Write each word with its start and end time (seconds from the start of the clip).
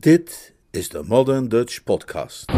Dit 0.00 0.54
is 0.70 0.88
de 0.88 1.02
Modern 1.06 1.48
Dutch 1.48 1.82
Podcast. 1.84 2.52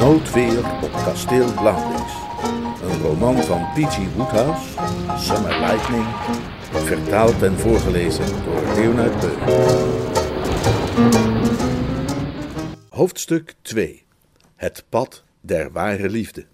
Noodweer 0.00 0.58
op 0.82 0.92
kasteel 0.92 1.52
Blauwdings. 1.54 2.12
Een 2.82 3.02
roman 3.02 3.36
van 3.36 3.60
P.G. 3.74 4.14
Woodhouse, 4.16 4.68
Summer 5.16 5.60
Lightning, 5.60 6.06
vertaald 6.88 7.42
en 7.42 7.58
voorgelezen 7.58 8.26
door 8.44 8.62
Leonard 8.74 9.20
Beuk. 9.20 9.38
Hoofdstuk 12.88 13.54
2 13.62 14.04
Het 14.56 14.84
pad 14.88 15.24
der 15.40 15.72
ware 15.72 16.08
liefde. 16.08 16.46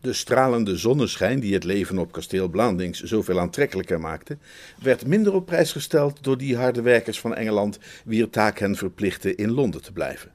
De 0.00 0.12
stralende 0.12 0.76
zonneschijn 0.76 1.40
die 1.40 1.54
het 1.54 1.64
leven 1.64 1.98
op 1.98 2.12
kasteel 2.12 2.48
Blandings 2.48 3.02
zoveel 3.02 3.40
aantrekkelijker 3.40 4.00
maakte, 4.00 4.38
werd 4.82 5.06
minder 5.06 5.34
op 5.34 5.46
prijs 5.46 5.72
gesteld 5.72 6.24
door 6.24 6.38
die 6.38 6.56
harde 6.56 6.82
werkers 6.82 7.20
van 7.20 7.34
Engeland, 7.34 7.78
wier 8.04 8.30
taak 8.30 8.58
hen 8.58 8.76
verplichtte 8.76 9.34
in 9.34 9.50
Londen 9.50 9.82
te 9.82 9.92
blijven. 9.92 10.32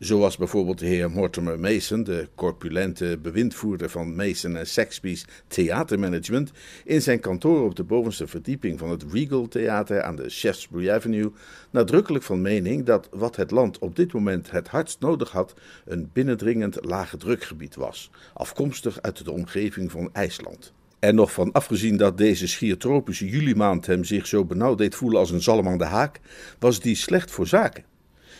Zoals 0.00 0.36
bijvoorbeeld 0.36 0.78
de 0.78 0.86
heer 0.86 1.10
Mortimer 1.10 1.60
Mason, 1.60 2.02
de 2.02 2.28
corpulente 2.34 3.18
bewindvoerder 3.22 3.90
van 3.90 4.14
Mason 4.14 4.56
en 4.56 4.66
Saxby's 4.66 5.24
theatermanagement, 5.46 6.50
in 6.84 7.02
zijn 7.02 7.20
kantoor 7.20 7.64
op 7.64 7.76
de 7.76 7.84
bovenste 7.84 8.26
verdieping 8.26 8.78
van 8.78 8.90
het 8.90 9.04
Regal 9.12 9.48
Theater 9.48 10.02
aan 10.02 10.16
de 10.16 10.30
Shaftesbury 10.30 10.90
Avenue, 10.90 11.32
nadrukkelijk 11.70 12.24
van 12.24 12.40
mening 12.40 12.84
dat 12.84 13.08
wat 13.10 13.36
het 13.36 13.50
land 13.50 13.78
op 13.78 13.96
dit 13.96 14.12
moment 14.12 14.50
het 14.50 14.68
hardst 14.68 15.00
nodig 15.00 15.30
had, 15.30 15.54
een 15.84 16.10
binnendringend 16.12 16.78
lage 16.84 17.16
drukgebied 17.16 17.74
was, 17.74 18.10
afkomstig 18.34 19.02
uit 19.02 19.24
de 19.24 19.32
omgeving 19.32 19.90
van 19.90 20.10
IJsland. 20.12 20.72
En 20.98 21.14
nog 21.14 21.32
van 21.32 21.52
afgezien 21.52 21.96
dat 21.96 22.18
deze 22.18 22.48
schier 22.48 22.78
tropische 22.78 23.28
julimaand 23.28 23.86
hem 23.86 24.04
zich 24.04 24.26
zo 24.26 24.44
benauwd 24.44 24.78
deed 24.78 24.94
voelen 24.94 25.18
als 25.18 25.30
een 25.30 25.42
zalm 25.42 25.68
aan 25.68 25.78
de 25.78 25.84
haak, 25.84 26.20
was 26.58 26.80
die 26.80 26.94
slecht 26.94 27.30
voor 27.30 27.46
zaken. 27.46 27.89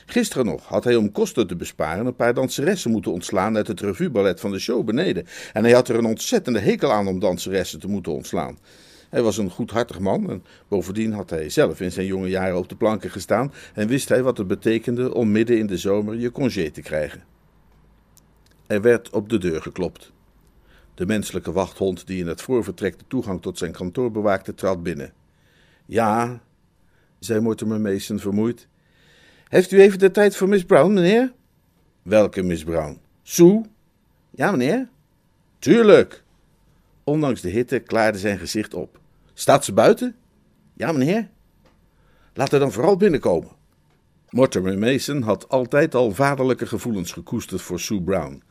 Gisteren 0.07 0.47
nog 0.47 0.67
had 0.67 0.85
hij 0.85 0.97
om 0.97 1.13
kosten 1.13 1.47
te 1.47 1.57
besparen 1.57 2.07
een 2.07 2.17
paar 2.17 2.35
danseressen 2.35 2.91
moeten 2.91 3.13
ontslaan 3.13 3.57
uit 3.57 3.67
het 3.67 3.81
revueballet 3.81 4.41
van 4.41 4.51
de 4.51 4.59
show 4.59 4.85
beneden. 4.85 5.27
En 5.53 5.65
hij 5.65 5.73
had 5.73 5.89
er 5.89 5.97
een 5.97 6.05
ontzettende 6.05 6.59
hekel 6.59 6.93
aan 6.93 7.07
om 7.07 7.19
danseressen 7.19 7.81
te 7.81 7.89
moeten 7.89 8.13
ontslaan. 8.13 8.59
Hij 9.11 9.23
was 9.23 9.39
een 9.39 9.51
goedhartig 9.51 9.99
man 9.99 10.31
en 10.31 10.45
bovendien 10.69 11.13
had 11.13 11.31
hij 11.31 11.49
zelf 11.49 11.81
in 11.81 11.93
zijn 11.93 12.07
jonge 12.07 12.29
jaren 12.29 12.57
op 12.57 12.69
de 12.69 12.77
planken 12.77 13.11
gestaan 13.11 13.53
en 13.75 13.89
wist 13.89 14.09
hij 14.09 14.23
wat 14.23 14.39
het 14.39 14.47
betekende 14.47 15.15
om 15.15 15.31
midden 15.31 15.59
in 15.59 15.67
de 15.67 15.79
zomer 15.79 16.17
je 16.17 16.33
congé 16.33 16.71
te 16.71 16.83
krijgen. 16.83 17.23
Er 18.67 18.81
werd 18.81 19.11
op 19.11 19.29
de 19.29 19.39
deur 19.39 19.63
geklopt. 19.63 20.13
De 20.95 21.07
menselijke 21.07 21.53
wachthond 21.53 22.07
die 22.07 22.21
in 22.21 22.27
het 22.27 22.43
voorvertrek 22.43 22.99
de 22.99 23.05
toegang 23.09 23.43
tot 23.43 23.59
zijn 23.59 23.73
kantoor 23.73 24.11
bewaakte, 24.11 24.55
trad 24.55 24.83
binnen. 24.83 25.13
Ja, 25.87 26.41
zei 27.19 27.41
Mortimer 27.41 27.81
Mason 27.81 28.19
vermoeid. 28.19 28.69
Heeft 29.51 29.71
u 29.71 29.81
even 29.81 29.99
de 29.99 30.11
tijd 30.11 30.37
voor 30.37 30.49
Miss 30.49 30.65
Brown, 30.65 30.93
meneer? 30.93 31.33
Welke 32.03 32.43
Miss 32.43 32.65
Brown? 32.65 33.01
Sue? 33.23 33.63
Ja, 34.31 34.51
meneer. 34.51 34.89
Tuurlijk. 35.59 36.23
Ondanks 37.05 37.41
de 37.41 37.49
hitte 37.49 37.79
klaarde 37.79 38.19
zijn 38.19 38.39
gezicht 38.39 38.75
op. 38.75 39.01
Staat 39.35 39.65
ze 39.65 39.73
buiten? 39.73 40.17
Ja, 40.75 40.93
meneer. 40.93 41.29
Laat 42.35 42.51
haar 42.51 42.61
dan 42.61 42.73
vooral 42.73 42.97
binnenkomen. 42.97 43.51
Mortimer 44.29 44.79
Mason 44.79 45.23
had 45.23 45.49
altijd 45.49 45.95
al 45.95 46.11
vaderlijke 46.11 46.67
gevoelens 46.67 47.13
gekoesterd 47.13 47.63
voor 47.63 47.81
Sue 47.81 48.03
Brown. 48.03 48.43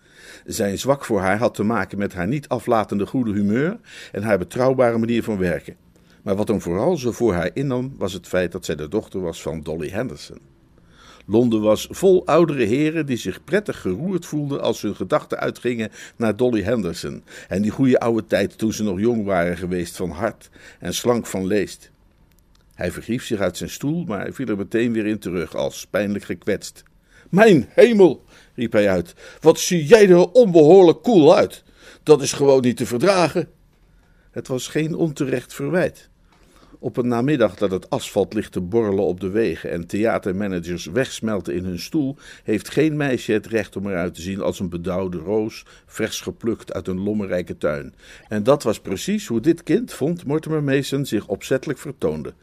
Zijn 0.45 0.77
zwak 0.77 1.05
voor 1.05 1.19
haar 1.19 1.37
had 1.37 1.53
te 1.53 1.63
maken 1.63 1.97
met 1.97 2.13
haar 2.13 2.27
niet 2.27 2.47
aflatende 2.47 3.05
goede 3.05 3.31
humeur 3.31 3.79
en 4.11 4.23
haar 4.23 4.37
betrouwbare 4.37 4.97
manier 4.97 5.23
van 5.23 5.37
werken. 5.37 5.75
Maar 6.23 6.35
wat 6.35 6.47
hem 6.47 6.61
vooral 6.61 6.97
zo 6.97 7.11
voor 7.11 7.33
haar 7.33 7.51
innam, 7.53 7.93
was 7.97 8.13
het 8.13 8.27
feit 8.27 8.51
dat 8.51 8.65
zij 8.65 8.75
de 8.75 8.87
dochter 8.87 9.21
was 9.21 9.41
van 9.41 9.61
Dolly 9.61 9.89
Henderson. 9.89 10.57
Londen 11.29 11.61
was 11.61 11.87
vol 11.89 12.25
oudere 12.25 12.63
heren 12.63 13.05
die 13.05 13.17
zich 13.17 13.43
prettig 13.43 13.81
geroerd 13.81 14.25
voelden 14.25 14.61
als 14.61 14.81
hun 14.81 14.95
gedachten 14.95 15.39
uitgingen 15.39 15.91
naar 16.15 16.35
Dolly 16.35 16.61
Henderson 16.61 17.23
en 17.47 17.61
die 17.61 17.71
goede 17.71 17.99
oude 17.99 18.25
tijd 18.25 18.57
toen 18.57 18.73
ze 18.73 18.83
nog 18.83 18.99
jong 18.99 19.25
waren 19.25 19.57
geweest 19.57 19.95
van 19.95 20.09
hart 20.09 20.49
en 20.79 20.93
slank 20.93 21.25
van 21.25 21.47
leest. 21.47 21.91
Hij 22.73 22.91
verhief 22.91 23.25
zich 23.25 23.39
uit 23.39 23.57
zijn 23.57 23.69
stoel, 23.69 24.03
maar 24.03 24.31
viel 24.31 24.47
er 24.47 24.57
meteen 24.57 24.93
weer 24.93 25.05
in 25.05 25.19
terug 25.19 25.55
als 25.55 25.87
pijnlijk 25.89 26.23
gekwetst. 26.23 26.83
Mijn 27.29 27.69
hemel, 27.69 28.23
riep 28.55 28.71
hij 28.71 28.89
uit, 28.89 29.13
wat 29.41 29.59
zie 29.59 29.85
jij 29.85 30.09
er 30.09 30.31
onbehoorlijk 30.31 31.03
koel 31.03 31.35
uit. 31.35 31.63
Dat 32.03 32.21
is 32.21 32.33
gewoon 32.33 32.61
niet 32.61 32.77
te 32.77 32.85
verdragen. 32.85 33.49
Het 34.31 34.47
was 34.47 34.67
geen 34.67 34.95
onterecht 34.95 35.53
verwijt. 35.53 36.09
Op 36.81 36.97
een 36.97 37.07
namiddag 37.07 37.55
dat 37.55 37.71
het 37.71 37.89
asfalt 37.89 38.33
ligt 38.33 38.51
te 38.51 38.61
borrelen 38.61 39.03
op 39.03 39.19
de 39.19 39.29
wegen 39.29 39.71
en 39.71 39.87
theatermanagers 39.87 40.85
wegsmelten 40.85 41.55
in 41.55 41.63
hun 41.63 41.79
stoel, 41.79 42.15
heeft 42.43 42.69
geen 42.69 42.97
meisje 42.97 43.31
het 43.31 43.47
recht 43.47 43.75
om 43.75 43.87
eruit 43.87 44.13
te 44.13 44.21
zien 44.21 44.41
als 44.41 44.59
een 44.59 44.69
bedauwde 44.69 45.17
roos, 45.17 45.65
vers 45.85 46.21
geplukt 46.21 46.73
uit 46.73 46.87
een 46.87 46.99
lommerrijke 46.99 47.57
tuin. 47.57 47.93
En 48.27 48.43
dat 48.43 48.63
was 48.63 48.79
precies 48.79 49.27
hoe 49.27 49.39
dit 49.39 49.63
kind, 49.63 49.93
vond 49.93 50.25
Mortimer 50.25 50.63
Mason, 50.63 51.05
zich 51.05 51.27
opzettelijk 51.27 51.79
vertoonde. 51.79 52.33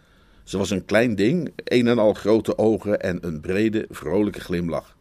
Ze 0.44 0.58
was 0.58 0.70
een 0.70 0.84
klein 0.84 1.14
ding, 1.14 1.52
een 1.64 1.86
en 1.86 1.98
al 1.98 2.14
grote 2.14 2.58
ogen 2.58 3.00
en 3.00 3.18
een 3.20 3.40
brede, 3.40 3.86
vrolijke 3.90 4.40
glimlach. 4.40 4.96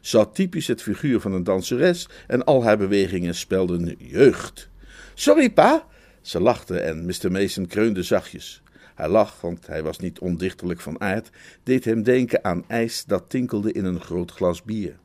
Ze 0.00 0.16
had 0.16 0.34
typisch 0.34 0.66
het 0.66 0.82
figuur 0.82 1.20
van 1.20 1.32
een 1.32 1.44
danseres 1.44 2.08
en 2.26 2.44
al 2.44 2.64
haar 2.64 2.78
bewegingen 2.78 3.34
spelden 3.34 3.94
jeugd. 3.98 4.68
Sorry, 5.14 5.50
pa! 5.50 5.86
Ze 6.20 6.40
lachte 6.40 6.78
en 6.78 7.06
Mr. 7.06 7.30
Mason 7.30 7.66
kreunde 7.66 8.02
zachtjes. 8.02 8.62
Hij 8.94 9.08
lach, 9.08 9.40
want 9.40 9.66
hij 9.66 9.82
was 9.82 9.98
niet 9.98 10.18
ondichterlijk 10.18 10.80
van 10.80 11.00
aard, 11.00 11.30
deed 11.62 11.84
hem 11.84 12.02
denken 12.02 12.44
aan 12.44 12.64
ijs 12.66 13.04
dat 13.04 13.24
tinkelde 13.28 13.72
in 13.72 13.84
een 13.84 14.00
groot 14.00 14.30
glas 14.30 14.62
bier. 14.62 14.98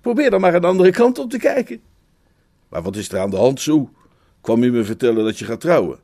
Probeer 0.00 0.30
dan 0.30 0.40
maar 0.40 0.54
een 0.54 0.64
andere 0.64 0.90
kant 0.90 1.18
op 1.18 1.30
te 1.30 1.38
kijken. 1.38 1.80
Maar 2.68 2.82
wat 2.82 2.96
is 2.96 3.08
er 3.08 3.18
aan 3.18 3.30
de 3.30 3.36
hand, 3.36 3.60
zo? 3.60 3.90
Kwam 4.40 4.62
u 4.62 4.70
me 4.70 4.84
vertellen 4.84 5.24
dat 5.24 5.38
je 5.38 5.44
gaat 5.44 5.60
trouwen? 5.60 5.98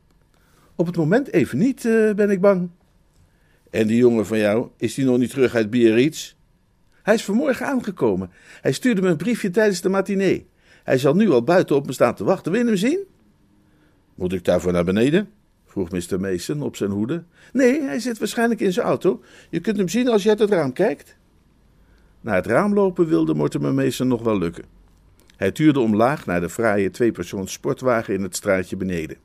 Op 0.75 0.87
het 0.87 0.97
moment 0.97 1.33
even 1.33 1.59
niet, 1.59 1.85
uh, 1.85 2.15
ben 2.15 2.31
ik 2.31 2.41
bang. 2.41 2.71
En 3.71 3.87
die 3.87 3.97
jongen 3.97 4.27
van 4.27 4.39
jou, 4.39 4.69
is 4.77 4.95
die 4.95 5.05
nog 5.05 5.19
niet 5.19 5.31
terug 5.31 5.55
uit 5.55 5.71
Biarritz? 5.71 6.35
Hij 7.03 7.15
is 7.15 7.25
vanmorgen 7.25 7.67
aangekomen. 7.67 8.31
Hij 8.61 8.73
stuurde 8.73 9.03
me 9.03 9.09
een 9.09 9.17
briefje 9.17 9.51
tijdens 9.51 9.81
de 9.81 9.89
matinee. 9.89 10.47
Hij 10.85 10.99
zal 10.99 11.15
nu 11.15 11.31
al 11.31 11.43
buiten 11.43 11.77
op 11.77 11.87
me 11.87 11.93
staan 11.93 12.15
te 12.15 12.25
wachten. 12.25 12.53
Wil 12.53 12.61
je 12.61 12.67
hem 12.67 12.77
zien? 12.77 13.05
Moet 14.15 14.33
ik 14.33 14.45
daarvoor 14.45 14.73
naar 14.73 14.85
beneden? 14.85 15.29
Vroeg 15.77 16.11
Mr. 16.11 16.21
Mason 16.21 16.63
op 16.63 16.77
zijn 16.77 16.91
hoede. 16.91 17.25
Nee, 17.53 17.83
hij 17.83 17.99
zit 17.99 18.19
waarschijnlijk 18.19 18.61
in 18.61 18.73
zijn 18.73 18.87
auto. 18.87 19.23
Je 19.51 19.61
kunt 19.61 19.77
hem 19.77 19.89
zien 19.89 20.09
als 20.09 20.23
je 20.23 20.29
uit 20.29 20.39
het 20.39 20.51
raam 20.51 20.73
kijkt. 20.73 21.17
Naar 22.21 22.35
het 22.35 22.47
raam 22.47 22.75
lopen 22.75 23.07
wilde 23.07 23.35
Mortimer 23.35 23.75
Mason 23.75 24.09
nog 24.09 24.23
wel 24.23 24.39
lukken. 24.39 24.65
Hij 25.37 25.51
tuurde 25.51 25.81
omlaag 25.81 26.27
naar 26.27 26.41
de 26.41 26.49
fraaie 26.49 26.91
tweepersoons 26.91 27.53
sportwagen 27.53 28.15
in 28.15 28.23
het 28.23 28.37
straatje 28.37 28.77
beneden. 28.77 29.17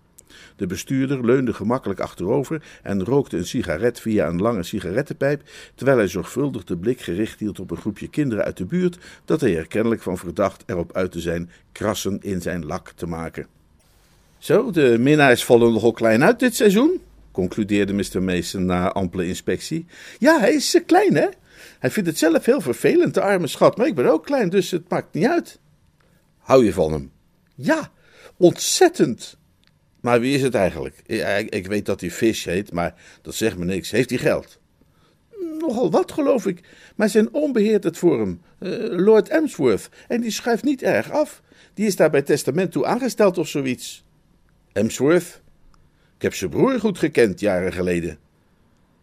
De 0.55 0.67
bestuurder 0.67 1.25
leunde 1.25 1.53
gemakkelijk 1.53 1.99
achterover 1.99 2.63
en 2.83 3.03
rookte 3.03 3.37
een 3.37 3.45
sigaret 3.45 3.99
via 3.99 4.27
een 4.27 4.41
lange 4.41 4.63
sigarettenpijp, 4.63 5.41
terwijl 5.75 5.97
hij 5.97 6.07
zorgvuldig 6.07 6.63
de 6.63 6.77
blik 6.77 7.01
gericht 7.01 7.39
hield 7.39 7.59
op 7.59 7.71
een 7.71 7.77
groepje 7.77 8.07
kinderen 8.07 8.43
uit 8.43 8.57
de 8.57 8.65
buurt 8.65 8.97
dat 9.25 9.41
hij 9.41 9.57
er 9.57 9.67
kennelijk 9.67 10.01
van 10.01 10.17
verdacht 10.17 10.63
erop 10.65 10.93
uit 10.93 11.11
te 11.11 11.19
zijn 11.19 11.49
krassen 11.71 12.21
in 12.21 12.41
zijn 12.41 12.65
lak 12.65 12.91
te 12.95 13.05
maken. 13.05 13.60
Zo, 14.41 14.71
de 14.71 14.97
minnaars 14.99 15.43
vallen 15.43 15.73
nogal 15.73 15.91
klein 15.91 16.23
uit 16.23 16.39
dit 16.39 16.55
seizoen, 16.55 17.01
concludeerde 17.31 17.93
Mr. 17.93 18.23
Mason 18.23 18.65
na 18.65 18.91
ampele 18.91 19.27
inspectie. 19.27 19.85
Ja, 20.19 20.39
hij 20.39 20.53
is 20.53 20.75
uh, 20.75 20.81
klein, 20.85 21.15
hè? 21.15 21.27
Hij 21.79 21.91
vindt 21.91 22.09
het 22.09 22.17
zelf 22.17 22.45
heel 22.45 22.61
vervelend, 22.61 23.13
de 23.13 23.21
arme 23.21 23.47
schat, 23.47 23.77
maar 23.77 23.87
ik 23.87 23.95
ben 23.95 24.11
ook 24.11 24.25
klein, 24.25 24.49
dus 24.49 24.71
het 24.71 24.89
maakt 24.89 25.13
niet 25.13 25.25
uit. 25.25 25.59
Hou 26.37 26.65
je 26.65 26.73
van 26.73 26.91
hem? 26.91 27.11
Ja, 27.55 27.91
ontzettend. 28.37 29.37
Maar 29.99 30.19
wie 30.19 30.35
is 30.35 30.41
het 30.41 30.55
eigenlijk? 30.55 30.95
Ik, 31.49 31.67
weet 31.67 31.85
dat 31.85 32.01
hij 32.01 32.11
Fish 32.11 32.45
heet, 32.45 32.71
maar 32.71 32.95
dat 33.21 33.35
zegt 33.35 33.57
me 33.57 33.65
niks. 33.65 33.91
Heeft 33.91 34.09
hij 34.09 34.19
geld? 34.19 34.59
Nogal 35.59 35.91
wat, 35.91 36.11
geloof 36.11 36.45
ik. 36.45 36.63
Maar 36.95 37.09
zijn 37.09 37.33
oom 37.33 37.55
het 37.55 37.97
voor 37.97 38.19
hem, 38.19 38.41
uh, 38.59 38.99
Lord 39.05 39.29
Emsworth, 39.29 39.89
en 40.07 40.21
die 40.21 40.31
schuift 40.31 40.63
niet 40.63 40.81
erg 40.81 41.11
af. 41.11 41.41
Die 41.73 41.85
is 41.85 41.95
daar 41.95 42.09
bij 42.09 42.21
testament 42.21 42.71
toe 42.71 42.85
aangesteld 42.85 43.37
of 43.37 43.47
zoiets. 43.47 44.03
Emsworth? 44.73 45.41
Ik 46.15 46.21
heb 46.21 46.33
zijn 46.33 46.49
broer 46.49 46.79
goed 46.79 46.97
gekend 46.97 47.39
jaren 47.39 47.73
geleden. 47.73 48.17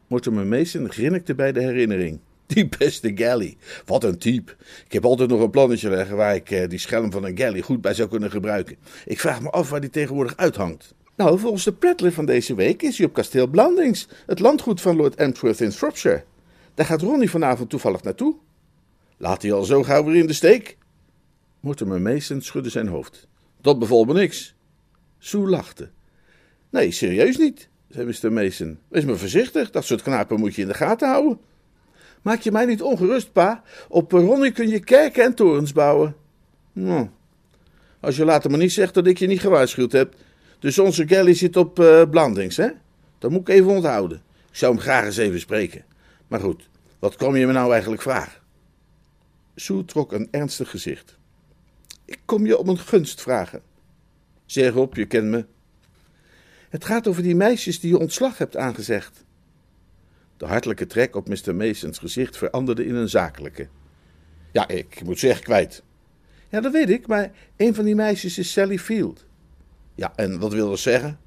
Mortimer 0.06 0.46
Mason 0.46 0.90
grinnikte 0.90 1.34
bij 1.34 1.52
de 1.52 1.60
herinnering. 1.60 2.20
Die 2.46 2.68
beste 2.78 3.12
Galley. 3.14 3.56
Wat 3.84 4.04
een 4.04 4.18
type. 4.18 4.56
Ik 4.84 4.92
heb 4.92 5.04
altijd 5.04 5.30
nog 5.30 5.40
een 5.40 5.50
plannetje 5.50 5.90
leggen 5.90 6.16
waar 6.16 6.34
ik 6.34 6.50
eh, 6.50 6.68
die 6.68 6.78
schelm 6.78 7.12
van 7.12 7.24
een 7.24 7.38
Galley 7.38 7.60
goed 7.60 7.80
bij 7.80 7.94
zou 7.94 8.08
kunnen 8.08 8.30
gebruiken. 8.30 8.76
Ik 9.04 9.20
vraag 9.20 9.40
me 9.40 9.50
af 9.50 9.70
waar 9.70 9.80
die 9.80 9.90
tegenwoordig 9.90 10.36
uithangt. 10.36 10.94
Nou, 11.16 11.38
volgens 11.38 11.64
de 11.64 11.72
prattler 11.72 12.12
van 12.12 12.26
deze 12.26 12.54
week 12.54 12.82
is 12.82 12.98
hij 12.98 13.06
op 13.06 13.12
kasteel 13.12 13.46
Blandings, 13.46 14.08
het 14.26 14.38
landgoed 14.38 14.80
van 14.80 14.96
Lord 14.96 15.14
Emsworth 15.14 15.60
in 15.60 15.72
Shropshire. 15.72 16.24
Daar 16.74 16.86
gaat 16.86 17.02
Ronnie 17.02 17.30
vanavond 17.30 17.70
toevallig 17.70 18.02
naartoe. 18.02 18.36
Laat 19.16 19.42
hij 19.42 19.52
al 19.52 19.64
zo 19.64 19.82
gauw 19.82 20.04
weer 20.04 20.16
in 20.16 20.26
de 20.26 20.32
steek? 20.32 20.76
Mortimer 21.60 22.00
Mason 22.00 22.40
schudde 22.40 22.70
zijn 22.70 22.88
hoofd. 22.88 23.28
Dat 23.60 23.78
bevalt 23.78 24.06
me 24.06 24.12
niks. 24.12 24.56
Sue 25.18 25.48
lachte. 25.48 25.90
Nee, 26.70 26.90
serieus 26.90 27.36
niet, 27.36 27.68
zei 27.88 28.06
Mr. 28.06 28.32
Mason. 28.32 28.78
Wees 28.88 29.04
maar 29.04 29.16
voorzichtig, 29.16 29.70
dat 29.70 29.84
soort 29.84 30.02
knapen 30.02 30.38
moet 30.38 30.54
je 30.54 30.62
in 30.62 30.68
de 30.68 30.74
gaten 30.74 31.08
houden. 31.08 31.38
Maak 32.22 32.40
je 32.40 32.52
mij 32.52 32.64
niet 32.64 32.82
ongerust, 32.82 33.32
pa. 33.32 33.62
Op 33.88 34.12
Ronnie 34.12 34.52
kun 34.52 34.68
je 34.68 34.80
kerken 34.80 35.24
en 35.24 35.34
torens 35.34 35.72
bouwen. 35.72 36.16
Nou, 36.72 37.08
als 38.00 38.16
je 38.16 38.24
later 38.24 38.50
maar 38.50 38.58
niet 38.58 38.72
zegt 38.72 38.94
dat 38.94 39.06
ik 39.06 39.18
je 39.18 39.26
niet 39.26 39.40
gewaarschuwd 39.40 39.92
heb. 39.92 40.14
Dus 40.58 40.78
onze 40.78 41.08
Gally 41.08 41.34
zit 41.34 41.56
op 41.56 41.78
uh, 41.78 42.02
Blandings, 42.10 42.56
hè? 42.56 42.68
Dat 43.18 43.30
moet 43.30 43.40
ik 43.40 43.48
even 43.48 43.70
onthouden. 43.70 44.22
Ik 44.50 44.56
zou 44.56 44.72
hem 44.72 44.82
graag 44.82 45.04
eens 45.04 45.16
even 45.16 45.40
spreken. 45.40 45.84
Maar 46.28 46.40
goed, 46.40 46.68
wat 46.98 47.16
kwam 47.16 47.36
je 47.36 47.46
me 47.46 47.52
nou 47.52 47.72
eigenlijk 47.72 48.02
vragen? 48.02 48.40
Sue 49.54 49.84
trok 49.84 50.12
een 50.12 50.28
ernstig 50.30 50.70
gezicht. 50.70 51.16
Ik 52.04 52.18
kom 52.24 52.46
je 52.46 52.58
om 52.58 52.68
een 52.68 52.78
gunst 52.78 53.20
vragen. 53.20 53.62
Zeg 54.48 54.74
op, 54.74 54.94
je 54.94 55.06
kent 55.06 55.26
me. 55.26 55.44
Het 56.68 56.84
gaat 56.84 57.06
over 57.08 57.22
die 57.22 57.34
meisjes 57.34 57.80
die 57.80 57.90
je 57.90 57.98
ontslag 57.98 58.38
hebt 58.38 58.56
aangezegd. 58.56 59.24
De 60.36 60.46
hartelijke 60.46 60.86
trek 60.86 61.16
op 61.16 61.28
Mr. 61.28 61.54
Masons 61.54 61.98
gezicht 61.98 62.36
veranderde 62.36 62.84
in 62.84 62.94
een 62.94 63.08
zakelijke. 63.08 63.68
Ja, 64.52 64.68
ik 64.68 65.02
moet 65.04 65.18
zeggen 65.18 65.44
kwijt. 65.44 65.82
Ja, 66.48 66.60
dat 66.60 66.72
weet 66.72 66.90
ik, 66.90 67.06
maar 67.06 67.30
een 67.56 67.74
van 67.74 67.84
die 67.84 67.94
meisjes 67.94 68.38
is 68.38 68.52
Sally 68.52 68.78
Field. 68.78 69.26
Ja, 69.94 70.12
en 70.16 70.38
wat 70.38 70.52
wil 70.52 70.68
dat 70.68 70.78
zeggen? 70.78 71.18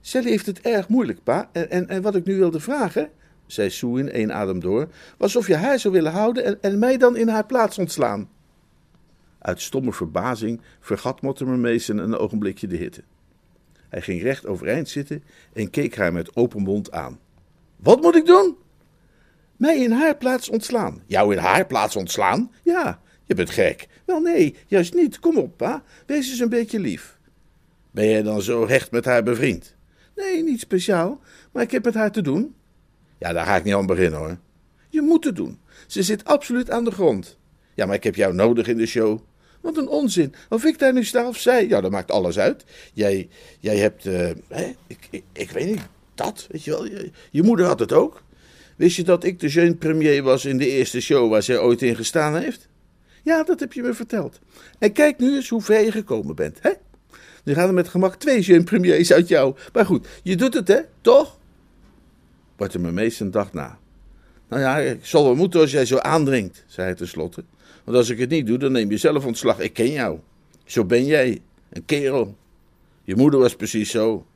Sally 0.00 0.28
heeft 0.30 0.46
het 0.46 0.60
erg 0.60 0.88
moeilijk, 0.88 1.22
pa. 1.22 1.50
En, 1.52 1.70
en, 1.70 1.88
en 1.88 2.02
wat 2.02 2.14
ik 2.14 2.24
nu 2.24 2.36
wilde 2.36 2.60
vragen, 2.60 3.10
zei 3.46 3.70
Sue 3.70 3.98
in 3.98 4.10
één 4.10 4.34
adem 4.34 4.60
door, 4.60 4.88
was 5.18 5.36
of 5.36 5.46
je 5.46 5.56
haar 5.56 5.78
zou 5.78 5.94
willen 5.94 6.12
houden 6.12 6.44
en, 6.44 6.58
en 6.60 6.78
mij 6.78 6.96
dan 6.96 7.16
in 7.16 7.28
haar 7.28 7.46
plaats 7.46 7.78
ontslaan. 7.78 8.28
Uit 9.44 9.60
stomme 9.60 9.92
verbazing 9.92 10.60
vergat 10.80 11.22
Mortimer 11.22 11.58
Mason 11.58 11.98
een 11.98 12.16
ogenblikje 12.16 12.66
de 12.66 12.76
hitte. 12.76 13.02
Hij 13.88 14.02
ging 14.02 14.22
recht 14.22 14.46
overeind 14.46 14.88
zitten 14.88 15.24
en 15.52 15.70
keek 15.70 15.96
haar 15.96 16.12
met 16.12 16.36
open 16.36 16.62
mond 16.62 16.92
aan. 16.92 17.18
Wat 17.76 18.00
moet 18.00 18.16
ik 18.16 18.26
doen? 18.26 18.56
Mij 19.56 19.78
in 19.78 19.90
haar 19.90 20.16
plaats 20.16 20.48
ontslaan. 20.48 21.02
Jou 21.06 21.32
in 21.32 21.38
haar 21.38 21.66
plaats 21.66 21.96
ontslaan? 21.96 22.52
Ja, 22.62 23.00
je 23.24 23.34
bent 23.34 23.50
gek. 23.50 23.88
Wel 24.04 24.20
nee, 24.20 24.56
juist 24.66 24.94
niet. 24.94 25.18
Kom 25.18 25.38
op, 25.38 25.56
pa. 25.56 25.82
Wees 26.06 26.30
eens 26.30 26.38
een 26.38 26.48
beetje 26.48 26.80
lief. 26.80 27.18
Ben 27.90 28.08
jij 28.08 28.22
dan 28.22 28.42
zo 28.42 28.62
recht 28.62 28.90
met 28.90 29.04
haar 29.04 29.22
bevriend? 29.22 29.76
Nee, 30.16 30.42
niet 30.42 30.60
speciaal, 30.60 31.20
maar 31.52 31.62
ik 31.62 31.70
heb 31.70 31.84
met 31.84 31.94
haar 31.94 32.12
te 32.12 32.22
doen. 32.22 32.54
Ja, 33.18 33.32
daar 33.32 33.46
ga 33.46 33.56
ik 33.56 33.64
niet 33.64 33.74
aan 33.74 33.86
beginnen 33.86 34.18
hoor. 34.18 34.38
Je 34.88 35.02
moet 35.02 35.24
het 35.24 35.36
doen. 35.36 35.58
Ze 35.86 36.02
zit 36.02 36.24
absoluut 36.24 36.70
aan 36.70 36.84
de 36.84 36.90
grond. 36.90 37.38
Ja, 37.74 37.86
maar 37.86 37.94
ik 37.94 38.04
heb 38.04 38.14
jou 38.14 38.34
nodig 38.34 38.66
in 38.66 38.76
de 38.76 38.86
show. 38.86 39.20
Wat 39.64 39.76
een 39.76 39.88
onzin. 39.88 40.34
Of 40.48 40.64
ik 40.64 40.78
daar 40.78 40.92
nu 40.92 41.04
sta 41.04 41.28
of. 41.28 41.44
Ja, 41.44 41.80
dat 41.80 41.90
maakt 41.90 42.10
alles 42.10 42.38
uit. 42.38 42.64
Jij, 42.92 43.28
jij 43.60 43.76
hebt. 43.76 44.06
Uh, 44.06 44.30
hè? 44.48 44.72
Ik, 44.86 45.08
ik, 45.10 45.22
ik, 45.32 45.50
weet 45.50 45.66
niet. 45.66 45.80
Dat, 46.14 46.46
weet 46.50 46.64
je 46.64 46.70
wel. 46.70 46.84
Je, 47.30 47.42
moeder 47.42 47.66
had 47.66 47.78
het 47.78 47.92
ook. 47.92 48.22
Wist 48.76 48.96
je 48.96 49.02
dat 49.02 49.24
ik 49.24 49.40
de 49.40 49.48
jeune 49.48 49.74
premier 49.74 50.22
was 50.22 50.44
in 50.44 50.58
de 50.58 50.68
eerste 50.68 51.00
show 51.00 51.30
waar 51.30 51.42
zij 51.42 51.58
ooit 51.58 51.82
in 51.82 51.96
gestaan 51.96 52.36
heeft? 52.36 52.68
Ja, 53.22 53.42
dat 53.42 53.60
heb 53.60 53.72
je 53.72 53.82
me 53.82 53.94
verteld. 53.94 54.38
En 54.78 54.92
kijk 54.92 55.18
nu 55.18 55.34
eens 55.34 55.48
hoe 55.48 55.62
ver 55.62 55.84
je 55.84 55.92
gekomen 55.92 56.34
bent, 56.34 56.58
hè? 56.60 56.70
Nu 57.44 57.54
gaan 57.54 57.68
er 57.68 57.74
met 57.74 57.88
gemak 57.88 58.14
twee 58.14 58.40
jeune 58.40 58.64
premiers 58.64 59.12
uit 59.12 59.28
jou. 59.28 59.56
Maar 59.72 59.86
goed, 59.86 60.06
je 60.22 60.36
doet 60.36 60.54
het, 60.54 60.68
hè? 60.68 60.80
Toch? 61.00 61.38
Mortimer 62.56 62.92
Mason 62.92 63.30
dacht 63.30 63.52
na. 63.52 63.78
Nou 64.48 64.62
ja, 64.62 64.78
ik 64.78 65.06
zal 65.06 65.24
wel 65.24 65.34
moeten 65.34 65.60
als 65.60 65.70
jij 65.70 65.86
zo 65.86 65.98
aandringt, 65.98 66.64
zei 66.66 66.86
hij 66.86 66.96
tenslotte. 66.96 67.44
Want 67.84 67.96
als 67.96 68.10
ik 68.10 68.18
het 68.18 68.30
niet 68.30 68.46
doe, 68.46 68.58
dan 68.58 68.72
neem 68.72 68.90
je 68.90 68.96
zelf 68.96 69.24
ontslag. 69.24 69.58
Ik 69.58 69.72
ken 69.72 69.90
jou. 69.90 70.18
Zo 70.64 70.84
ben 70.84 71.04
jij. 71.04 71.40
Een 71.70 71.84
kerel. 71.84 72.36
Je 73.04 73.16
moeder 73.16 73.40
was 73.40 73.56
precies 73.56 73.90
zo. 73.90 74.26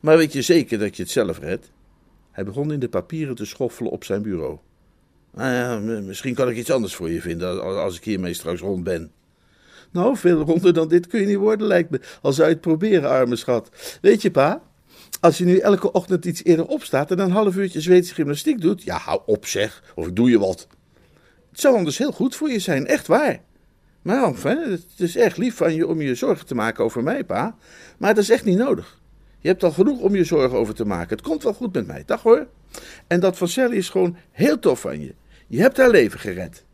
Maar 0.00 0.16
weet 0.16 0.32
je 0.32 0.42
zeker 0.42 0.78
dat 0.78 0.96
je 0.96 1.02
het 1.02 1.12
zelf 1.12 1.38
redt? 1.38 1.70
Hij 2.30 2.44
begon 2.44 2.72
in 2.72 2.78
de 2.78 2.88
papieren 2.88 3.34
te 3.34 3.44
schoffelen 3.44 3.90
op 3.90 4.04
zijn 4.04 4.22
bureau. 4.22 4.58
Nou 5.34 5.52
ja, 5.52 6.00
misschien 6.00 6.34
kan 6.34 6.48
ik 6.48 6.56
iets 6.56 6.70
anders 6.70 6.94
voor 6.94 7.10
je 7.10 7.20
vinden 7.20 7.62
als 7.62 7.96
ik 7.96 8.04
hiermee 8.04 8.34
straks 8.34 8.60
rond 8.60 8.84
ben. 8.84 9.10
Nou, 9.90 10.16
veel 10.16 10.40
ronder 10.40 10.72
dan 10.72 10.88
dit 10.88 11.06
kun 11.06 11.20
je 11.20 11.26
niet 11.26 11.36
worden, 11.36 11.66
lijkt 11.66 11.90
me. 11.90 12.00
Al 12.22 12.32
zou 12.32 12.48
je 12.48 12.52
het 12.52 12.62
proberen, 12.62 13.10
arme 13.10 13.36
schat. 13.36 13.98
Weet 14.00 14.22
je, 14.22 14.30
pa, 14.30 14.62
als 15.20 15.38
je 15.38 15.44
nu 15.44 15.58
elke 15.58 15.92
ochtend 15.92 16.24
iets 16.24 16.44
eerder 16.44 16.66
opstaat 16.66 17.10
en 17.10 17.18
een 17.18 17.30
half 17.30 17.56
uurtje 17.56 17.80
Zweedse 17.80 18.14
gymnastiek 18.14 18.60
doet, 18.60 18.82
ja, 18.82 18.96
hou 18.96 19.20
op 19.26 19.46
zeg, 19.46 19.92
of 19.94 20.12
doe 20.12 20.30
je 20.30 20.38
wat. 20.38 20.66
Het 21.52 21.60
zou 21.60 21.76
anders 21.76 21.98
heel 21.98 22.12
goed 22.12 22.36
voor 22.36 22.50
je 22.50 22.58
zijn, 22.58 22.86
echt 22.86 23.06
waar. 23.06 23.40
Maar 24.02 24.24
enfin, 24.24 24.58
het 24.70 24.84
is 24.96 25.16
echt 25.16 25.36
lief 25.36 25.56
van 25.56 25.74
je 25.74 25.86
om 25.86 26.00
je 26.00 26.14
zorgen 26.14 26.46
te 26.46 26.54
maken 26.54 26.84
over 26.84 27.02
mij, 27.02 27.24
pa. 27.24 27.56
Maar 27.98 28.14
dat 28.14 28.22
is 28.22 28.30
echt 28.30 28.44
niet 28.44 28.58
nodig. 28.58 29.00
Je 29.38 29.48
hebt 29.48 29.62
al 29.62 29.72
genoeg 29.72 30.00
om 30.00 30.14
je 30.14 30.24
zorgen 30.24 30.58
over 30.58 30.74
te 30.74 30.84
maken. 30.84 31.16
Het 31.16 31.26
komt 31.26 31.42
wel 31.42 31.54
goed 31.54 31.74
met 31.74 31.86
mij, 31.86 32.02
dag 32.06 32.22
hoor. 32.22 32.46
En 33.06 33.20
dat 33.20 33.36
van 33.36 33.48
Sally 33.48 33.76
is 33.76 33.88
gewoon 33.88 34.16
heel 34.30 34.58
tof 34.58 34.80
van 34.80 35.00
je. 35.00 35.14
Je 35.46 35.60
hebt 35.60 35.76
haar 35.76 35.90
leven 35.90 36.20
gered. 36.20 36.64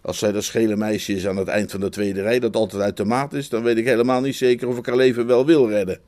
Als 0.00 0.18
zij 0.18 0.32
dat 0.32 0.44
schele 0.44 0.76
meisje 0.76 1.12
is 1.12 1.26
aan 1.26 1.36
het 1.36 1.48
eind 1.48 1.70
van 1.70 1.80
de 1.80 1.88
tweede 1.88 2.22
rij, 2.22 2.38
dat 2.38 2.56
altijd 2.56 2.82
uit 2.82 2.96
de 2.96 3.04
maat 3.04 3.32
is, 3.32 3.48
dan 3.48 3.62
weet 3.62 3.76
ik 3.76 3.84
helemaal 3.84 4.20
niet 4.20 4.34
zeker 4.34 4.68
of 4.68 4.78
ik 4.78 4.86
haar 4.86 4.96
leven 4.96 5.26
wel 5.26 5.46
wil 5.46 5.68
redden. 5.68 6.00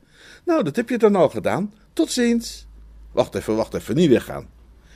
Nou, 0.45 0.63
dat 0.63 0.75
heb 0.75 0.89
je 0.89 0.97
dan 0.97 1.15
al 1.15 1.29
gedaan. 1.29 1.73
Tot 1.93 2.11
ziens. 2.11 2.67
Wacht 3.11 3.35
even, 3.35 3.55
wacht 3.55 3.73
even, 3.73 3.95
niet 3.95 4.09
weggaan. 4.09 4.47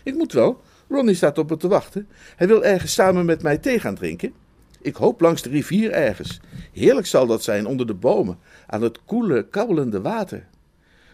Ik 0.04 0.16
moet 0.16 0.34
wel. 0.34 0.62
Ronnie 0.92 1.16
staat 1.16 1.38
op 1.38 1.50
me 1.50 1.58
te 1.58 1.68
wachten. 1.68 2.08
Hij 2.36 2.48
wil 2.48 2.64
ergens 2.64 2.94
samen 2.94 3.26
met 3.26 3.42
mij 3.42 3.58
thee 3.58 3.80
gaan 3.80 3.96
drinken. 3.96 4.34
Ik 4.82 4.96
hoop 4.96 5.22
langs 5.22 5.42
de 5.42 5.50
rivier 5.50 5.92
ergens. 5.92 6.40
Heerlijk 6.72 7.08
zal 7.08 7.28
dat 7.28 7.44
zijn 7.44 7.66
onder 7.66 7.88
de 7.88 7.94
bomen, 7.94 8.38
aan 8.68 8.82
het 8.82 9.00
koele, 9.06 9.48
kabbelende 9.50 10.02
water. 10.02 10.48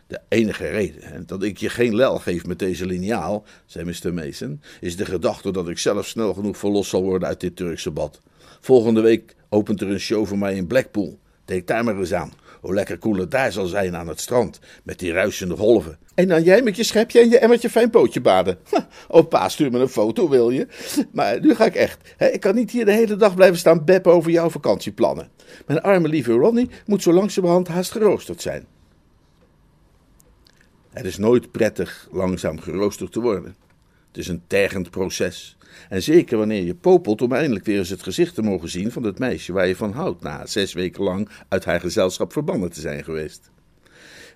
De 0.07 0.19
enige 0.27 0.67
reden 0.67 1.23
dat 1.25 1.43
ik 1.43 1.57
je 1.57 1.69
geen 1.69 1.95
lel 1.95 2.17
geef 2.19 2.45
met 2.45 2.59
deze 2.59 2.85
liniaal, 2.85 3.43
zei 3.65 3.85
Mr. 3.85 4.13
Mason, 4.13 4.61
is 4.81 4.95
de 4.97 5.05
gedachte 5.05 5.51
dat 5.51 5.69
ik 5.69 5.77
zelf 5.77 6.07
snel 6.07 6.33
genoeg 6.33 6.57
verlost 6.57 6.89
zal 6.89 7.03
worden 7.03 7.27
uit 7.27 7.39
dit 7.39 7.55
Turkse 7.55 7.91
bad. 7.91 8.21
Volgende 8.59 9.01
week 9.01 9.35
opent 9.49 9.81
er 9.81 9.89
een 9.89 9.99
show 9.99 10.25
voor 10.25 10.37
mij 10.37 10.55
in 10.55 10.67
Blackpool. 10.67 11.19
Denk 11.45 11.67
daar 11.67 11.83
maar 11.83 11.97
eens 11.97 12.13
aan. 12.13 12.31
Hoe 12.61 12.73
lekker 12.73 12.97
koel 12.97 13.15
het 13.15 13.31
daar 13.31 13.51
zal 13.51 13.65
zijn 13.65 13.95
aan 13.95 14.07
het 14.07 14.19
strand, 14.19 14.59
met 14.83 14.99
die 14.99 15.11
ruisende 15.11 15.55
golven. 15.55 15.97
En 16.15 16.27
dan 16.27 16.43
jij 16.43 16.61
met 16.61 16.75
je 16.75 16.83
schepje 16.83 17.19
en 17.19 17.29
je 17.29 17.39
emmertje 17.39 17.69
fijn 17.69 17.89
pootje 17.89 18.21
baden. 18.21 18.57
Oh 19.07 19.27
pa, 19.27 19.49
stuur 19.49 19.71
me 19.71 19.79
een 19.79 19.89
foto, 19.89 20.29
wil 20.29 20.49
je? 20.49 20.67
Maar 21.11 21.39
nu 21.39 21.55
ga 21.55 21.65
ik 21.65 21.75
echt. 21.75 22.15
Ik 22.17 22.39
kan 22.39 22.55
niet 22.55 22.71
hier 22.71 22.85
de 22.85 22.91
hele 22.91 23.15
dag 23.15 23.35
blijven 23.35 23.57
staan 23.57 23.85
beppen 23.85 24.11
over 24.11 24.31
jouw 24.31 24.49
vakantieplannen. 24.49 25.29
Mijn 25.65 25.81
arme 25.81 26.07
lieve 26.07 26.31
Ronnie 26.31 26.69
moet 26.85 27.03
zo 27.03 27.13
langzamerhand 27.13 27.67
haast 27.67 27.91
geroosterd 27.91 28.41
zijn. 28.41 28.65
Het 30.89 31.05
is 31.05 31.17
nooit 31.17 31.51
prettig 31.51 32.07
langzaam 32.11 32.59
geroosterd 32.59 33.11
te 33.11 33.19
worden. 33.19 33.55
Het 34.07 34.17
is 34.17 34.27
een 34.27 34.43
tergend 34.47 34.89
proces. 34.89 35.56
En 35.89 36.03
zeker 36.03 36.37
wanneer 36.37 36.63
je 36.63 36.75
popelt 36.75 37.21
om 37.21 37.33
eindelijk 37.33 37.65
weer 37.65 37.77
eens 37.77 37.89
het 37.89 38.03
gezicht 38.03 38.35
te 38.35 38.41
mogen 38.41 38.69
zien 38.69 38.91
van 38.91 39.03
het 39.03 39.19
meisje 39.19 39.53
waar 39.53 39.67
je 39.67 39.75
van 39.75 39.91
houdt, 39.91 40.21
na 40.21 40.45
zes 40.45 40.73
weken 40.73 41.03
lang 41.03 41.29
uit 41.47 41.65
haar 41.65 41.79
gezelschap 41.79 42.31
verbannen 42.31 42.71
te 42.71 42.79
zijn 42.79 43.03
geweest. 43.03 43.51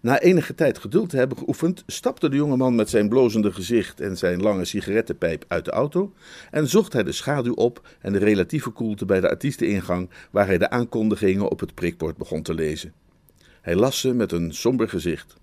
Na 0.02 0.20
enige 0.20 0.56
tijd 0.56 0.78
geduld 0.78 1.10
te 1.10 1.18
hebben 1.18 1.38
geoefend, 1.38 1.84
stapte 1.88 2.30
de 2.30 2.36
jongeman 2.36 2.76
met 2.76 2.90
zijn 2.90 3.10
blozende 3.10 3.52
gezicht 3.52 4.00
en 4.00 4.18
zijn 4.18 4.42
lange 4.42 4.66
sigarettenpijp 4.66 5.46
uit 5.48 5.66
de 5.66 5.72
auto 5.72 6.14
en 6.52 6.68
zocht 6.68 6.94
hij 6.94 7.04
de 7.04 7.12
schaduw 7.12 7.54
op 7.54 7.88
en 8.00 8.14
de 8.14 8.20
relatieve 8.20 8.70
koelte 8.70 9.06
bij 9.06 9.20
de 9.20 9.30
artiesteningang 9.30 10.10
waar 10.32 10.46
hij 10.46 10.58
de 10.58 10.70
aankondigingen 10.70 11.50
op 11.50 11.60
het 11.60 11.74
prikbord 11.74 12.18
begon 12.18 12.42
te 12.42 12.54
lezen. 12.54 12.94
Hij 13.62 13.76
las 13.76 14.00
ze 14.00 14.14
met 14.14 14.32
een 14.32 14.54
somber 14.54 14.90
gezicht. 14.90 15.36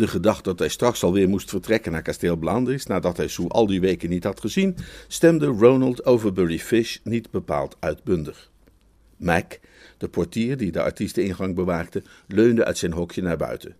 De 0.00 0.08
gedachte 0.08 0.42
dat 0.42 0.58
hij 0.58 0.68
straks 0.68 1.02
alweer 1.02 1.28
moest 1.28 1.50
vertrekken 1.50 1.92
naar 1.92 2.02
kasteel 2.02 2.36
Blandings, 2.36 2.86
nadat 2.86 3.16
hij 3.16 3.28
Sue 3.28 3.48
al 3.48 3.66
die 3.66 3.80
weken 3.80 4.10
niet 4.10 4.24
had 4.24 4.40
gezien, 4.40 4.76
stemde 5.08 5.46
Ronald 5.46 6.04
Overbury 6.04 6.58
Fish 6.58 6.98
niet 7.04 7.30
bepaald 7.30 7.76
uitbundig. 7.80 8.50
Mac, 9.16 9.58
de 9.98 10.08
portier 10.08 10.56
die 10.56 10.72
de 10.72 10.82
artiesteningang 10.82 11.54
bewaakte, 11.54 12.02
leunde 12.26 12.64
uit 12.64 12.78
zijn 12.78 12.92
hokje 12.92 13.22
naar 13.22 13.36
buiten. 13.36 13.76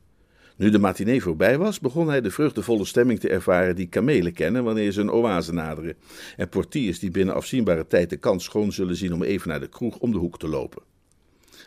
Nu 0.57 0.71
de 0.71 0.79
matinee 0.79 1.23
voorbij 1.23 1.59
was, 1.59 1.81
begon 1.81 2.09
hij 2.09 2.21
de 2.21 2.31
vreugdevolle 2.31 2.85
stemming 2.85 3.21
te 3.21 3.29
ervaren 3.29 3.77
die 3.77 3.89
kamelen 3.89 4.33
kennen 4.33 4.65
wanneer 4.65 4.93
ze 4.93 5.01
een 5.01 5.13
oase 5.13 5.53
naderen, 5.53 5.97
en 6.37 6.49
portiers 6.49 6.99
die 6.99 7.11
binnen 7.11 7.35
afzienbare 7.35 7.87
tijd 7.87 8.11
de 8.11 8.17
kans 8.17 8.45
schoon 8.45 8.73
zullen 8.73 8.97
zien 8.97 9.13
om 9.13 9.23
even 9.23 9.49
naar 9.49 9.61
de 9.61 9.69
kroeg 9.69 9.99
om 9.99 10.13
de 10.13 10.19
hoek 10.19 10.39
te 10.39 10.49
lopen. 10.49 10.83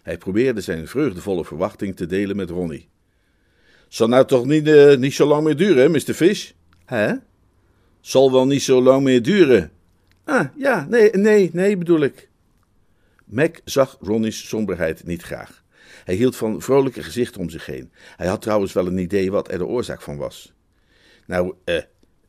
Hij 0.03 0.17
probeerde 0.17 0.61
zijn 0.61 0.87
vreugdevolle 0.87 1.45
verwachting 1.45 1.95
te 1.95 2.05
delen 2.05 2.35
met 2.35 2.49
Ronnie. 2.49 2.91
Zal 3.93 4.07
nou 4.07 4.25
toch 4.25 4.45
niet, 4.45 4.67
uh, 4.67 4.95
niet 4.97 5.13
zo 5.13 5.27
lang 5.27 5.43
meer 5.43 5.55
duren, 5.55 5.91
Mr. 5.91 6.13
Fish? 6.13 6.51
Hè? 6.85 7.13
Zal 8.01 8.31
wel 8.31 8.45
niet 8.45 8.61
zo 8.61 8.81
lang 8.81 9.03
meer 9.03 9.21
duren. 9.21 9.71
Ah, 10.23 10.47
ja, 10.55 10.85
nee, 10.89 11.11
nee, 11.11 11.49
nee, 11.53 11.77
bedoel 11.77 12.01
ik. 12.01 12.29
Mac 13.25 13.59
zag 13.65 13.97
Ronnie's 14.01 14.47
somberheid 14.47 15.05
niet 15.05 15.21
graag. 15.21 15.63
Hij 16.03 16.15
hield 16.15 16.35
van 16.35 16.61
vrolijke 16.61 17.03
gezichten 17.03 17.41
om 17.41 17.49
zich 17.49 17.65
heen. 17.65 17.91
Hij 18.15 18.27
had 18.27 18.41
trouwens 18.41 18.73
wel 18.73 18.87
een 18.87 18.97
idee 18.97 19.31
wat 19.31 19.51
er 19.51 19.57
de 19.57 19.65
oorzaak 19.65 20.01
van 20.01 20.17
was. 20.17 20.53
Nou, 21.27 21.53
eh, 21.63 21.81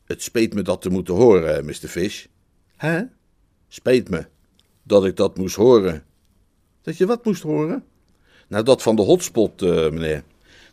het 0.05 0.23
speet 0.23 0.55
me 0.55 0.63
dat 0.63 0.83
te 0.83 0.91
moeten 0.91 1.15
horen, 1.15 1.57
eh, 1.57 1.63
Mr. 1.63 1.89
Fish. 1.89 2.27
Hè? 2.77 3.03
Speet 3.69 4.11
me 4.11 4.27
dat 4.83 5.05
ik 5.05 5.17
dat 5.17 5.37
moest 5.37 5.57
horen. 5.57 6.05
Dat 6.83 6.97
je 6.97 7.07
wat 7.07 7.25
moest 7.25 7.43
horen? 7.43 7.85
Nou, 8.49 8.65
dat 8.65 8.83
van 8.83 8.97
de 8.97 9.03
hotspot, 9.03 9.63
uh, 9.63 9.91
meneer. 9.91 10.23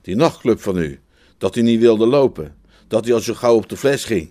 Die 0.02 0.16
nachtclub 0.16 0.60
van 0.60 0.78
u. 0.78 1.00
Dat 1.38 1.56
hij 1.56 1.64
niet 1.64 1.80
wilde 1.80 2.06
lopen. 2.06 2.56
Dat 2.88 3.06
hij 3.06 3.14
al 3.14 3.20
zo 3.20 3.34
gauw 3.34 3.56
op 3.56 3.70
de 3.70 3.78
fles 3.78 4.06
ging. 4.06 4.30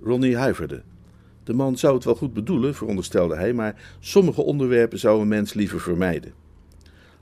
Ronnie 0.00 0.36
huiverde. 0.36 0.82
De 1.44 1.52
man 1.52 1.76
zou 1.76 1.94
het 1.94 2.04
wel 2.04 2.14
goed 2.14 2.32
bedoelen, 2.32 2.74
veronderstelde 2.74 3.36
hij, 3.36 3.52
maar 3.52 3.96
sommige 4.00 4.42
onderwerpen 4.42 4.98
zou 4.98 5.20
een 5.20 5.28
mens 5.28 5.52
liever 5.54 5.80
vermijden. 5.80 6.41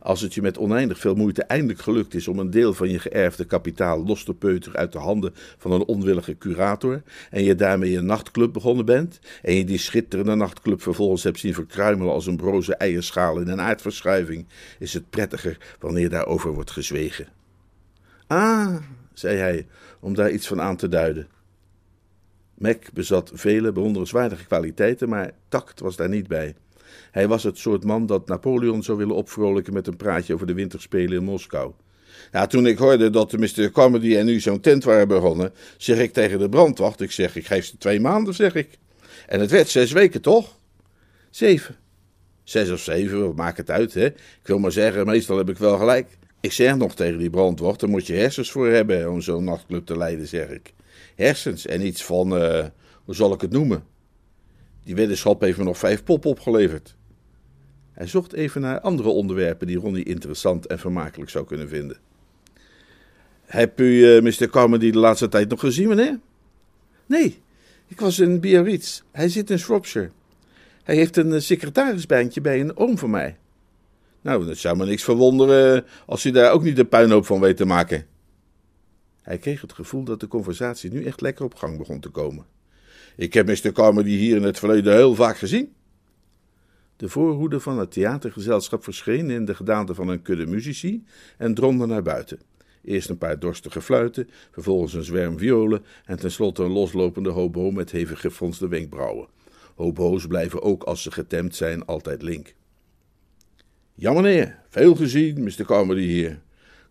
Als 0.02 0.20
het 0.20 0.34
je 0.34 0.42
met 0.42 0.58
oneindig 0.58 0.98
veel 0.98 1.14
moeite 1.14 1.42
eindelijk 1.42 1.80
gelukt 1.80 2.14
is 2.14 2.28
om 2.28 2.38
een 2.38 2.50
deel 2.50 2.74
van 2.74 2.88
je 2.88 2.98
geërfde 2.98 3.44
kapitaal 3.44 4.04
los 4.04 4.24
te 4.24 4.34
peuteren 4.34 4.78
uit 4.78 4.92
de 4.92 4.98
handen 4.98 5.34
van 5.58 5.72
een 5.72 5.84
onwillige 5.84 6.38
curator, 6.38 7.02
en 7.30 7.42
je 7.42 7.54
daarmee 7.54 7.96
een 7.96 8.06
nachtclub 8.06 8.52
begonnen 8.52 8.84
bent, 8.84 9.20
en 9.42 9.54
je 9.54 9.64
die 9.64 9.78
schitterende 9.78 10.34
nachtclub 10.34 10.82
vervolgens 10.82 11.22
hebt 11.22 11.38
zien 11.38 11.54
verkruimelen 11.54 12.12
als 12.12 12.26
een 12.26 12.36
broze 12.36 12.74
eierschaal 12.74 13.38
in 13.40 13.48
een 13.48 13.60
aardverschuiving, 13.60 14.46
is 14.78 14.94
het 14.94 15.10
prettiger 15.10 15.76
wanneer 15.78 16.08
daarover 16.08 16.52
wordt 16.52 16.70
gezwegen. 16.70 17.28
Ah, 18.26 18.76
zei 19.12 19.36
hij, 19.36 19.66
om 20.00 20.14
daar 20.14 20.30
iets 20.30 20.46
van 20.46 20.60
aan 20.60 20.76
te 20.76 20.88
duiden. 20.88 21.28
Mac 22.54 22.92
bezat 22.92 23.30
vele 23.34 23.72
bewonderenswaardige 23.72 24.46
kwaliteiten, 24.46 25.08
maar 25.08 25.30
tact 25.48 25.80
was 25.80 25.96
daar 25.96 26.08
niet 26.08 26.28
bij. 26.28 26.54
Hij 27.10 27.28
was 27.28 27.42
het 27.42 27.58
soort 27.58 27.84
man 27.84 28.06
dat 28.06 28.28
Napoleon 28.28 28.82
zou 28.82 28.98
willen 28.98 29.14
opvrolijken 29.14 29.72
met 29.72 29.86
een 29.86 29.96
praatje 29.96 30.34
over 30.34 30.46
de 30.46 30.54
winterspelen 30.54 31.18
in 31.18 31.24
Moskou. 31.24 31.72
Ja, 32.32 32.46
toen 32.46 32.66
ik 32.66 32.78
hoorde 32.78 33.10
dat 33.10 33.30
de 33.30 33.38
Mr. 33.38 33.70
Comedy 33.70 34.16
en 34.16 34.28
u 34.28 34.40
zo'n 34.40 34.60
tent 34.60 34.84
waren 34.84 35.08
begonnen, 35.08 35.52
zeg 35.76 35.98
ik 35.98 36.12
tegen 36.12 36.38
de 36.38 36.48
brandwacht, 36.48 37.00
ik 37.00 37.10
zeg, 37.10 37.36
ik 37.36 37.46
geef 37.46 37.64
ze 37.64 37.78
twee 37.78 38.00
maanden, 38.00 38.34
zeg 38.34 38.54
ik. 38.54 38.78
En 39.26 39.40
het 39.40 39.50
werd 39.50 39.68
zes 39.68 39.92
weken, 39.92 40.22
toch? 40.22 40.58
Zeven. 41.30 41.76
Zes 42.42 42.70
of 42.70 42.80
zeven, 42.80 43.34
maakt 43.34 43.56
het 43.56 43.70
uit, 43.70 43.94
hè? 43.94 44.06
Ik 44.06 44.40
wil 44.42 44.58
maar 44.58 44.72
zeggen, 44.72 45.06
meestal 45.06 45.36
heb 45.36 45.48
ik 45.48 45.58
wel 45.58 45.78
gelijk. 45.78 46.18
Ik 46.40 46.52
zeg 46.52 46.76
nog 46.76 46.94
tegen 46.94 47.18
die 47.18 47.30
brandwacht, 47.30 47.80
daar 47.80 47.90
moet 47.90 48.06
je 48.06 48.14
hersens 48.14 48.50
voor 48.50 48.68
hebben 48.68 49.10
om 49.10 49.20
zo'n 49.20 49.44
nachtclub 49.44 49.86
te 49.86 49.96
leiden, 49.96 50.26
zeg 50.26 50.48
ik. 50.48 50.72
Hersens 51.14 51.66
en 51.66 51.86
iets 51.86 52.04
van, 52.04 52.42
uh, 52.42 52.64
hoe 53.04 53.14
zal 53.14 53.32
ik 53.32 53.40
het 53.40 53.50
noemen? 53.50 53.82
Die 54.84 54.94
weddenschap 54.94 55.40
heeft 55.40 55.58
me 55.58 55.64
nog 55.64 55.78
vijf 55.78 56.04
pop 56.04 56.24
opgeleverd. 56.24 56.96
Hij 58.00 58.08
zocht 58.08 58.32
even 58.32 58.60
naar 58.60 58.80
andere 58.80 59.08
onderwerpen 59.08 59.66
die 59.66 59.78
Ronnie 59.78 60.04
interessant 60.04 60.66
en 60.66 60.78
vermakelijk 60.78 61.30
zou 61.30 61.46
kunnen 61.46 61.68
vinden. 61.68 61.96
Heb 63.44 63.80
u 63.80 63.84
uh, 63.84 64.22
Mr. 64.22 64.48
Carmody 64.48 64.90
de 64.90 64.98
laatste 64.98 65.28
tijd 65.28 65.48
nog 65.48 65.60
gezien, 65.60 65.88
meneer? 65.88 66.18
Nee, 67.06 67.38
ik 67.86 68.00
was 68.00 68.18
in 68.18 68.40
Biarritz. 68.40 69.02
Hij 69.10 69.28
zit 69.28 69.50
in 69.50 69.58
Shropshire. 69.58 70.10
Hij 70.82 70.94
heeft 70.94 71.16
een 71.16 71.32
uh, 71.32 71.40
secretarisbaantje 71.40 72.40
bij 72.40 72.60
een 72.60 72.76
oom 72.76 72.98
van 72.98 73.10
mij. 73.10 73.36
Nou, 74.20 74.46
dat 74.46 74.56
zou 74.56 74.76
me 74.76 74.86
niks 74.86 75.04
verwonderen 75.04 75.84
als 76.06 76.24
u 76.24 76.30
daar 76.30 76.52
ook 76.52 76.62
niet 76.62 76.78
een 76.78 76.88
puinhoop 76.88 77.26
van 77.26 77.40
weet 77.40 77.56
te 77.56 77.64
maken. 77.64 78.06
Hij 79.22 79.38
kreeg 79.38 79.60
het 79.60 79.72
gevoel 79.72 80.04
dat 80.04 80.20
de 80.20 80.28
conversatie 80.28 80.92
nu 80.92 81.04
echt 81.04 81.20
lekker 81.20 81.44
op 81.44 81.54
gang 81.54 81.78
begon 81.78 82.00
te 82.00 82.08
komen. 82.08 82.44
Ik 83.16 83.34
heb 83.34 83.46
Mr. 83.46 83.72
Carmody 83.72 84.16
hier 84.16 84.36
in 84.36 84.42
het 84.42 84.58
verleden 84.58 84.94
heel 84.94 85.14
vaak 85.14 85.38
gezien. 85.38 85.72
De 87.00 87.08
voorhoede 87.08 87.60
van 87.60 87.78
het 87.78 87.92
theatergezelschap 87.92 88.84
verscheen 88.84 89.30
in 89.30 89.44
de 89.44 89.54
gedaante 89.54 89.94
van 89.94 90.08
een 90.08 90.22
kudde 90.22 90.46
muzici 90.46 91.04
en 91.38 91.54
dromde 91.54 91.86
naar 91.86 92.02
buiten. 92.02 92.40
Eerst 92.84 93.08
een 93.08 93.18
paar 93.18 93.38
dorstige 93.38 93.80
fluiten, 93.80 94.28
vervolgens 94.50 94.92
een 94.92 95.04
zwerm 95.04 95.38
violen 95.38 95.84
en 96.04 96.18
tenslotte 96.18 96.62
een 96.62 96.70
loslopende 96.70 97.30
hobo 97.30 97.70
met 97.70 97.90
hevig 97.90 98.20
gefronste 98.20 98.68
wenkbrauwen. 98.68 99.28
Hobo's 99.74 100.26
blijven 100.26 100.62
ook 100.62 100.82
als 100.82 101.02
ze 101.02 101.10
getemd 101.10 101.54
zijn 101.54 101.84
altijd 101.84 102.22
link. 102.22 102.54
Ja, 103.94 104.12
meneer, 104.12 104.58
veel 104.68 104.94
gezien, 104.94 105.42
Mr. 105.42 105.64
Carmody 105.64 106.06
hier. 106.06 106.42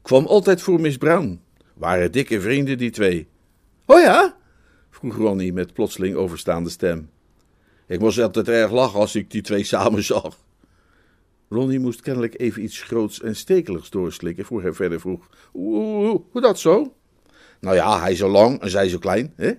Kwam 0.02 0.26
altijd 0.26 0.62
voor 0.62 0.82
Miss 0.82 0.98
Brown. 0.98 1.42
Waren 1.74 2.12
dikke 2.12 2.42
vrienden, 2.42 2.78
die 2.78 2.92
twee. 2.92 3.28
Oh 3.86 4.00
ja? 4.00 4.38
vroeg 4.90 5.16
Ronnie 5.16 5.54
met 5.54 5.74
plotseling 5.74 6.16
overstaande 6.16 6.70
stem. 6.70 7.10
Ik 7.90 8.00
moest 8.00 8.20
altijd 8.20 8.48
erg 8.48 8.72
lachen 8.72 9.00
als 9.00 9.16
ik 9.16 9.32
die 9.32 9.42
twee 9.42 9.64
samen 9.64 10.04
zag. 10.04 10.38
Ronnie 11.50 11.80
moest 11.80 12.02
kennelijk 12.02 12.40
even 12.40 12.64
iets 12.64 12.82
groots 12.82 13.22
en 13.22 13.36
stekeligs 13.36 13.90
doorslikken 13.90 14.46
voor 14.46 14.62
hij 14.62 14.74
verder 14.74 15.00
vroeg: 15.00 15.30
Hoe, 15.52 16.22
hoe 16.32 16.42
dat 16.42 16.60
zo? 16.60 16.94
Nou 17.60 17.76
ja, 17.76 18.00
hij 18.02 18.16
zo 18.16 18.28
lang 18.28 18.62
en 18.62 18.70
zij 18.70 18.90
zo 18.90 18.98
klein, 18.98 19.34
hè? 19.36 19.52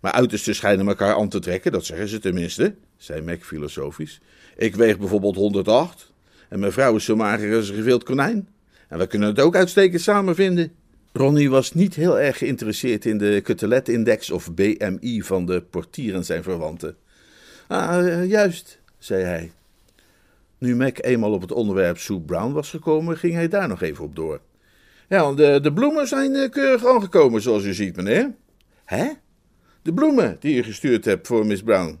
Maar 0.00 0.12
uitersten 0.12 0.54
schijnen 0.54 0.88
elkaar 0.88 1.14
aan 1.14 1.28
te 1.28 1.38
trekken, 1.38 1.72
dat 1.72 1.84
zeggen 1.84 2.08
ze 2.08 2.18
tenminste, 2.18 2.74
zei 2.96 3.22
Mac 3.22 3.42
filosofisch. 3.42 4.20
Ik 4.56 4.74
weeg 4.74 4.98
bijvoorbeeld 4.98 5.36
108 5.36 6.12
en 6.48 6.58
mijn 6.58 6.72
vrouw 6.72 6.96
is 6.96 7.04
zo 7.04 7.16
mager 7.16 7.56
als 7.56 7.68
een 7.68 7.74
geveeld 7.74 8.04
konijn. 8.04 8.48
En 8.88 8.98
we 8.98 9.06
kunnen 9.06 9.28
het 9.28 9.40
ook 9.40 9.56
uitstekend 9.56 10.02
samen 10.02 10.34
vinden. 10.34 10.72
Ronnie 11.12 11.50
was 11.50 11.72
niet 11.72 11.94
heel 11.94 12.20
erg 12.20 12.38
geïnteresseerd 12.38 13.04
in 13.04 13.18
de 13.18 13.40
Cutelet-index 13.42 14.30
of 14.30 14.54
BMI 14.54 15.22
van 15.22 15.46
de 15.46 15.62
portier 15.62 16.14
en 16.14 16.24
zijn 16.24 16.42
verwanten. 16.42 16.96
Ah, 17.74 18.08
eh, 18.08 18.28
juist, 18.28 18.80
zei 18.98 19.22
hij. 19.24 19.52
Nu 20.58 20.76
Mac 20.76 20.98
eenmaal 21.00 21.32
op 21.32 21.40
het 21.40 21.52
onderwerp 21.52 21.98
Sue 21.98 22.20
Brown 22.20 22.52
was 22.52 22.70
gekomen, 22.70 23.16
ging 23.16 23.34
hij 23.34 23.48
daar 23.48 23.68
nog 23.68 23.82
even 23.82 24.04
op 24.04 24.16
door. 24.16 24.40
Ja, 25.08 25.32
de, 25.32 25.58
de 25.62 25.72
bloemen 25.72 26.06
zijn 26.08 26.34
eh, 26.34 26.50
keurig 26.50 26.86
aangekomen, 26.86 27.42
zoals 27.42 27.64
u 27.64 27.74
ziet, 27.74 27.96
meneer. 27.96 28.34
Hè? 28.84 29.10
De 29.82 29.92
bloemen 29.94 30.36
die 30.40 30.56
u 30.56 30.62
gestuurd 30.62 31.04
hebt 31.04 31.26
voor 31.26 31.46
Miss 31.46 31.62
Brown, 31.62 31.98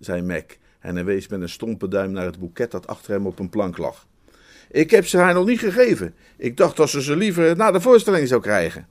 zei 0.00 0.22
Mac 0.22 0.50
en 0.80 0.94
hij 0.94 1.04
wees 1.04 1.28
met 1.28 1.40
een 1.40 1.48
stompe 1.48 1.88
duim 1.88 2.10
naar 2.10 2.26
het 2.26 2.38
boeket 2.38 2.70
dat 2.70 2.86
achter 2.86 3.12
hem 3.12 3.26
op 3.26 3.38
een 3.38 3.50
plank 3.50 3.78
lag. 3.78 4.06
Ik 4.70 4.90
heb 4.90 5.06
ze 5.06 5.18
haar 5.18 5.34
nog 5.34 5.46
niet 5.46 5.58
gegeven. 5.58 6.14
Ik 6.36 6.56
dacht 6.56 6.76
dat 6.76 6.90
ze 6.90 7.02
ze 7.02 7.16
liever 7.16 7.56
na 7.56 7.70
de 7.70 7.80
voorstelling 7.80 8.28
zou 8.28 8.40
krijgen. 8.40 8.88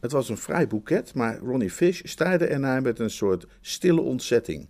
Het 0.00 0.12
was 0.12 0.28
een 0.28 0.36
fraai 0.36 0.66
boeket, 0.66 1.14
maar 1.14 1.38
Ronnie 1.38 1.70
Fish 1.70 2.00
staarde 2.04 2.46
ernaar 2.46 2.82
met 2.82 2.98
een 2.98 3.10
soort 3.10 3.46
stille 3.60 4.00
ontzetting. 4.00 4.68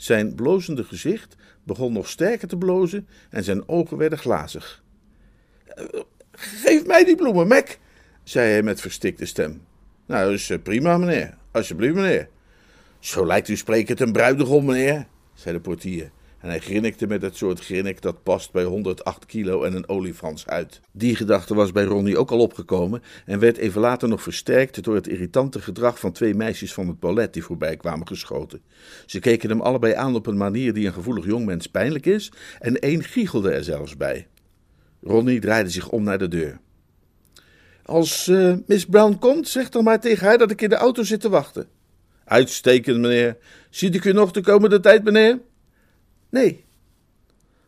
Zijn 0.00 0.34
blozende 0.34 0.84
gezicht 0.84 1.36
begon 1.62 1.92
nog 1.92 2.08
sterker 2.08 2.48
te 2.48 2.56
blozen 2.56 3.06
en 3.30 3.44
zijn 3.44 3.68
ogen 3.68 3.96
werden 3.96 4.18
glazig. 4.18 4.82
Geef 6.32 6.86
mij 6.86 7.04
die 7.04 7.16
bloemen, 7.16 7.46
Mac, 7.46 7.78
zei 8.22 8.50
hij 8.50 8.62
met 8.62 8.80
verstikte 8.80 9.26
stem. 9.26 9.62
Nou, 10.06 10.32
is 10.32 10.50
eh, 10.50 10.58
prima, 10.62 10.96
meneer. 10.98 11.36
Alsjeblieft, 11.50 11.94
meneer. 11.94 12.28
Zo 12.98 13.26
lijkt 13.26 13.48
u 13.48 13.56
sprekend 13.56 14.00
een 14.00 14.12
bruidegom, 14.12 14.64
meneer, 14.64 15.06
zei 15.34 15.54
de 15.54 15.60
portier. 15.60 16.10
En 16.40 16.48
hij 16.48 16.58
grinnikte 16.58 17.06
met 17.06 17.22
het 17.22 17.36
soort 17.36 17.60
grinnik 17.60 18.02
dat 18.02 18.22
past 18.22 18.52
bij 18.52 18.64
108 18.64 19.26
kilo 19.26 19.62
en 19.62 19.74
een 19.74 19.88
olifants 19.88 20.46
uit. 20.46 20.80
Die 20.92 21.16
gedachte 21.16 21.54
was 21.54 21.72
bij 21.72 21.84
Ronnie 21.84 22.18
ook 22.18 22.30
al 22.30 22.38
opgekomen 22.38 23.02
en 23.26 23.38
werd 23.38 23.56
even 23.56 23.80
later 23.80 24.08
nog 24.08 24.22
versterkt 24.22 24.84
door 24.84 24.94
het 24.94 25.08
irritante 25.08 25.60
gedrag 25.60 25.98
van 25.98 26.12
twee 26.12 26.34
meisjes 26.34 26.72
van 26.72 26.88
het 26.88 27.00
ballet 27.00 27.32
die 27.32 27.44
voorbij 27.44 27.76
kwamen 27.76 28.06
geschoten. 28.06 28.62
Ze 29.06 29.18
keken 29.18 29.50
hem 29.50 29.60
allebei 29.60 29.92
aan 29.92 30.14
op 30.14 30.26
een 30.26 30.36
manier 30.36 30.72
die 30.72 30.86
een 30.86 30.92
gevoelig 30.92 31.24
jongmens 31.24 31.66
pijnlijk 31.66 32.06
is 32.06 32.32
en 32.58 32.78
één 32.78 33.04
giechelde 33.04 33.50
er 33.50 33.64
zelfs 33.64 33.96
bij. 33.96 34.26
Ronnie 35.02 35.40
draaide 35.40 35.70
zich 35.70 35.88
om 35.88 36.02
naar 36.02 36.18
de 36.18 36.28
deur. 36.28 36.60
Als 37.82 38.28
uh, 38.28 38.54
Miss 38.66 38.86
Brown 38.86 39.18
komt, 39.18 39.48
zeg 39.48 39.68
dan 39.68 39.84
maar 39.84 40.00
tegen 40.00 40.26
haar 40.26 40.38
dat 40.38 40.50
ik 40.50 40.62
in 40.62 40.68
de 40.68 40.74
auto 40.74 41.02
zit 41.02 41.20
te 41.20 41.28
wachten. 41.28 41.68
Uitstekend, 42.24 42.98
meneer. 42.98 43.36
Ziet 43.70 43.94
ik 43.94 44.04
u 44.04 44.12
nog 44.12 44.30
de 44.30 44.40
komende 44.40 44.80
tijd, 44.80 45.04
meneer? 45.04 45.38
Nee. 46.30 46.64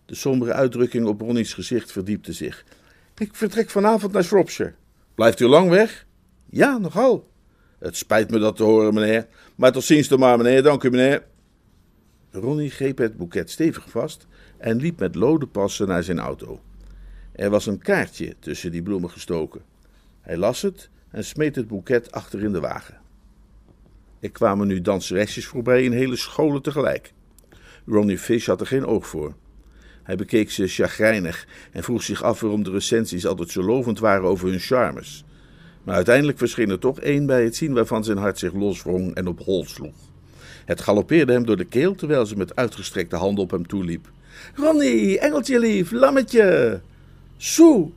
De 0.04 0.14
sombere 0.14 0.52
uitdrukking 0.52 1.06
op 1.06 1.20
Ronnie's 1.20 1.54
gezicht 1.54 1.92
verdiepte 1.92 2.32
zich. 2.32 2.64
Ik 3.16 3.34
vertrek 3.34 3.70
vanavond 3.70 4.12
naar 4.12 4.24
Shropshire. 4.24 4.74
Blijft 5.14 5.40
u 5.40 5.46
lang 5.46 5.68
weg? 5.68 6.06
Ja, 6.50 6.78
nogal. 6.78 7.30
Het 7.78 7.96
spijt 7.96 8.30
me 8.30 8.38
dat 8.38 8.56
te 8.56 8.62
horen, 8.62 8.94
meneer. 8.94 9.26
Maar 9.54 9.72
tot 9.72 9.84
ziens 9.84 10.08
dan 10.08 10.18
maar, 10.18 10.36
meneer. 10.36 10.62
Dank 10.62 10.82
u, 10.82 10.90
meneer. 10.90 11.24
Ronnie 12.30 12.70
greep 12.70 12.98
het 12.98 13.16
boeket 13.16 13.50
stevig 13.50 13.90
vast 13.90 14.26
en 14.58 14.76
liep 14.76 14.98
met 14.98 15.14
lode 15.14 15.46
passen 15.46 15.88
naar 15.88 16.02
zijn 16.02 16.18
auto. 16.18 16.60
Er 17.32 17.50
was 17.50 17.66
een 17.66 17.78
kaartje 17.78 18.36
tussen 18.38 18.70
die 18.70 18.82
bloemen 18.82 19.10
gestoken. 19.10 19.62
Hij 20.20 20.36
las 20.36 20.62
het 20.62 20.90
en 21.10 21.24
smeet 21.24 21.56
het 21.56 21.68
boeket 21.68 22.12
achter 22.12 22.42
in 22.42 22.52
de 22.52 22.60
wagen. 22.60 23.00
Er 24.20 24.30
kwamen 24.30 24.66
nu 24.66 24.80
danseresjes 24.80 25.46
voorbij 25.46 25.84
in 25.84 25.92
hele 25.92 26.16
scholen 26.16 26.62
tegelijk. 26.62 27.12
Ronnie 27.86 28.18
Fish 28.18 28.46
had 28.46 28.60
er 28.60 28.66
geen 28.66 28.86
oog 28.86 29.06
voor. 29.06 29.34
Hij 30.02 30.16
bekeek 30.16 30.50
ze 30.50 30.66
chagrijnig 30.66 31.46
en 31.72 31.82
vroeg 31.82 32.02
zich 32.02 32.22
af 32.22 32.40
waarom 32.40 32.62
de 32.62 32.70
recensies 32.70 33.26
altijd 33.26 33.50
zo 33.50 33.62
lovend 33.62 33.98
waren 33.98 34.28
over 34.28 34.48
hun 34.48 34.58
charmes. 34.58 35.24
Maar 35.84 35.94
uiteindelijk 35.94 36.38
verscheen 36.38 36.70
er 36.70 36.78
toch 36.78 37.00
één 37.00 37.26
bij 37.26 37.44
het 37.44 37.56
zien 37.56 37.72
waarvan 37.72 38.04
zijn 38.04 38.18
hart 38.18 38.38
zich 38.38 38.52
loswrong 38.52 39.14
en 39.14 39.26
op 39.26 39.40
hol 39.44 39.64
sloeg. 39.64 39.94
Het 40.64 40.80
galoppeerde 40.80 41.32
hem 41.32 41.46
door 41.46 41.56
de 41.56 41.64
keel 41.64 41.94
terwijl 41.94 42.26
ze 42.26 42.36
met 42.36 42.56
uitgestrekte 42.56 43.16
handen 43.16 43.44
op 43.44 43.50
hem 43.50 43.66
toeliep. 43.66 44.10
Ronnie, 44.54 45.18
engeltje 45.18 45.58
lief, 45.58 45.90
lammetje! 45.90 46.80
Sue! 47.36 47.92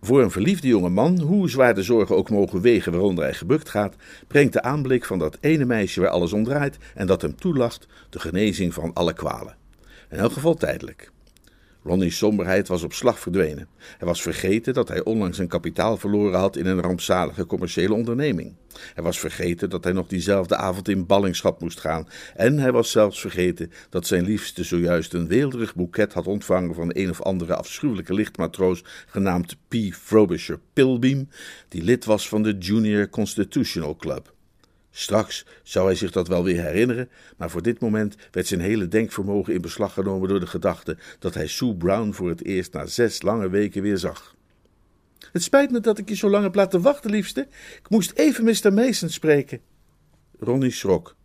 Voor 0.00 0.22
een 0.22 0.30
verliefde 0.30 0.68
jonge 0.68 0.88
man, 0.88 1.20
hoe 1.20 1.50
zwaar 1.50 1.74
de 1.74 1.82
zorgen 1.82 2.16
ook 2.16 2.30
mogen 2.30 2.60
wegen 2.60 2.92
waaronder 2.92 3.24
hij 3.24 3.34
gebukt 3.34 3.68
gaat, 3.68 3.96
brengt 4.26 4.52
de 4.52 4.62
aanblik 4.62 5.04
van 5.04 5.18
dat 5.18 5.38
ene 5.40 5.64
meisje 5.64 6.00
waar 6.00 6.10
alles 6.10 6.32
om 6.32 6.44
draait 6.44 6.78
en 6.94 7.06
dat 7.06 7.22
hem 7.22 7.36
toelacht 7.36 7.86
de 8.10 8.18
genezing 8.18 8.74
van 8.74 8.92
alle 8.94 9.12
kwalen. 9.12 9.56
In 10.10 10.18
elk 10.18 10.32
geval 10.32 10.54
tijdelijk. 10.54 11.10
Ronnie's 11.88 12.16
somberheid 12.16 12.68
was 12.68 12.82
op 12.82 12.92
slag 12.92 13.20
verdwenen. 13.20 13.68
Hij 13.78 14.06
was 14.08 14.22
vergeten 14.22 14.74
dat 14.74 14.88
hij 14.88 15.04
onlangs 15.04 15.36
zijn 15.36 15.48
kapitaal 15.48 15.96
verloren 15.96 16.38
had 16.38 16.56
in 16.56 16.66
een 16.66 16.80
rampzalige 16.80 17.46
commerciële 17.46 17.94
onderneming. 17.94 18.54
Hij 18.94 19.04
was 19.04 19.18
vergeten 19.18 19.70
dat 19.70 19.84
hij 19.84 19.92
nog 19.92 20.06
diezelfde 20.06 20.56
avond 20.56 20.88
in 20.88 21.06
ballingschap 21.06 21.60
moest 21.60 21.80
gaan. 21.80 22.08
En 22.36 22.58
hij 22.58 22.72
was 22.72 22.90
zelfs 22.90 23.20
vergeten 23.20 23.72
dat 23.90 24.06
zijn 24.06 24.24
liefste 24.24 24.64
zojuist 24.64 25.12
een 25.12 25.28
weelderig 25.28 25.74
boeket 25.74 26.12
had 26.12 26.26
ontvangen 26.26 26.74
van 26.74 26.90
een 26.92 27.10
of 27.10 27.22
andere 27.22 27.54
afschuwelijke 27.54 28.14
lichtmatroos 28.14 28.84
genaamd 29.06 29.56
P. 29.68 29.74
Frobisher 29.92 30.60
Pilbeam, 30.72 31.28
die 31.68 31.82
lid 31.82 32.04
was 32.04 32.28
van 32.28 32.42
de 32.42 32.58
Junior 32.58 33.08
Constitutional 33.08 33.96
Club. 33.96 34.36
Straks 34.98 35.46
zou 35.62 35.86
hij 35.86 35.94
zich 35.94 36.10
dat 36.10 36.28
wel 36.28 36.44
weer 36.44 36.62
herinneren, 36.62 37.10
maar 37.36 37.50
voor 37.50 37.62
dit 37.62 37.80
moment 37.80 38.16
werd 38.30 38.46
zijn 38.46 38.60
hele 38.60 38.88
denkvermogen 38.88 39.54
in 39.54 39.60
beslag 39.60 39.92
genomen 39.92 40.28
door 40.28 40.40
de 40.40 40.46
gedachte 40.46 40.96
dat 41.18 41.34
hij 41.34 41.46
Sue 41.46 41.76
Brown 41.76 42.12
voor 42.12 42.28
het 42.28 42.44
eerst 42.44 42.72
na 42.72 42.86
zes 42.86 43.22
lange 43.22 43.48
weken 43.48 43.82
weer 43.82 43.98
zag. 43.98 44.34
Het 45.32 45.42
spijt 45.42 45.70
me 45.70 45.80
dat 45.80 45.98
ik 45.98 46.08
je 46.08 46.16
zo 46.16 46.30
lang 46.30 46.44
heb 46.44 46.54
laten 46.54 46.80
wachten, 46.80 47.10
liefste. 47.10 47.40
Ik 47.78 47.88
moest 47.88 48.12
even 48.12 48.44
Mr. 48.44 48.72
Mason 48.72 49.08
spreken. 49.08 49.60
Ronnie 50.38 50.70
schrok. 50.70 51.16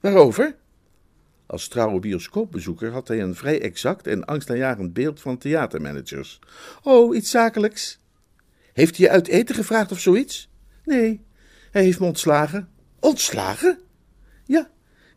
Waarover? 0.00 0.56
Als 1.46 1.68
trouwe 1.68 2.00
bioscoopbezoeker 2.00 2.92
had 2.92 3.08
hij 3.08 3.20
een 3.22 3.34
vrij 3.34 3.60
exact 3.60 4.06
en 4.06 4.24
angstaanjagend 4.24 4.92
beeld 4.92 5.20
van 5.20 5.38
theatermanagers. 5.38 6.38
Oh, 6.82 7.16
iets 7.16 7.30
zakelijks. 7.30 8.00
Heeft 8.72 8.96
hij 8.96 9.06
je 9.06 9.12
uit 9.12 9.28
eten 9.28 9.54
gevraagd 9.54 9.92
of 9.92 10.00
zoiets? 10.00 10.48
Nee, 10.84 11.24
hij 11.70 11.82
heeft 11.82 12.00
me 12.00 12.06
ontslagen. 12.06 12.74
Ontslagen? 13.00 13.78
Ja, 14.44 14.60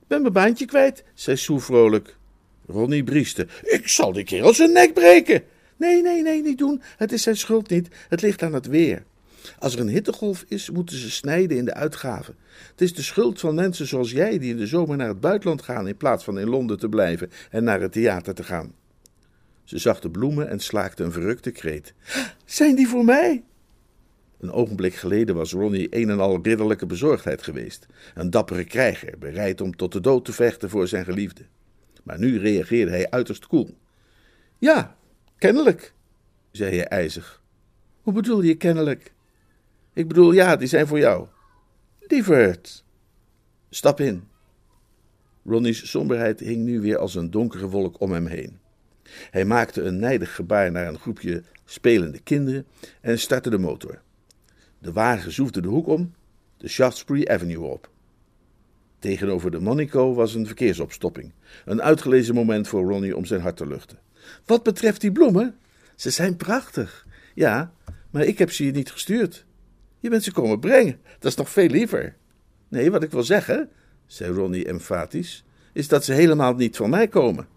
ik 0.02 0.08
ben 0.08 0.22
mijn 0.22 0.34
baantje 0.34 0.66
kwijt, 0.66 1.04
zei 1.14 1.38
Sue 1.38 1.60
vrolijk. 1.60 2.18
Ronnie 2.68 3.04
brieste. 3.04 3.48
Ik 3.64 3.88
zal 3.88 4.14
die 4.14 4.24
kerel 4.24 4.54
zijn 4.54 4.72
nek 4.72 4.94
breken. 4.94 5.44
Nee, 5.78 6.02
nee, 6.02 6.22
nee, 6.22 6.42
niet 6.42 6.58
doen. 6.58 6.82
Het 6.98 7.12
is 7.12 7.22
zijn 7.22 7.38
schuld 7.38 7.70
niet. 7.70 7.88
Het 8.10 8.22
ligt 8.22 8.44
aan 8.44 8.54
het 8.54 8.68
weer. 8.68 9.04
Als 9.60 9.74
er 9.74 9.80
een 9.80 9.88
hittegolf 9.88 10.46
is, 10.48 10.70
moeten 10.70 10.98
ze 10.98 11.12
snijden 11.12 11.58
in 11.58 11.66
de 11.66 11.74
uitgaven. 11.74 12.36
Het 12.72 12.82
is 12.82 12.94
de 12.94 13.02
schuld 13.02 13.40
van 13.40 13.56
mensen 13.56 13.88
zoals 13.88 14.12
jij 14.12 14.40
die 14.40 14.50
in 14.50 14.58
de 14.58 14.68
zomer 14.68 14.98
naar 14.98 15.08
het 15.08 15.20
buitenland 15.20 15.62
gaan 15.62 15.88
in 15.88 15.98
plaats 15.98 16.24
van 16.24 16.40
in 16.40 16.50
Londen 16.50 16.80
te 16.80 16.90
blijven 16.90 17.32
en 17.50 17.64
naar 17.64 17.82
het 17.82 17.92
theater 17.92 18.34
te 18.34 18.44
gaan. 18.44 18.74
Ze 19.64 19.78
zag 19.78 20.00
de 20.00 20.10
bloemen 20.10 20.50
en 20.50 20.60
slaakte 20.60 21.04
een 21.04 21.12
verrukte 21.12 21.52
kreet. 21.52 21.94
Zijn 22.46 22.76
die 22.76 22.88
voor 22.88 23.06
mij? 23.06 23.44
Een 24.40 24.52
ogenblik 24.52 24.94
geleden 24.94 25.36
was 25.36 25.52
Ronnie 25.52 25.88
een 25.96 26.10
en 26.10 26.20
al 26.20 26.40
ridderlijke 26.42 26.86
bezorgdheid 26.86 27.44
geweest. 27.44 27.86
Een 28.14 28.30
dappere 28.30 28.64
krijger, 28.64 29.18
bereid 29.18 29.62
om 29.62 29.76
tot 29.76 29.92
de 29.92 30.02
dood 30.02 30.26
te 30.26 30.34
vechten 30.34 30.70
voor 30.70 30.88
zijn 30.88 31.06
geliefde. 31.06 31.44
Maar 32.04 32.20
nu 32.20 32.40
reageerde 32.40 32.92
hij 32.92 33.10
uiterst 33.10 33.48
koel. 33.48 33.78
Ja, 34.58 34.96
kennelijk, 35.38 35.94
zei 36.52 36.76
hij 36.76 36.88
ijzig. 36.88 37.42
Hoe 38.02 38.14
bedoel 38.14 38.42
je 38.42 38.56
kennelijk? 38.56 39.14
Ik 39.94 40.08
bedoel, 40.08 40.32
ja, 40.32 40.56
die 40.56 40.68
zijn 40.68 40.88
voor 40.88 41.00
jou. 41.00 41.28
Lieverd. 42.00 42.84
Stap 43.70 44.00
in. 44.00 44.24
Ronnie's 45.46 45.90
somberheid 45.90 46.40
hing 46.40 46.66
nu 46.66 46.82
weer 46.82 46.98
als 46.98 47.16
een 47.16 47.32
donkere 47.32 47.68
wolk 47.68 48.02
om 48.02 48.12
hem 48.12 48.26
heen. 48.26 48.60
Hij 49.32 49.46
maakte 49.46 49.82
een 49.82 50.00
nijdig 50.00 50.36
gebaar 50.36 50.72
naar 50.72 50.88
een 50.88 51.00
groepje 51.00 51.44
spelende 51.66 52.20
kinderen 52.20 52.66
en 53.02 53.20
startte 53.20 53.50
de 53.50 53.58
motor. 53.58 54.02
De 54.80 54.92
wagen 54.92 55.32
zoefde 55.32 55.62
de 55.62 55.68
hoek 55.68 55.88
om, 55.88 56.14
de 56.58 56.68
Shaftesbury 56.68 57.28
Avenue 57.28 57.60
op. 57.60 57.90
Tegenover 59.00 59.52
de 59.52 59.60
Monaco 59.60 60.14
was 60.14 60.34
een 60.34 60.46
verkeersopstopping. 60.46 61.32
Een 61.66 61.82
uitgelezen 61.82 62.36
moment 62.36 62.68
voor 62.68 62.90
Ronnie 62.92 63.16
om 63.16 63.26
zijn 63.26 63.42
hart 63.42 63.58
te 63.58 63.68
luchten. 63.68 64.00
Wat 64.46 64.64
betreft 64.64 65.02
die 65.02 65.12
bloemen, 65.12 65.56
ze 65.96 66.10
zijn 66.10 66.36
prachtig. 66.36 67.08
Ja, 67.36 67.74
maar 68.10 68.24
ik 68.24 68.38
heb 68.38 68.52
ze 68.52 68.66
je 68.66 68.72
niet 68.72 68.92
gestuurd. 68.92 69.46
Je 70.00 70.10
bent 70.10 70.24
ze 70.24 70.32
komen 70.32 70.60
brengen. 70.60 71.00
Dat 71.20 71.32
is 71.32 71.38
nog 71.38 71.50
veel 71.50 71.68
liever. 71.68 72.16
Nee, 72.68 72.92
wat 72.92 73.04
ik 73.04 73.12
wil 73.12 73.24
zeggen, 73.24 73.70
zei 74.06 74.34
Ronnie 74.34 74.66
emfatisch, 74.66 75.44
is 75.74 75.88
dat 75.88 76.04
ze 76.06 76.14
helemaal 76.14 76.54
niet 76.54 76.78
van 76.78 76.90
mij 76.90 77.08
komen. 77.08 77.48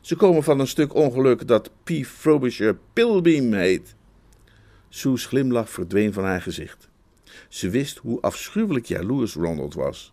Ze 0.00 0.16
komen 0.16 0.42
van 0.42 0.60
een 0.60 0.66
stuk 0.66 0.94
ongeluk 0.94 1.46
dat 1.46 1.70
P. 1.84 1.90
Frobisher 2.04 2.78
Pilbeam 2.92 3.52
heet. 3.52 3.94
Sue's 4.96 5.26
glimlach 5.26 5.70
verdween 5.70 6.12
van 6.12 6.24
haar 6.24 6.42
gezicht. 6.42 6.88
Ze 7.48 7.70
wist 7.70 7.98
hoe 7.98 8.20
afschuwelijk 8.20 8.86
jaloers 8.86 9.34
Ronald 9.34 9.74
was. 9.74 10.12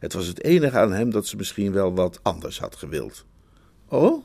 Het 0.00 0.12
was 0.12 0.26
het 0.26 0.44
enige 0.44 0.78
aan 0.78 0.92
hem 0.92 1.10
dat 1.10 1.26
ze 1.26 1.36
misschien 1.36 1.72
wel 1.72 1.94
wat 1.94 2.20
anders 2.22 2.58
had 2.58 2.76
gewild. 2.76 3.26
Oh, 3.88 4.24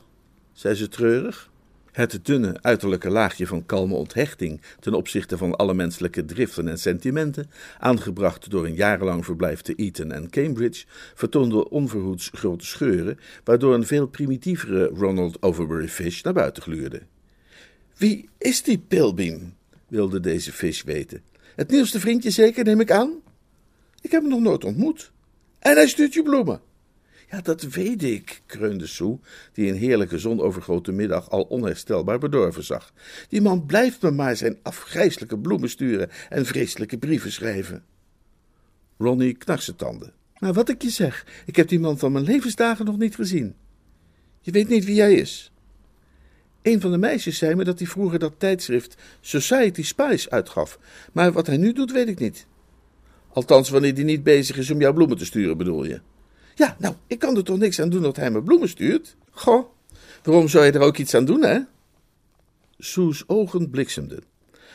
zei 0.52 0.74
ze 0.74 0.88
treurig. 0.88 1.50
Het 1.92 2.20
dunne 2.22 2.58
uiterlijke 2.62 3.10
laagje 3.10 3.46
van 3.46 3.66
kalme 3.66 3.94
onthechting 3.94 4.60
ten 4.80 4.94
opzichte 4.94 5.36
van 5.38 5.56
alle 5.56 5.74
menselijke 5.74 6.24
driften 6.24 6.68
en 6.68 6.78
sentimenten, 6.78 7.50
aangebracht 7.78 8.50
door 8.50 8.64
een 8.64 8.74
jarenlang 8.74 9.24
verblijf 9.24 9.60
te 9.60 9.74
Eton 9.74 10.12
en 10.12 10.30
Cambridge, 10.30 10.84
vertoonde 11.14 11.70
onverhoeds 11.70 12.30
grote 12.34 12.66
scheuren, 12.66 13.18
waardoor 13.44 13.74
een 13.74 13.86
veel 13.86 14.06
primitievere 14.06 14.86
Ronald 14.86 15.42
Overbury 15.42 15.88
Fish 15.88 16.22
naar 16.22 16.32
buiten 16.32 16.62
gluurde. 16.62 17.02
Wie 17.96 18.28
is 18.38 18.62
die 18.62 18.78
Pilbeam? 18.78 19.56
Wilde 19.88 20.20
deze 20.20 20.52
vis 20.52 20.82
weten. 20.82 21.22
Het 21.56 21.70
nieuwste 21.70 22.00
vriendje 22.00 22.30
zeker, 22.30 22.64
neem 22.64 22.80
ik 22.80 22.90
aan? 22.90 23.12
Ik 24.00 24.10
heb 24.10 24.20
hem 24.20 24.30
nog 24.30 24.40
nooit 24.40 24.64
ontmoet. 24.64 25.12
En 25.58 25.74
hij 25.74 25.88
stuurt 25.88 26.14
je 26.14 26.22
bloemen. 26.22 26.60
Ja, 27.30 27.40
dat 27.40 27.62
weet 27.62 28.02
ik, 28.02 28.42
kreunde 28.46 28.86
Sue, 28.86 29.18
die 29.52 29.70
een 29.70 29.76
heerlijke 29.76 30.18
zonovergrote 30.18 30.92
middag 30.92 31.30
al 31.30 31.42
onherstelbaar 31.42 32.18
bedorven 32.18 32.64
zag. 32.64 32.92
Die 33.28 33.40
man 33.40 33.66
blijft 33.66 34.02
me 34.02 34.10
maar 34.10 34.36
zijn 34.36 34.58
afgrijselijke 34.62 35.38
bloemen 35.38 35.70
sturen 35.70 36.10
en 36.28 36.46
vreselijke 36.46 36.98
brieven 36.98 37.32
schrijven. 37.32 37.84
Ronnie 38.98 39.34
knarste 39.34 39.76
tanden. 39.76 40.12
Maar 40.38 40.52
wat 40.52 40.68
ik 40.68 40.82
je 40.82 40.90
zeg, 40.90 41.26
ik 41.46 41.56
heb 41.56 41.68
die 41.68 41.80
man 41.80 41.98
van 41.98 42.12
mijn 42.12 42.24
levensdagen 42.24 42.84
nog 42.84 42.98
niet 42.98 43.14
gezien. 43.14 43.54
Je 44.40 44.50
weet 44.50 44.68
niet 44.68 44.84
wie 44.84 45.00
hij 45.00 45.14
is. 45.14 45.52
Een 46.62 46.80
van 46.80 46.90
de 46.90 46.98
meisjes 46.98 47.38
zei 47.38 47.54
me 47.54 47.64
dat 47.64 47.78
hij 47.78 47.88
vroeger 47.88 48.18
dat 48.18 48.32
tijdschrift 48.38 48.96
Society 49.20 49.82
Spice 49.82 50.30
uitgaf, 50.30 50.78
maar 51.12 51.32
wat 51.32 51.46
hij 51.46 51.56
nu 51.56 51.72
doet, 51.72 51.92
weet 51.92 52.08
ik 52.08 52.18
niet. 52.18 52.46
Althans, 53.32 53.68
wanneer 53.68 53.94
hij 53.94 54.02
niet 54.02 54.22
bezig 54.22 54.56
is 54.56 54.70
om 54.70 54.80
jouw 54.80 54.92
bloemen 54.92 55.16
te 55.16 55.24
sturen, 55.24 55.56
bedoel 55.56 55.84
je? 55.84 56.00
Ja, 56.54 56.76
nou, 56.78 56.94
ik 57.06 57.18
kan 57.18 57.36
er 57.36 57.44
toch 57.44 57.58
niks 57.58 57.80
aan 57.80 57.90
doen 57.90 58.02
dat 58.02 58.16
hij 58.16 58.30
me 58.30 58.42
bloemen 58.42 58.68
stuurt? 58.68 59.16
Goh, 59.30 59.64
waarom 60.22 60.48
zou 60.48 60.64
je 60.64 60.72
er 60.72 60.80
ook 60.80 60.96
iets 60.96 61.14
aan 61.14 61.24
doen, 61.24 61.44
hè? 61.44 61.58
Sue's 62.78 63.24
ogen 63.26 63.70
bliksemden. 63.70 64.22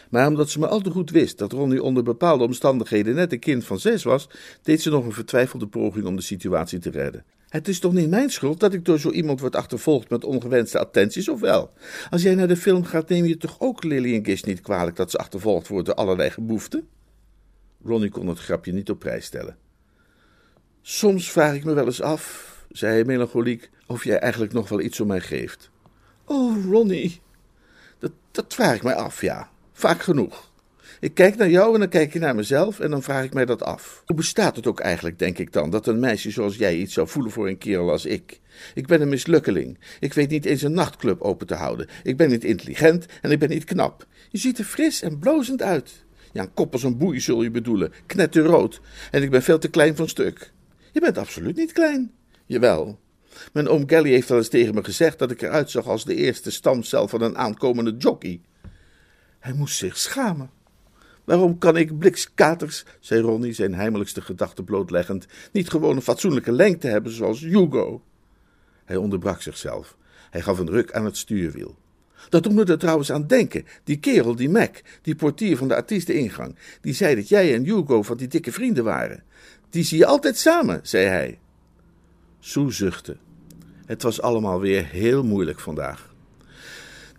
Maar 0.09 0.27
omdat 0.27 0.49
ze 0.49 0.59
me 0.59 0.67
al 0.67 0.81
te 0.81 0.89
goed 0.89 1.09
wist 1.09 1.37
dat 1.37 1.51
Ronnie 1.51 1.83
onder 1.83 2.03
bepaalde 2.03 2.43
omstandigheden 2.43 3.15
net 3.15 3.31
een 3.31 3.39
kind 3.39 3.65
van 3.65 3.79
zes 3.79 4.03
was, 4.03 4.29
deed 4.61 4.81
ze 4.81 4.89
nog 4.89 5.05
een 5.05 5.13
vertwijfelde 5.13 5.67
poging 5.67 6.05
om 6.05 6.15
de 6.15 6.21
situatie 6.21 6.79
te 6.79 6.89
redden. 6.89 7.23
Het 7.53 7.67
is 7.67 7.79
toch 7.79 7.93
niet 7.93 8.09
mijn 8.09 8.29
schuld 8.29 8.59
dat 8.59 8.73
ik 8.73 8.85
door 8.85 8.99
zo 8.99 9.09
iemand 9.09 9.39
word 9.39 9.55
achtervolgd 9.55 10.09
met 10.09 10.23
ongewenste 10.23 10.79
attenties, 10.79 11.29
of 11.29 11.39
wel? 11.39 11.73
Als 12.09 12.21
jij 12.21 12.35
naar 12.35 12.47
de 12.47 12.55
film 12.55 12.83
gaat, 12.83 13.09
neem 13.09 13.25
je 13.25 13.37
toch 13.37 13.55
ook 13.59 13.83
Lillian 13.83 14.25
Gish 14.25 14.41
niet 14.41 14.61
kwalijk 14.61 14.95
dat 14.95 15.11
ze 15.11 15.17
achtervolgd 15.17 15.67
wordt 15.67 15.85
door 15.85 15.95
allerlei 15.95 16.29
geboeften? 16.29 16.87
Ronnie 17.83 18.09
kon 18.09 18.27
het 18.27 18.39
grapje 18.39 18.73
niet 18.73 18.89
op 18.89 18.99
prijs 18.99 19.25
stellen. 19.25 19.57
Soms 20.81 21.31
vraag 21.31 21.55
ik 21.55 21.63
me 21.63 21.73
wel 21.73 21.85
eens 21.85 22.01
af, 22.01 22.55
zei 22.71 22.93
hij 22.93 23.03
melancholiek, 23.03 23.69
of 23.87 24.03
jij 24.03 24.19
eigenlijk 24.19 24.53
nog 24.53 24.69
wel 24.69 24.81
iets 24.81 24.99
om 24.99 25.07
mij 25.07 25.21
geeft. 25.21 25.69
Oh, 26.25 26.65
Ronnie, 26.65 27.21
dat, 27.99 28.11
dat 28.31 28.53
vraag 28.53 28.75
ik 28.75 28.83
mij 28.83 28.95
af, 28.95 29.21
ja. 29.21 29.49
Vaak 29.71 30.01
genoeg. 30.01 30.51
Ik 31.03 31.13
kijk 31.13 31.35
naar 31.35 31.49
jou 31.49 31.73
en 31.73 31.79
dan 31.79 31.89
kijk 31.89 32.13
je 32.13 32.19
naar 32.19 32.35
mezelf 32.35 32.79
en 32.79 32.89
dan 32.89 33.03
vraag 33.03 33.23
ik 33.23 33.33
mij 33.33 33.45
dat 33.45 33.63
af. 33.63 34.03
Hoe 34.05 34.15
bestaat 34.15 34.55
het 34.55 34.67
ook 34.67 34.79
eigenlijk, 34.79 35.19
denk 35.19 35.37
ik 35.37 35.51
dan, 35.51 35.69
dat 35.69 35.87
een 35.87 35.99
meisje 35.99 36.31
zoals 36.31 36.55
jij 36.55 36.75
iets 36.75 36.93
zou 36.93 37.07
voelen 37.07 37.31
voor 37.31 37.47
een 37.47 37.57
kerel 37.57 37.91
als 37.91 38.05
ik? 38.05 38.39
Ik 38.73 38.87
ben 38.87 39.01
een 39.01 39.09
mislukkeling. 39.09 39.79
Ik 39.99 40.13
weet 40.13 40.29
niet 40.29 40.45
eens 40.45 40.61
een 40.61 40.73
nachtclub 40.73 41.21
open 41.21 41.47
te 41.47 41.53
houden. 41.53 41.87
Ik 42.03 42.17
ben 42.17 42.29
niet 42.29 42.43
intelligent 42.43 43.05
en 43.21 43.31
ik 43.31 43.39
ben 43.39 43.49
niet 43.49 43.63
knap. 43.63 44.07
Je 44.29 44.37
ziet 44.37 44.57
er 44.57 44.63
fris 44.63 45.01
en 45.01 45.19
blozend 45.19 45.61
uit. 45.61 46.05
Ja, 46.31 46.41
een 46.41 46.53
kop 46.53 46.73
als 46.73 46.83
een 46.83 46.97
boei 46.97 47.19
zul 47.19 47.43
je 47.43 47.51
bedoelen, 47.51 47.93
knetterrood. 48.05 48.81
En 49.11 49.23
ik 49.23 49.29
ben 49.29 49.43
veel 49.43 49.59
te 49.59 49.69
klein 49.69 49.95
van 49.95 50.09
stuk. 50.09 50.51
Je 50.91 50.99
bent 50.99 51.17
absoluut 51.17 51.55
niet 51.55 51.71
klein. 51.71 52.11
Jawel. 52.45 52.99
Mijn 53.53 53.67
oom 53.67 53.89
Gally 53.89 54.09
heeft 54.09 54.31
al 54.31 54.37
eens 54.37 54.49
tegen 54.49 54.73
me 54.73 54.83
gezegd 54.83 55.19
dat 55.19 55.31
ik 55.31 55.41
eruit 55.41 55.69
zag 55.69 55.87
als 55.87 56.05
de 56.05 56.15
eerste 56.15 56.51
stamcel 56.51 57.07
van 57.07 57.21
een 57.21 57.37
aankomende 57.37 57.95
jockey. 57.97 58.41
Hij 59.39 59.53
moest 59.53 59.77
zich 59.77 59.97
schamen. 59.97 60.61
Waarom 61.23 61.57
kan 61.57 61.77
ik 61.77 61.97
blikskaters, 61.97 62.85
zei 62.99 63.21
Ronnie, 63.21 63.53
zijn 63.53 63.73
heimelijkste 63.73 64.21
gedachte 64.21 64.63
blootleggend, 64.63 65.27
niet 65.51 65.69
gewoon 65.69 65.95
een 65.95 66.01
fatsoenlijke 66.01 66.51
lengte 66.51 66.87
hebben 66.87 67.11
zoals 67.11 67.39
Hugo? 67.39 68.01
Hij 68.85 68.95
onderbrak 68.95 69.41
zichzelf. 69.41 69.97
Hij 70.29 70.41
gaf 70.41 70.59
een 70.59 70.69
ruk 70.69 70.91
aan 70.91 71.05
het 71.05 71.17
stuurwiel. 71.17 71.75
Dat 72.29 72.43
doet 72.43 72.53
me 72.53 72.63
er 72.63 72.77
trouwens 72.77 73.11
aan 73.11 73.27
denken. 73.27 73.65
Die 73.83 73.99
kerel, 73.99 74.35
die 74.35 74.49
Mac, 74.49 74.81
die 75.01 75.15
portier 75.15 75.57
van 75.57 75.67
de 75.67 75.75
artiesteningang, 75.75 76.55
die 76.81 76.93
zei 76.93 77.15
dat 77.15 77.29
jij 77.29 77.53
en 77.53 77.63
Hugo 77.63 78.01
van 78.01 78.17
die 78.17 78.27
dikke 78.27 78.51
vrienden 78.51 78.83
waren. 78.83 79.23
Die 79.69 79.83
zie 79.83 79.97
je 79.97 80.05
altijd 80.05 80.37
samen, 80.37 80.79
zei 80.83 81.05
hij. 81.05 81.39
Sue 82.39 82.71
zuchtte. 82.71 83.17
Het 83.85 84.01
was 84.01 84.21
allemaal 84.21 84.59
weer 84.59 84.85
heel 84.85 85.23
moeilijk 85.23 85.59
vandaag. 85.59 86.12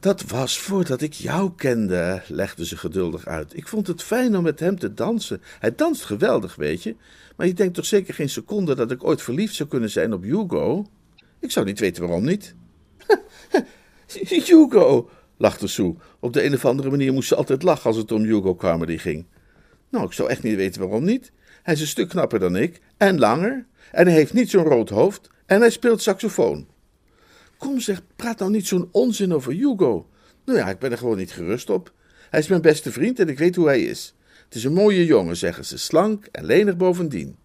Dat 0.05 0.23
was 0.23 0.59
voordat 0.59 1.01
ik 1.01 1.13
jou 1.13 1.53
kende, 1.57 2.23
legde 2.29 2.67
ze 2.67 2.77
geduldig 2.77 3.27
uit. 3.27 3.57
Ik 3.57 3.69
vond 3.69 3.87
het 3.87 4.03
fijn 4.03 4.37
om 4.37 4.43
met 4.43 4.61
hem 4.61 4.79
te 4.79 4.95
dansen. 4.95 5.43
Hij 5.59 5.75
danst 5.75 6.05
geweldig, 6.05 6.55
weet 6.55 6.83
je. 6.83 6.97
Maar 7.37 7.47
je 7.47 7.55
denkt 7.55 7.75
toch 7.75 7.87
zeker 7.87 8.15
geen 8.15 8.29
seconde 8.29 8.75
dat 8.75 8.91
ik 8.91 9.05
ooit 9.05 9.23
verliefd 9.23 9.55
zou 9.55 9.69
kunnen 9.69 9.91
zijn 9.91 10.13
op 10.13 10.23
Hugo? 10.23 10.87
Ik 11.41 11.51
zou 11.51 11.67
niet 11.67 11.79
weten 11.79 12.03
waarom 12.03 12.25
niet. 12.25 12.55
Hugo, 14.47 15.11
lachte 15.37 15.67
Sue. 15.67 15.97
Op 16.21 16.33
de 16.33 16.45
een 16.45 16.55
of 16.55 16.65
andere 16.65 16.91
manier 16.91 17.13
moest 17.13 17.29
ze 17.29 17.35
altijd 17.37 17.63
lachen 17.63 17.87
als 17.87 17.97
het 17.97 18.13
om 18.13 18.23
Hugo 18.23 18.55
Carmody 18.55 18.99
ging. 18.99 19.27
Nou, 19.91 20.05
ik 20.05 20.13
zou 20.13 20.29
echt 20.29 20.43
niet 20.43 20.57
weten 20.57 20.81
waarom 20.81 21.05
niet. 21.05 21.33
Hij 21.63 21.75
is 21.75 21.81
een 21.81 21.87
stuk 21.87 22.09
knapper 22.09 22.39
dan 22.39 22.57
ik, 22.57 22.81
en 22.97 23.19
langer, 23.19 23.67
en 23.93 24.07
hij 24.07 24.15
heeft 24.15 24.33
niet 24.33 24.51
zo'n 24.51 24.65
rood 24.65 24.89
hoofd, 24.89 25.31
en 25.47 25.61
hij 25.61 25.71
speelt 25.71 26.03
saxofoon. 26.03 26.67
Kom 27.65 27.81
zeg, 27.81 28.03
praat 28.17 28.39
nou 28.39 28.51
niet 28.51 28.67
zo'n 28.67 28.89
onzin 28.91 29.35
over 29.35 29.53
Hugo. 29.53 30.09
Nou 30.45 30.59
ja, 30.59 30.69
ik 30.69 30.79
ben 30.79 30.91
er 30.91 30.99
gewoon 30.99 31.17
niet 31.17 31.33
gerust 31.33 31.71
op. 31.71 31.93
Hij 32.31 32.41
is 32.41 32.49
mijn 32.49 32.61
beste 32.61 32.93
vriend 32.93 33.19
en 33.19 33.29
ik 33.29 33.39
weet 33.39 33.57
hoe 33.57 33.67
hij 33.67 33.83
is. 33.83 34.15
Het 34.45 34.55
is 34.55 34.65
een 34.65 34.73
mooie 34.73 35.05
jongen, 35.05 35.37
zeggen 35.37 35.65
ze, 35.65 35.79
slank 35.79 36.27
en 36.27 36.45
lenig 36.45 36.77
bovendien. 36.77 37.37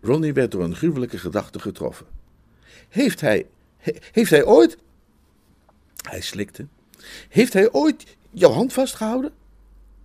Ronnie 0.00 0.32
werd 0.32 0.50
door 0.50 0.64
een 0.64 0.76
gruwelijke 0.76 1.18
gedachte 1.18 1.58
getroffen. 1.58 2.06
Heeft 2.88 3.20
hij, 3.20 3.46
heeft 4.12 4.30
hij 4.30 4.44
ooit... 4.44 4.76
Hij 6.08 6.20
slikte. 6.20 6.66
Heeft 7.28 7.52
hij 7.52 7.72
ooit 7.72 8.16
jouw 8.30 8.52
hand 8.52 8.72
vastgehouden? 8.72 9.32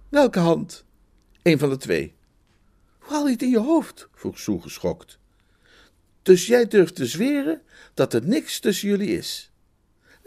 Welke 0.10 0.40
hand? 0.40 0.86
Een 1.42 1.60
van 1.60 1.70
de 1.70 1.78
twee. 1.78 2.14
Hoe 3.00 3.14
haal 3.14 3.26
je 3.26 3.32
het 3.32 3.42
in 3.42 3.50
je 3.50 3.60
hoofd? 3.60 4.08
vroeg 4.16 4.40
Sue 4.40 4.62
geschokt. 4.62 5.20
Dus 6.22 6.48
jij 6.48 6.68
durft 6.68 6.96
te 6.96 7.06
zweren 7.06 7.62
dat 7.94 8.14
er 8.14 8.26
niks 8.26 8.60
tussen 8.60 8.90
jullie 8.90 9.18
is? 9.18 9.50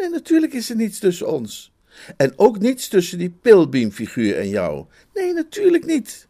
Nee, 0.02 0.10
natuurlijk 0.10 0.52
is 0.52 0.70
er 0.70 0.76
niets 0.76 0.98
tussen 0.98 1.28
ons. 1.28 1.72
En 2.16 2.32
ook 2.36 2.58
niets 2.58 2.88
tussen 2.88 3.18
die 3.18 3.30
pilbeamfiguur 3.30 4.38
en 4.38 4.48
jou. 4.48 4.86
Nee, 5.14 5.32
natuurlijk 5.32 5.86
niet. 5.86 6.28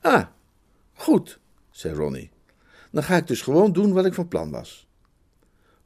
Ah, 0.00 0.26
goed, 0.94 1.38
zei 1.70 1.94
Ronnie. 1.94 2.30
Dan 2.90 3.02
ga 3.02 3.16
ik 3.16 3.26
dus 3.26 3.40
gewoon 3.40 3.72
doen 3.72 3.92
wat 3.92 4.06
ik 4.06 4.14
van 4.14 4.28
plan 4.28 4.50
was. 4.50 4.88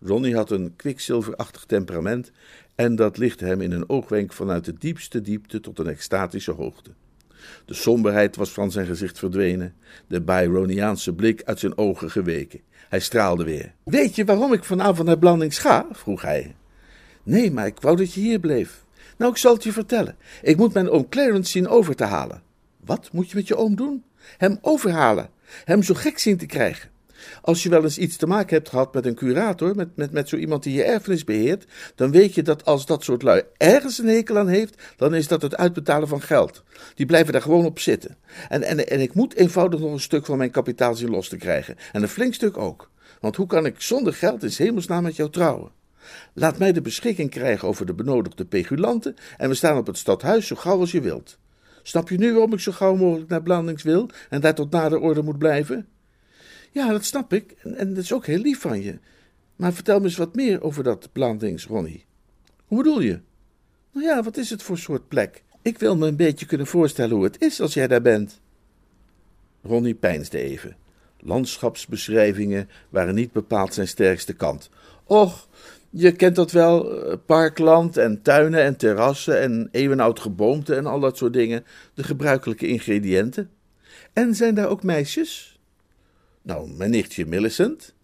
Ronnie 0.00 0.34
had 0.34 0.50
een 0.50 0.76
kwikzilverachtig 0.76 1.64
temperament 1.64 2.30
en 2.74 2.96
dat 2.96 3.18
lichtte 3.18 3.44
hem 3.44 3.60
in 3.60 3.72
een 3.72 3.88
oogwenk 3.88 4.32
vanuit 4.32 4.64
de 4.64 4.74
diepste 4.78 5.20
diepte 5.20 5.60
tot 5.60 5.78
een 5.78 5.88
extatische 5.88 6.52
hoogte. 6.52 6.90
De 7.64 7.74
somberheid 7.74 8.36
was 8.36 8.50
van 8.50 8.70
zijn 8.70 8.86
gezicht 8.86 9.18
verdwenen, 9.18 9.74
de 10.06 10.20
Byroniaanse 10.20 11.14
blik 11.14 11.42
uit 11.44 11.58
zijn 11.58 11.78
ogen 11.78 12.10
geweken. 12.10 12.60
Hij 12.88 13.00
straalde 13.00 13.44
weer. 13.44 13.74
Weet 13.84 14.14
je 14.14 14.24
waarom 14.24 14.52
ik 14.52 14.64
vanavond 14.64 15.06
naar 15.06 15.18
Blandings 15.18 15.58
ga? 15.58 15.86
vroeg 15.92 16.22
hij. 16.22 16.54
Nee, 17.22 17.52
maar 17.52 17.66
ik 17.66 17.80
wou 17.80 17.96
dat 17.96 18.12
je 18.12 18.20
hier 18.20 18.38
bleef. 18.38 18.84
Nou, 19.16 19.30
ik 19.30 19.38
zal 19.38 19.54
het 19.54 19.62
je 19.62 19.72
vertellen. 19.72 20.16
Ik 20.42 20.56
moet 20.56 20.74
mijn 20.74 20.90
oom 20.90 21.08
Clarence 21.08 21.50
zien 21.50 21.68
over 21.68 21.96
te 21.96 22.04
halen. 22.04 22.42
Wat 22.84 23.08
moet 23.12 23.30
je 23.30 23.36
met 23.36 23.48
je 23.48 23.56
oom 23.56 23.76
doen? 23.76 24.04
Hem 24.38 24.58
overhalen. 24.60 25.30
Hem 25.64 25.82
zo 25.82 25.94
gek 25.94 26.18
zien 26.18 26.36
te 26.36 26.46
krijgen. 26.46 26.90
Als 27.42 27.62
je 27.62 27.68
wel 27.68 27.82
eens 27.82 27.98
iets 27.98 28.16
te 28.16 28.26
maken 28.26 28.56
hebt 28.56 28.68
gehad 28.68 28.94
met 28.94 29.06
een 29.06 29.14
curator, 29.14 29.76
met, 29.76 29.96
met, 29.96 30.12
met 30.12 30.28
zo 30.28 30.36
iemand 30.36 30.62
die 30.62 30.74
je 30.74 30.82
erfenis 30.82 31.24
beheert, 31.24 31.66
dan 31.94 32.10
weet 32.10 32.34
je 32.34 32.42
dat 32.42 32.64
als 32.64 32.86
dat 32.86 33.04
soort 33.04 33.22
lui 33.22 33.42
ergens 33.56 33.98
een 33.98 34.08
hekel 34.08 34.38
aan 34.38 34.48
heeft, 34.48 34.82
dan 34.96 35.14
is 35.14 35.28
dat 35.28 35.42
het 35.42 35.56
uitbetalen 35.56 36.08
van 36.08 36.20
geld. 36.20 36.62
Die 36.94 37.06
blijven 37.06 37.32
daar 37.32 37.42
gewoon 37.42 37.64
op 37.64 37.78
zitten. 37.78 38.16
En, 38.48 38.62
en, 38.62 38.88
en 38.88 39.00
ik 39.00 39.14
moet 39.14 39.34
eenvoudig 39.34 39.80
nog 39.80 39.92
een 39.92 40.00
stuk 40.00 40.26
van 40.26 40.38
mijn 40.38 40.50
kapitaal 40.50 40.94
zien 40.94 41.10
los 41.10 41.28
te 41.28 41.36
krijgen. 41.36 41.76
En 41.92 42.02
een 42.02 42.08
flink 42.08 42.34
stuk 42.34 42.56
ook. 42.56 42.90
Want 43.20 43.36
hoe 43.36 43.46
kan 43.46 43.66
ik 43.66 43.80
zonder 43.80 44.14
geld 44.14 44.42
in 44.42 44.50
hemelsnaam 44.56 45.02
met 45.02 45.16
jou 45.16 45.30
trouwen? 45.30 45.70
Laat 46.32 46.58
mij 46.58 46.72
de 46.72 46.80
beschikking 46.80 47.30
krijgen 47.30 47.68
over 47.68 47.86
de 47.86 47.94
benodigde 47.94 48.44
pegulanten 48.44 49.14
en 49.36 49.48
we 49.48 49.54
staan 49.54 49.76
op 49.76 49.86
het 49.86 49.98
stadhuis 49.98 50.46
zo 50.46 50.56
gauw 50.56 50.80
als 50.80 50.92
je 50.92 51.00
wilt. 51.00 51.38
Snap 51.82 52.08
je 52.08 52.18
nu 52.18 52.32
waarom 52.32 52.52
ik 52.52 52.60
zo 52.60 52.72
gauw 52.72 52.96
mogelijk 52.96 53.30
naar 53.30 53.42
Blandings 53.42 53.82
wil 53.82 54.08
en 54.28 54.40
daar 54.40 54.54
tot 54.54 54.70
nader 54.70 54.98
orde 54.98 55.22
moet 55.22 55.38
blijven? 55.38 55.88
Ja, 56.70 56.90
dat 56.90 57.04
snap 57.04 57.32
ik 57.32 57.52
en, 57.62 57.94
dat 57.94 58.04
is 58.04 58.12
ook 58.12 58.26
heel 58.26 58.38
lief 58.38 58.60
van 58.60 58.82
je. 58.82 58.98
Maar 59.56 59.72
vertel 59.72 59.98
me 59.98 60.04
eens 60.04 60.16
wat 60.16 60.34
meer 60.34 60.62
over 60.62 60.82
dat 60.82 61.08
Blandings, 61.12 61.66
Ronnie. 61.66 62.04
Hoe 62.66 62.78
bedoel 62.78 63.00
je? 63.00 63.20
Nou 63.92 64.06
ja, 64.06 64.22
wat 64.22 64.36
is 64.36 64.50
het 64.50 64.62
voor 64.62 64.78
soort 64.78 65.08
plek? 65.08 65.42
Ik 65.62 65.78
wil 65.78 65.96
me 65.96 66.06
een 66.06 66.16
beetje 66.16 66.46
kunnen 66.46 66.66
voorstellen 66.66 67.14
hoe 67.14 67.24
het 67.24 67.42
is 67.42 67.60
als 67.60 67.74
jij 67.74 67.86
daar 67.86 68.02
bent. 68.02 68.40
Ronnie 69.62 69.94
peinsde 69.94 70.38
even. 70.38 70.76
Landschapsbeschrijvingen 71.18 72.68
waren 72.88 73.14
niet 73.14 73.32
bepaald 73.32 73.74
zijn 73.74 73.88
sterkste 73.88 74.32
kant. 74.32 74.70
Och, 75.04 75.48
je 75.90 76.12
kent 76.12 76.36
dat 76.36 76.52
wel, 76.52 77.02
eh, 77.02 77.16
parkland 77.26 77.96
en 77.96 78.22
tuinen 78.22 78.62
en 78.62 78.76
terrassen 78.76 79.40
en 79.40 79.68
eeuwenoud 79.70 80.20
geboomte 80.20 80.74
en 80.74 80.86
al 80.86 81.00
dat 81.00 81.16
soort 81.16 81.32
dingen. 81.32 81.64
De 81.94 82.02
gebruikelijke 82.02 82.66
ingrediënten. 82.66 83.50
En 84.12 84.34
zijn 84.34 84.54
daar 84.54 84.68
ook 84.68 84.82
meisjes? 84.82 85.60
Nou, 86.42 86.70
mijn 86.70 86.90
nichtje 86.90 87.26
Millicent. 87.26 87.94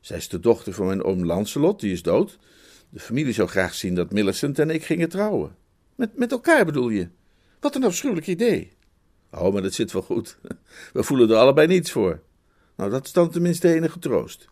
Zij 0.00 0.16
is 0.16 0.28
de 0.28 0.40
dochter 0.40 0.72
van 0.72 0.86
mijn 0.86 1.02
oom 1.02 1.24
Lancelot, 1.24 1.80
die 1.80 1.92
is 1.92 2.02
dood. 2.02 2.38
De 2.88 3.00
familie 3.00 3.32
zou 3.32 3.48
graag 3.48 3.74
zien 3.74 3.94
dat 3.94 4.12
Millicent 4.12 4.58
en 4.58 4.70
ik 4.70 4.84
gingen 4.84 5.08
trouwen. 5.08 5.56
Met, 5.94 6.16
met 6.16 6.32
elkaar 6.32 6.64
bedoel 6.64 6.88
je? 6.88 7.08
Wat 7.60 7.74
een 7.74 7.84
afschuwelijk 7.84 8.26
idee. 8.26 8.72
Oh, 9.30 9.52
maar 9.52 9.62
dat 9.62 9.72
zit 9.72 9.92
wel 9.92 10.02
goed. 10.02 10.38
We 10.92 11.02
voelen 11.02 11.30
er 11.30 11.36
allebei 11.36 11.66
niets 11.66 11.90
voor. 11.90 12.20
Nou, 12.76 12.90
dat 12.90 13.04
is 13.04 13.12
dan 13.12 13.30
tenminste 13.30 13.74
enige 13.74 13.98
troost. 13.98 14.48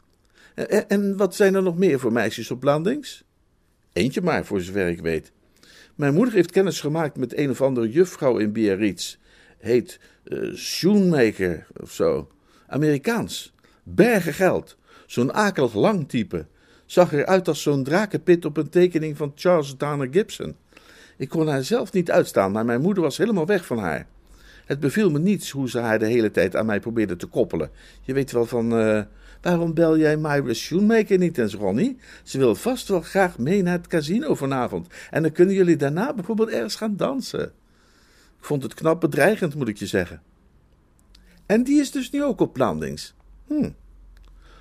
En, 0.54 0.88
en 0.88 1.16
wat 1.16 1.34
zijn 1.34 1.54
er 1.54 1.62
nog 1.62 1.78
meer 1.78 1.98
voor 1.98 2.12
meisjes 2.12 2.50
op 2.50 2.60
Blandings? 2.60 3.24
Eentje 3.92 4.22
maar, 4.22 4.44
voor 4.44 4.60
zover 4.60 4.88
ik 4.88 5.00
weet. 5.00 5.32
Mijn 5.94 6.14
moeder 6.14 6.34
heeft 6.34 6.50
kennis 6.50 6.80
gemaakt 6.80 7.16
met 7.16 7.38
een 7.38 7.50
of 7.50 7.62
andere 7.62 7.90
juffrouw 7.90 8.38
in 8.38 8.52
Biarritz. 8.52 9.16
Heet 9.58 10.00
uh, 10.24 11.58
of 11.80 11.92
zo. 11.92 12.30
Amerikaans. 12.66 13.52
Bergen 13.82 14.34
geld. 14.34 14.76
Zo'n 15.06 15.32
akelig 15.32 15.74
lang 15.74 16.08
type. 16.08 16.46
Zag 16.86 17.12
eruit 17.12 17.48
als 17.48 17.62
zo'n 17.62 17.84
drakenpit 17.84 18.44
op 18.44 18.56
een 18.56 18.68
tekening 18.68 19.16
van 19.16 19.32
Charles 19.34 19.76
Dana 19.76 20.06
Gibson. 20.10 20.56
Ik 21.16 21.28
kon 21.28 21.48
haar 21.48 21.64
zelf 21.64 21.92
niet 21.92 22.10
uitstaan, 22.10 22.52
maar 22.52 22.64
mijn 22.64 22.80
moeder 22.80 23.02
was 23.02 23.16
helemaal 23.16 23.46
weg 23.46 23.66
van 23.66 23.78
haar. 23.78 24.06
Het 24.64 24.80
beviel 24.80 25.10
me 25.10 25.18
niets 25.18 25.50
hoe 25.50 25.70
ze 25.70 25.78
haar 25.78 25.98
de 25.98 26.06
hele 26.06 26.30
tijd 26.30 26.56
aan 26.56 26.66
mij 26.66 26.80
probeerde 26.80 27.16
te 27.16 27.26
koppelen. 27.26 27.70
Je 28.02 28.12
weet 28.12 28.32
wel 28.32 28.46
van. 28.46 28.72
Waarom 29.40 29.74
bel 29.74 29.98
jij 29.98 30.16
Myra 30.16 30.53
Shoemaker 30.53 31.18
niet 31.18 31.38
eens, 31.38 31.55
Ronnie? 31.55 31.98
Ze 32.22 32.38
wil 32.38 32.55
vast 32.55 32.88
wel 32.88 33.00
graag 33.00 33.38
mee 33.38 33.62
naar 33.62 33.76
het 33.76 33.87
casino 33.87 34.35
vanavond. 34.35 34.87
En 35.11 35.22
dan 35.22 35.33
kunnen 35.33 35.55
jullie 35.55 35.76
daarna 35.76 36.14
bijvoorbeeld 36.14 36.48
ergens 36.48 36.74
gaan 36.74 36.96
dansen. 36.96 37.44
Ik 38.38 38.46
vond 38.46 38.62
het 38.62 38.74
knap 38.74 39.00
bedreigend, 39.00 39.55
moet 39.55 39.68
ik 39.68 39.76
je 39.76 39.87
zeggen. 39.87 40.22
En 41.46 41.64
die 41.64 41.81
is 41.81 41.90
dus 41.90 42.11
nu 42.11 42.24
ook 42.24 42.40
op 42.40 42.53
Blandings. 42.53 43.14
Hm. 43.46 43.70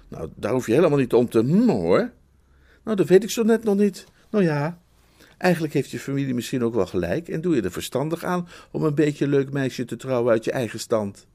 Nou, 0.08 0.30
daar 0.36 0.52
hoef 0.52 0.66
je 0.66 0.74
helemaal 0.74 0.98
niet 0.98 1.14
om 1.14 1.30
te 1.30 1.40
hm 1.40 1.70
hoor. 1.70 2.12
Nou, 2.84 2.98
dat 2.98 3.08
weet 3.08 3.24
ik 3.24 3.30
zo 3.30 3.44
net 3.44 3.64
nog 3.64 3.76
niet. 3.76 4.06
Nou 4.30 4.44
ja, 4.44 4.80
eigenlijk 5.38 5.74
heeft 5.74 5.90
je 5.90 6.00
familie 6.00 6.34
misschien 6.34 6.64
ook 6.64 6.74
wel 6.74 6.86
gelijk 6.86 7.28
en 7.28 7.42
doe 7.42 7.56
je 7.56 7.62
er 7.62 7.72
verstandig 7.72 8.24
aan 8.24 8.48
om 8.72 8.84
een 8.84 8.96
beetje 8.96 9.28
leuk 9.28 9.52
meisje 9.52 9.86
te 9.86 9.96
trouwen 9.96 10.32
uit 10.32 10.44
je 10.44 10.52
eigen 10.52 10.80
stand. 10.80 11.28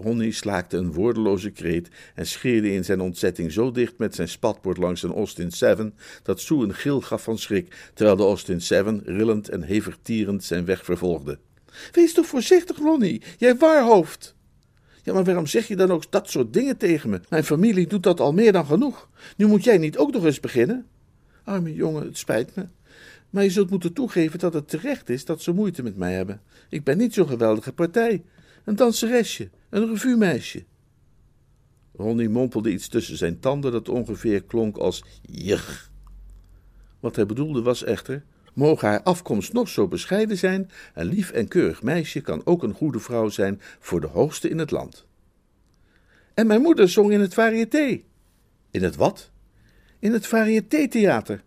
Ronnie 0.00 0.32
slaakte 0.32 0.76
een 0.76 0.92
woordeloze 0.92 1.50
kreet 1.50 1.88
en 2.14 2.26
scheerde 2.26 2.72
in 2.72 2.84
zijn 2.84 3.00
ontzetting 3.00 3.52
zo 3.52 3.70
dicht 3.70 3.98
met 3.98 4.14
zijn 4.14 4.28
spatbord 4.28 4.76
langs 4.76 5.02
een 5.02 5.12
Austin 5.12 5.50
Seven 5.50 5.94
dat 6.22 6.40
Sue 6.40 6.62
een 6.62 6.74
gil 6.74 7.00
gaf 7.00 7.22
van 7.22 7.38
schrik, 7.38 7.90
terwijl 7.94 8.16
de 8.16 8.22
Austin 8.22 8.60
Seven 8.60 9.02
rillend 9.04 9.48
en 9.48 9.62
hevig 9.62 9.98
tierend 10.02 10.44
zijn 10.44 10.64
weg 10.64 10.84
vervolgde. 10.84 11.38
Wees 11.92 12.12
toch 12.12 12.26
voorzichtig, 12.26 12.76
Ronnie, 12.78 13.22
jij 13.38 13.56
waarhoofd! 13.56 14.36
Ja, 15.02 15.12
maar 15.12 15.24
waarom 15.24 15.46
zeg 15.46 15.68
je 15.68 15.76
dan 15.76 15.90
ook 15.90 16.10
dat 16.10 16.30
soort 16.30 16.52
dingen 16.52 16.76
tegen 16.76 17.10
me? 17.10 17.20
Mijn 17.28 17.44
familie 17.44 17.86
doet 17.86 18.02
dat 18.02 18.20
al 18.20 18.32
meer 18.32 18.52
dan 18.52 18.66
genoeg. 18.66 19.08
Nu 19.36 19.46
moet 19.46 19.64
jij 19.64 19.78
niet 19.78 19.98
ook 19.98 20.12
nog 20.12 20.24
eens 20.24 20.40
beginnen? 20.40 20.86
Arme 21.44 21.74
jongen, 21.74 22.02
het 22.02 22.18
spijt 22.18 22.54
me. 22.54 22.66
Maar 23.30 23.42
je 23.42 23.50
zult 23.50 23.70
moeten 23.70 23.92
toegeven 23.92 24.38
dat 24.38 24.54
het 24.54 24.68
terecht 24.68 25.08
is 25.08 25.24
dat 25.24 25.42
ze 25.42 25.52
moeite 25.52 25.82
met 25.82 25.96
mij 25.96 26.14
hebben. 26.14 26.40
Ik 26.68 26.84
ben 26.84 26.98
niet 26.98 27.14
zo'n 27.14 27.28
geweldige 27.28 27.72
partij. 27.72 28.22
Een 28.64 28.76
danseresje, 28.76 29.48
een 29.70 29.88
revuemeisje. 29.88 30.64
Ronnie 31.92 32.28
mompelde 32.28 32.70
iets 32.70 32.88
tussen 32.88 33.16
zijn 33.16 33.40
tanden 33.40 33.72
dat 33.72 33.88
ongeveer 33.88 34.42
klonk 34.42 34.76
als 34.76 35.04
jich. 35.22 35.90
Wat 37.00 37.16
hij 37.16 37.26
bedoelde 37.26 37.62
was 37.62 37.84
echter 37.84 38.24
Mogen 38.58 38.88
haar 38.88 39.02
afkomst 39.02 39.52
nog 39.52 39.68
zo 39.68 39.88
bescheiden 39.88 40.36
zijn, 40.36 40.70
een 40.94 41.06
lief 41.06 41.30
en 41.30 41.48
keurig 41.48 41.82
meisje 41.82 42.20
kan 42.20 42.40
ook 42.44 42.62
een 42.62 42.72
goede 42.72 42.98
vrouw 42.98 43.28
zijn 43.28 43.60
voor 43.78 44.00
de 44.00 44.06
hoogste 44.06 44.48
in 44.48 44.58
het 44.58 44.70
land. 44.70 45.06
En 46.34 46.46
mijn 46.46 46.62
moeder 46.62 46.88
zong 46.88 47.12
in 47.12 47.20
het 47.20 47.34
variété. 47.34 48.00
In 48.70 48.82
het 48.82 48.96
wat? 48.96 49.30
In 49.98 50.12
het 50.12 50.26
variété-theater. 50.26 51.42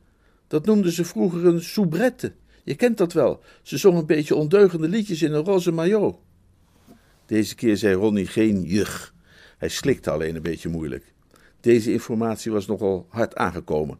Dat 0.47 0.65
noemden 0.65 0.91
ze 0.91 1.05
vroeger 1.05 1.45
een 1.45 1.61
soubrette. 1.61 2.33
Je 2.63 2.75
kent 2.75 2.97
dat 2.97 3.13
wel. 3.13 3.43
Ze 3.61 3.77
zong 3.77 3.97
een 3.97 4.05
beetje 4.05 4.35
ondeugende 4.35 4.87
liedjes 4.87 5.21
in 5.21 5.33
een 5.33 5.45
roze 5.45 5.71
maillot. 5.71 6.19
Deze 7.31 7.55
keer 7.55 7.77
zei 7.77 7.95
Ronnie 7.95 8.27
geen 8.27 8.61
jug. 8.61 9.13
Hij 9.57 9.69
slikte 9.69 10.11
alleen 10.11 10.35
een 10.35 10.41
beetje 10.41 10.69
moeilijk. 10.69 11.13
Deze 11.59 11.91
informatie 11.91 12.51
was 12.51 12.67
nogal 12.67 13.05
hard 13.09 13.35
aangekomen. 13.35 13.97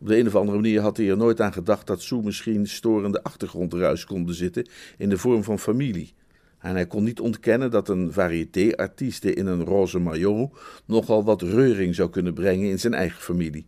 Op 0.00 0.06
de 0.06 0.18
een 0.18 0.26
of 0.26 0.34
andere 0.34 0.58
manier 0.58 0.80
had 0.80 0.96
hij 0.96 1.08
er 1.08 1.16
nooit 1.16 1.40
aan 1.40 1.52
gedacht 1.52 1.86
dat 1.86 2.02
Sue 2.02 2.22
misschien 2.22 2.66
storende 2.66 3.22
achtergrondruis 3.22 4.04
konden 4.04 4.34
zitten 4.34 4.68
in 4.98 5.08
de 5.08 5.18
vorm 5.18 5.44
van 5.44 5.58
familie. 5.58 6.12
En 6.58 6.74
hij 6.74 6.86
kon 6.86 7.04
niet 7.04 7.20
ontkennen 7.20 7.70
dat 7.70 7.88
een 7.88 8.12
variété-artieste 8.12 9.34
in 9.34 9.46
een 9.46 9.64
roze 9.64 9.98
maillot 9.98 10.58
nogal 10.84 11.24
wat 11.24 11.42
reuring 11.42 11.94
zou 11.94 12.10
kunnen 12.10 12.34
brengen 12.34 12.70
in 12.70 12.80
zijn 12.80 12.94
eigen 12.94 13.22
familie. 13.22 13.66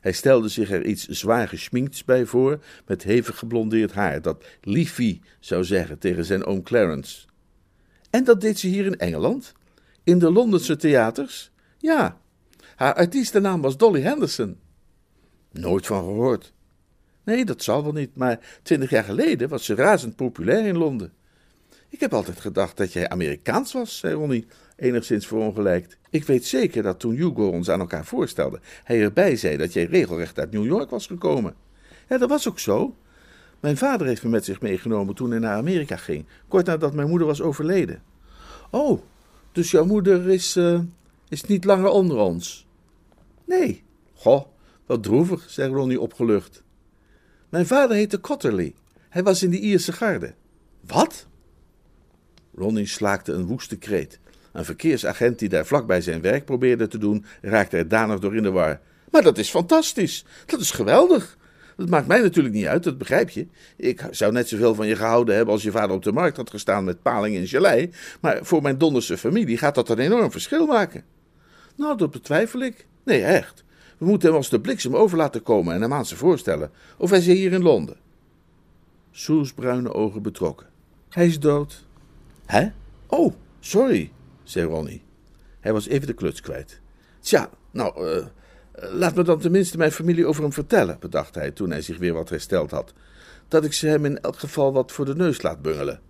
Hij 0.00 0.12
stelde 0.12 0.48
zich 0.48 0.70
er 0.70 0.84
iets 0.84 1.08
zwaar 1.08 1.48
geschminkts 1.48 2.04
bij 2.04 2.26
voor, 2.26 2.58
met 2.86 3.02
hevig 3.02 3.38
geblondeerd 3.38 3.92
haar, 3.92 4.22
dat 4.22 4.44
Liefie 4.60 5.20
zou 5.40 5.64
zeggen 5.64 5.98
tegen 5.98 6.24
zijn 6.24 6.44
oom 6.44 6.62
Clarence. 6.62 7.27
En 8.10 8.24
dat 8.24 8.40
deed 8.40 8.58
ze 8.58 8.66
hier 8.66 8.86
in 8.86 8.98
Engeland? 8.98 9.52
In 10.04 10.18
de 10.18 10.32
Londense 10.32 10.76
theaters? 10.76 11.50
Ja. 11.78 12.20
Haar 12.76 12.94
artiestennaam 12.94 13.60
was 13.60 13.76
Dolly 13.76 14.00
Henderson. 14.00 14.58
Nooit 15.50 15.86
van 15.86 16.04
gehoord. 16.04 16.52
Nee, 17.24 17.44
dat 17.44 17.62
zal 17.62 17.82
wel 17.82 17.92
niet, 17.92 18.16
maar 18.16 18.58
twintig 18.62 18.90
jaar 18.90 19.04
geleden 19.04 19.48
was 19.48 19.64
ze 19.64 19.74
razend 19.74 20.16
populair 20.16 20.66
in 20.66 20.78
Londen. 20.78 21.12
Ik 21.88 22.00
heb 22.00 22.14
altijd 22.14 22.40
gedacht 22.40 22.76
dat 22.76 22.92
jij 22.92 23.08
Amerikaans 23.08 23.72
was, 23.72 23.98
zei 23.98 24.14
Ronnie, 24.14 24.46
enigszins 24.76 25.26
verongelijkt. 25.26 25.96
Ik 26.10 26.24
weet 26.24 26.46
zeker 26.46 26.82
dat 26.82 27.00
toen 27.00 27.14
Hugo 27.14 27.48
ons 27.48 27.70
aan 27.70 27.80
elkaar 27.80 28.04
voorstelde, 28.04 28.60
hij 28.84 29.00
erbij 29.02 29.36
zei 29.36 29.56
dat 29.56 29.72
jij 29.72 29.84
regelrecht 29.84 30.38
uit 30.38 30.52
New 30.52 30.64
York 30.64 30.90
was 30.90 31.06
gekomen. 31.06 31.54
Ja, 32.08 32.18
dat 32.18 32.28
was 32.28 32.48
ook 32.48 32.58
zo. 32.58 32.96
Mijn 33.60 33.76
vader 33.76 34.06
heeft 34.06 34.22
me 34.22 34.28
met 34.28 34.44
zich 34.44 34.60
meegenomen 34.60 35.14
toen 35.14 35.30
hij 35.30 35.38
naar 35.38 35.56
Amerika 35.56 35.96
ging, 35.96 36.26
kort 36.48 36.66
nadat 36.66 36.94
mijn 36.94 37.08
moeder 37.08 37.26
was 37.26 37.40
overleden. 37.40 38.02
Oh, 38.70 39.00
dus 39.52 39.70
jouw 39.70 39.84
moeder 39.84 40.28
is, 40.28 40.56
uh, 40.56 40.80
is 41.28 41.42
niet 41.42 41.64
langer 41.64 41.88
onder 41.88 42.16
ons? 42.16 42.66
Nee. 43.44 43.82
Goh, 44.14 44.46
wat 44.86 45.02
droevig, 45.02 45.50
zei 45.50 45.72
Ronnie 45.72 46.00
opgelucht. 46.00 46.62
Mijn 47.48 47.66
vader 47.66 47.96
heette 47.96 48.20
Cotterley. 48.20 48.74
Hij 49.08 49.22
was 49.22 49.42
in 49.42 49.50
de 49.50 49.58
Ierse 49.58 49.92
garde. 49.92 50.34
Wat? 50.86 51.26
Ronnie 52.54 52.86
slaakte 52.86 53.32
een 53.32 53.46
woeste 53.46 53.76
kreet. 53.76 54.18
Een 54.52 54.64
verkeersagent 54.64 55.38
die 55.38 55.48
daar 55.48 55.66
vlakbij 55.66 56.00
zijn 56.00 56.20
werk 56.20 56.44
probeerde 56.44 56.88
te 56.88 56.98
doen, 56.98 57.24
raakte 57.40 57.76
er 57.76 57.88
danig 57.88 58.18
door 58.18 58.36
in 58.36 58.42
de 58.42 58.50
war. 58.50 58.80
Maar 59.10 59.22
dat 59.22 59.38
is 59.38 59.50
fantastisch. 59.50 60.24
Dat 60.46 60.60
is 60.60 60.70
geweldig. 60.70 61.36
Dat 61.78 61.88
maakt 61.88 62.06
mij 62.06 62.20
natuurlijk 62.20 62.54
niet 62.54 62.66
uit, 62.66 62.82
dat 62.82 62.98
begrijp 62.98 63.30
je. 63.30 63.46
Ik 63.76 64.06
zou 64.10 64.32
net 64.32 64.48
zoveel 64.48 64.74
van 64.74 64.86
je 64.86 64.96
gehouden 64.96 65.34
hebben 65.34 65.54
als 65.54 65.62
je 65.62 65.70
vader 65.70 65.96
op 65.96 66.02
de 66.02 66.12
markt 66.12 66.36
had 66.36 66.50
gestaan 66.50 66.84
met 66.84 67.02
paling 67.02 67.36
en 67.36 67.46
gelei. 67.46 67.90
Maar 68.20 68.38
voor 68.42 68.62
mijn 68.62 68.78
donderse 68.78 69.18
familie 69.18 69.58
gaat 69.58 69.74
dat 69.74 69.88
een 69.88 69.98
enorm 69.98 70.30
verschil 70.30 70.66
maken. 70.66 71.04
Nou, 71.76 71.96
dat 71.96 72.10
betwijfel 72.10 72.60
ik. 72.60 72.86
Nee, 73.04 73.22
echt. 73.22 73.64
We 73.98 74.06
moeten 74.06 74.28
hem 74.28 74.36
als 74.36 74.48
de 74.48 74.60
bliksem 74.60 74.96
over 74.96 75.16
laten 75.16 75.42
komen 75.42 75.74
en 75.74 75.80
hem 75.80 75.92
aan 75.92 76.06
ze 76.06 76.16
voorstellen. 76.16 76.70
Of 76.96 77.10
hij 77.10 77.18
is 77.18 77.26
hier 77.26 77.52
in 77.52 77.62
Londen. 77.62 77.96
Soes 79.10 79.52
bruine 79.52 79.94
ogen 79.94 80.22
betrokken. 80.22 80.66
Hij 81.08 81.26
is 81.26 81.40
dood. 81.40 81.86
Hè? 82.46 82.68
Oh, 83.06 83.34
sorry, 83.60 84.12
zei 84.42 84.66
Ronnie. 84.66 85.02
Hij 85.60 85.72
was 85.72 85.86
even 85.86 86.06
de 86.06 86.12
kluts 86.12 86.40
kwijt. 86.40 86.80
Tja, 87.20 87.50
nou, 87.70 88.08
uh, 88.08 88.26
laat 88.80 89.14
me 89.14 89.22
dan 89.22 89.38
tenminste 89.38 89.76
mijn 89.76 89.92
familie 89.92 90.26
over 90.26 90.42
hem 90.42 90.52
vertellen, 90.52 90.96
bedacht 91.00 91.34
hij 91.34 91.50
toen 91.50 91.70
hij 91.70 91.82
zich 91.82 91.98
weer 91.98 92.12
wat 92.12 92.28
hersteld 92.28 92.70
had. 92.70 92.92
Dat 93.48 93.64
ik 93.64 93.72
ze 93.72 93.86
hem 93.86 94.04
in 94.04 94.20
elk 94.20 94.38
geval 94.38 94.72
wat 94.72 94.92
voor 94.92 95.04
de 95.04 95.14
neus 95.14 95.42
laat 95.42 95.62
bungelen. 95.62 96.00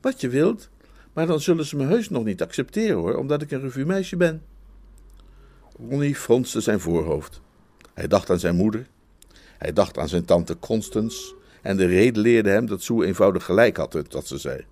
Wat 0.00 0.20
je 0.20 0.28
wilt, 0.28 0.68
maar 1.12 1.26
dan 1.26 1.40
zullen 1.40 1.64
ze 1.64 1.76
me 1.76 1.84
heus 1.84 2.08
nog 2.08 2.24
niet 2.24 2.42
accepteren 2.42 2.96
hoor, 2.96 3.14
omdat 3.14 3.42
ik 3.42 3.50
een 3.50 3.60
revue-meisje 3.60 4.16
ben. 4.16 4.42
Ronnie 5.88 6.14
fronste 6.14 6.60
zijn 6.60 6.80
voorhoofd. 6.80 7.40
Hij 7.94 8.08
dacht 8.08 8.30
aan 8.30 8.38
zijn 8.38 8.56
moeder. 8.56 8.86
Hij 9.58 9.72
dacht 9.72 9.98
aan 9.98 10.08
zijn 10.08 10.24
tante 10.24 10.58
Constance. 10.58 11.34
En 11.62 11.76
de 11.76 11.86
reden 11.86 12.22
leerde 12.22 12.50
hem 12.50 12.66
dat 12.66 12.82
Sue 12.82 13.06
eenvoudig 13.06 13.44
gelijk 13.44 13.76
had, 13.76 14.02
dat 14.08 14.26
ze 14.26 14.38
zei. 14.38 14.64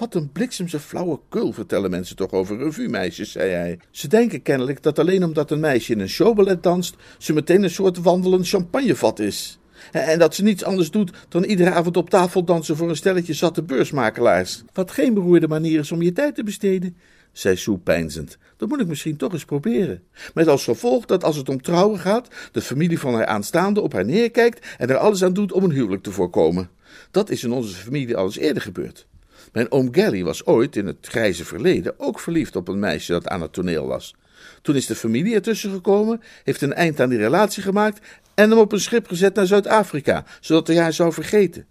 Wat 0.00 0.14
een 0.14 0.32
bliksemse 0.32 0.80
flauwe 0.80 1.20
kul 1.28 1.52
vertellen 1.52 1.90
mensen 1.90 2.16
toch 2.16 2.30
over 2.30 2.58
revue-meisjes, 2.58 3.32
zei 3.32 3.50
hij. 3.50 3.78
Ze 3.90 4.08
denken 4.08 4.42
kennelijk 4.42 4.82
dat 4.82 4.98
alleen 4.98 5.24
omdat 5.24 5.50
een 5.50 5.60
meisje 5.60 5.92
in 5.92 6.00
een 6.00 6.08
showballet 6.08 6.62
danst, 6.62 6.94
ze 7.18 7.32
meteen 7.32 7.62
een 7.62 7.70
soort 7.70 7.98
wandelend 7.98 8.48
champagnevat 8.48 9.18
is. 9.18 9.58
En 9.92 10.18
dat 10.18 10.34
ze 10.34 10.42
niets 10.42 10.64
anders 10.64 10.90
doet 10.90 11.12
dan 11.28 11.44
iedere 11.44 11.70
avond 11.70 11.96
op 11.96 12.10
tafel 12.10 12.44
dansen 12.44 12.76
voor 12.76 12.88
een 12.88 12.96
stelletje 12.96 13.32
zatte 13.32 13.62
beursmakelaars. 13.62 14.62
Wat 14.72 14.90
geen 14.90 15.14
beroerde 15.14 15.48
manier 15.48 15.78
is 15.78 15.92
om 15.92 16.02
je 16.02 16.12
tijd 16.12 16.34
te 16.34 16.44
besteden, 16.44 16.96
zei 17.32 17.56
Sue 17.56 17.78
peinzend. 17.78 18.38
Dat 18.56 18.68
moet 18.68 18.80
ik 18.80 18.86
misschien 18.86 19.16
toch 19.16 19.32
eens 19.32 19.44
proberen. 19.44 20.02
Met 20.34 20.48
als 20.48 20.64
gevolg 20.64 21.04
dat 21.04 21.24
als 21.24 21.36
het 21.36 21.48
om 21.48 21.62
trouwen 21.62 21.98
gaat, 21.98 22.28
de 22.52 22.60
familie 22.60 22.98
van 22.98 23.14
haar 23.14 23.26
aanstaande 23.26 23.80
op 23.80 23.92
haar 23.92 24.04
neerkijkt 24.04 24.66
en 24.78 24.90
er 24.90 24.96
alles 24.96 25.24
aan 25.24 25.32
doet 25.32 25.52
om 25.52 25.64
een 25.64 25.70
huwelijk 25.70 26.02
te 26.02 26.12
voorkomen. 26.12 26.70
Dat 27.10 27.30
is 27.30 27.44
in 27.44 27.52
onze 27.52 27.74
familie 27.74 28.16
al 28.16 28.32
eerder 28.32 28.62
gebeurd. 28.62 29.08
Mijn 29.52 29.72
oom 29.72 29.94
Gally 29.94 30.24
was 30.24 30.46
ooit 30.46 30.76
in 30.76 30.86
het 30.86 30.96
grijze 31.00 31.44
verleden 31.44 31.94
ook 31.98 32.20
verliefd 32.20 32.56
op 32.56 32.68
een 32.68 32.78
meisje 32.78 33.12
dat 33.12 33.28
aan 33.28 33.40
het 33.40 33.52
toneel 33.52 33.86
was. 33.86 34.14
Toen 34.62 34.76
is 34.76 34.86
de 34.86 34.94
familie 34.94 35.34
ertussen 35.34 35.70
gekomen, 35.70 36.20
heeft 36.44 36.62
een 36.62 36.74
eind 36.74 37.00
aan 37.00 37.08
die 37.08 37.18
relatie 37.18 37.62
gemaakt 37.62 38.06
en 38.34 38.50
hem 38.50 38.58
op 38.58 38.72
een 38.72 38.80
schip 38.80 39.08
gezet 39.08 39.34
naar 39.34 39.46
Zuid-Afrika, 39.46 40.24
zodat 40.40 40.66
hij 40.66 40.76
haar 40.76 40.92
zou 40.92 41.12
vergeten. 41.12 41.66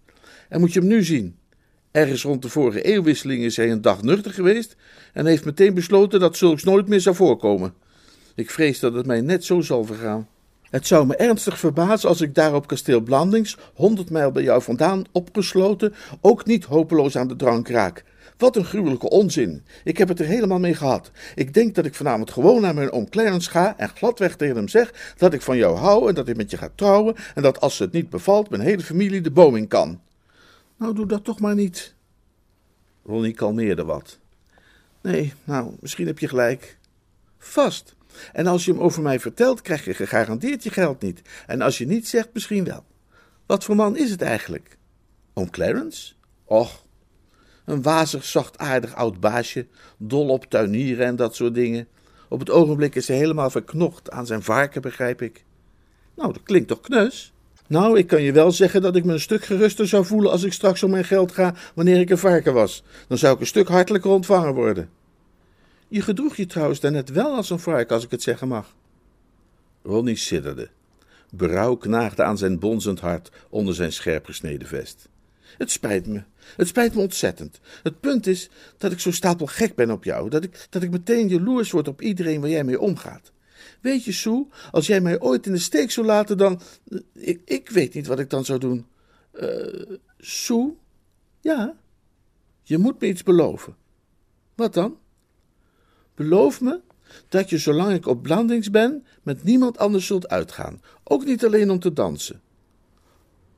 En 0.50 0.60
moet 0.60 0.74
je 0.74 0.80
hem 0.80 0.88
nu 0.88 1.04
zien. 1.04 1.38
Ergens 1.92 2.24
rond 2.24 2.42
de 2.42 2.50
vorige 2.50 2.82
eeuwwisseling 2.82 3.44
is 3.44 3.56
hij 3.58 3.72
een 3.72 3.82
dag 3.82 4.02
nuchter 4.02 4.34
geweest 4.34 4.76
en 5.14 5.26
heeft 5.26 5.46
meteen 5.46 5.74
besloten 5.74 6.20
dat 6.20 6.38
zulks 6.38 6.64
nooit 6.64 6.88
meer 6.88 7.02
zou 7.02 7.16
voorkomen. 7.16 7.74
Ik 8.36 8.50
vrees 8.50 8.80
dat 8.80 8.94
het 8.94 9.06
mij 9.06 9.22
net 9.22 9.46
zo 9.46 9.62
zal 9.62 9.86
vergaan. 9.86 10.28
Het 10.70 10.88
zou 10.88 11.06
me 11.06 11.16
ernstig 11.16 11.60
verbazen 11.60 12.10
als 12.10 12.22
ik 12.22 12.36
daar 12.36 12.56
op 12.56 12.68
kasteel 12.68 13.02
Blandings, 13.02 13.58
honderd 13.74 14.10
mijl 14.10 14.32
bij 14.32 14.44
jou 14.44 14.62
vandaan, 14.62 15.04
opgesloten, 15.12 15.94
ook 16.22 16.46
niet 16.46 16.66
hopeloos 16.66 17.18
aan 17.18 17.28
de 17.28 17.36
drank 17.36 17.68
raak. 17.68 18.04
Wat 18.38 18.56
een 18.56 18.66
gruwelijke 18.66 19.10
onzin. 19.10 19.64
Ik 19.84 19.98
heb 19.98 20.08
het 20.08 20.20
er 20.20 20.26
helemaal 20.26 20.60
mee 20.60 20.74
gehad. 20.74 21.12
Ik 21.36 21.54
denk 21.54 21.76
dat 21.76 21.86
ik 21.86 21.96
vanavond 21.96 22.32
gewoon 22.32 22.62
naar 22.62 22.74
mijn 22.74 22.92
oom 22.92 23.10
Clarence 23.10 23.50
ga 23.50 23.78
en 23.78 23.90
gladweg 23.90 24.36
tegen 24.36 24.56
hem 24.56 24.68
zeg 24.68 25.14
dat 25.18 25.34
ik 25.34 25.42
van 25.42 25.58
jou 25.58 25.78
hou 25.78 26.10
en 26.10 26.16
dat 26.16 26.28
ik 26.28 26.36
met 26.36 26.52
je 26.52 26.58
ga 26.58 26.70
trouwen 26.76 27.16
en 27.36 27.44
dat 27.44 27.62
als 27.62 27.80
het 27.80 27.92
niet 27.92 28.10
bevalt 28.10 28.50
mijn 28.50 28.62
hele 28.62 28.84
familie 28.84 29.22
de 29.22 29.32
boom 29.32 29.56
in 29.56 29.68
kan. 29.68 30.02
Nou, 30.78 30.94
doe 30.94 31.06
dat 31.06 31.24
toch 31.24 31.40
maar 31.40 31.56
niet. 31.56 31.96
Ronnie 33.06 33.34
kalmeerde 33.34 33.84
wat. 33.84 34.18
Nee, 35.02 35.34
nou, 35.44 35.76
misschien 35.80 36.08
heb 36.08 36.20
je 36.20 36.28
gelijk. 36.28 36.78
Vast. 37.38 37.96
En 38.34 38.48
als 38.48 38.66
je 38.66 38.72
hem 38.72 38.82
over 38.82 39.02
mij 39.02 39.20
vertelt, 39.20 39.62
krijg 39.62 39.86
je 39.86 39.94
gegarandeerd 39.94 40.64
je 40.64 40.70
geld 40.70 41.02
niet. 41.02 41.22
En 41.48 41.62
als 41.62 41.78
je 41.78 41.88
niet 41.88 42.08
zegt, 42.08 42.30
misschien 42.34 42.64
wel. 42.64 42.84
Wat 43.46 43.64
voor 43.64 43.76
man 43.76 43.98
is 43.98 44.12
het 44.12 44.22
eigenlijk? 44.22 44.78
Oom 45.34 45.50
Clarence? 45.50 46.14
Och, 46.46 46.86
een 47.66 47.82
wazig, 47.82 48.26
zachtaardig 48.26 48.96
oud 48.96 49.20
baasje, 49.20 49.68
dol 49.98 50.28
op 50.28 50.46
tuinieren 50.46 51.06
en 51.06 51.16
dat 51.16 51.36
soort 51.36 51.54
dingen. 51.54 51.88
Op 52.30 52.40
het 52.40 52.50
ogenblik 52.50 52.96
is 52.96 53.08
hij 53.08 53.18
helemaal 53.18 53.50
verknocht 53.50 54.12
aan 54.12 54.26
zijn 54.26 54.44
varken, 54.44 54.82
begrijp 54.82 55.22
ik. 55.22 55.44
Nou, 56.16 56.34
dat 56.34 56.44
klinkt 56.44 56.68
toch 56.68 56.82
kneus? 56.82 57.34
Nou, 57.68 57.98
ik 57.98 58.08
kan 58.08 58.22
je 58.22 58.32
wel 58.32 58.52
zeggen 58.52 58.82
dat 58.82 58.96
ik 58.96 59.06
me 59.06 59.14
een 59.14 59.20
stuk 59.20 59.46
geruster 59.46 59.88
zou 59.88 60.06
voelen 60.06 60.32
als 60.32 60.44
ik 60.44 60.54
straks 60.54 60.84
om 60.84 60.90
mijn 60.90 61.06
geld 61.06 61.32
ga 61.32 61.54
wanneer 61.76 62.00
ik 62.00 62.10
een 62.10 62.18
varken 62.18 62.54
was. 62.54 62.84
Dan 63.08 63.18
zou 63.18 63.34
ik 63.34 63.40
een 63.40 63.48
stuk 63.48 63.68
hartelijker 63.68 64.12
ontvangen 64.12 64.54
worden. 64.54 64.90
Je 65.90 66.02
gedroeg 66.02 66.36
je 66.36 66.46
trouwens 66.46 66.80
daarnet 66.80 67.10
wel 67.10 67.36
als 67.36 67.50
een 67.50 67.60
vark, 67.60 67.92
als 67.92 68.04
ik 68.04 68.12
het 68.12 68.22
zeggen 68.22 68.48
mag. 68.48 68.76
Ronnie 69.84 70.16
sidderde. 70.16 70.70
Berouw 71.32 71.76
knaagde 71.76 72.24
aan 72.24 72.38
zijn 72.38 72.60
bonzend 72.60 73.00
hart 73.00 73.32
onder 73.50 73.76
zijn 73.76 73.94
scherp 73.94 74.26
gesneden 74.26 74.68
vest. 74.68 75.10
Het 75.58 75.72
spijt 75.72 76.08
me. 76.08 76.24
Het 76.56 76.68
spijt 76.68 76.96
me 76.96 77.02
ontzettend. 77.02 77.60
Het 77.84 78.00
punt 78.00 78.28
is 78.28 78.50
dat 78.78 78.92
ik 78.92 79.00
zo 79.00 79.12
stapel 79.12 79.46
gek 79.46 79.76
ben 79.76 79.92
op 79.92 80.04
jou, 80.04 80.30
dat 80.30 80.44
ik, 80.44 80.68
dat 80.70 80.84
ik 80.84 80.92
meteen 80.92 81.28
jaloers 81.28 81.72
word 81.72 81.88
op 81.88 82.02
iedereen 82.02 82.42
waar 82.42 82.50
jij 82.50 82.64
mee 82.64 82.80
omgaat. 82.80 83.32
Weet 83.82 84.04
je, 84.04 84.12
Sue, 84.12 84.48
als 84.72 84.88
jij 84.88 85.02
mij 85.02 85.20
ooit 85.20 85.46
in 85.46 85.52
de 85.52 85.60
steek 85.60 85.92
zou 85.92 86.06
laten, 86.06 86.38
dan. 86.38 86.62
Ik, 87.14 87.42
ik 87.46 87.70
weet 87.70 87.94
niet 87.94 88.08
wat 88.08 88.20
ik 88.20 88.30
dan 88.30 88.46
zou 88.46 88.60
doen. 88.60 88.86
Uh, 89.34 89.98
Sue? 90.18 90.74
Ja? 91.42 91.76
Je 92.64 92.78
moet 92.78 93.02
me 93.02 93.08
iets 93.08 93.24
beloven. 93.24 93.76
Wat 94.56 94.74
dan? 94.74 94.98
Beloof 96.20 96.62
me 96.62 96.80
dat 97.28 97.50
je, 97.50 97.58
zolang 97.58 97.94
ik 97.94 98.08
op 98.08 98.22
Blandings 98.22 98.72
ben, 98.72 99.06
met 99.24 99.44
niemand 99.44 99.78
anders 99.78 100.06
zult 100.06 100.30
uitgaan. 100.30 100.82
Ook 101.04 101.26
niet 101.26 101.46
alleen 101.46 101.70
om 101.70 101.80
te 101.80 101.94
dansen. 101.94 102.42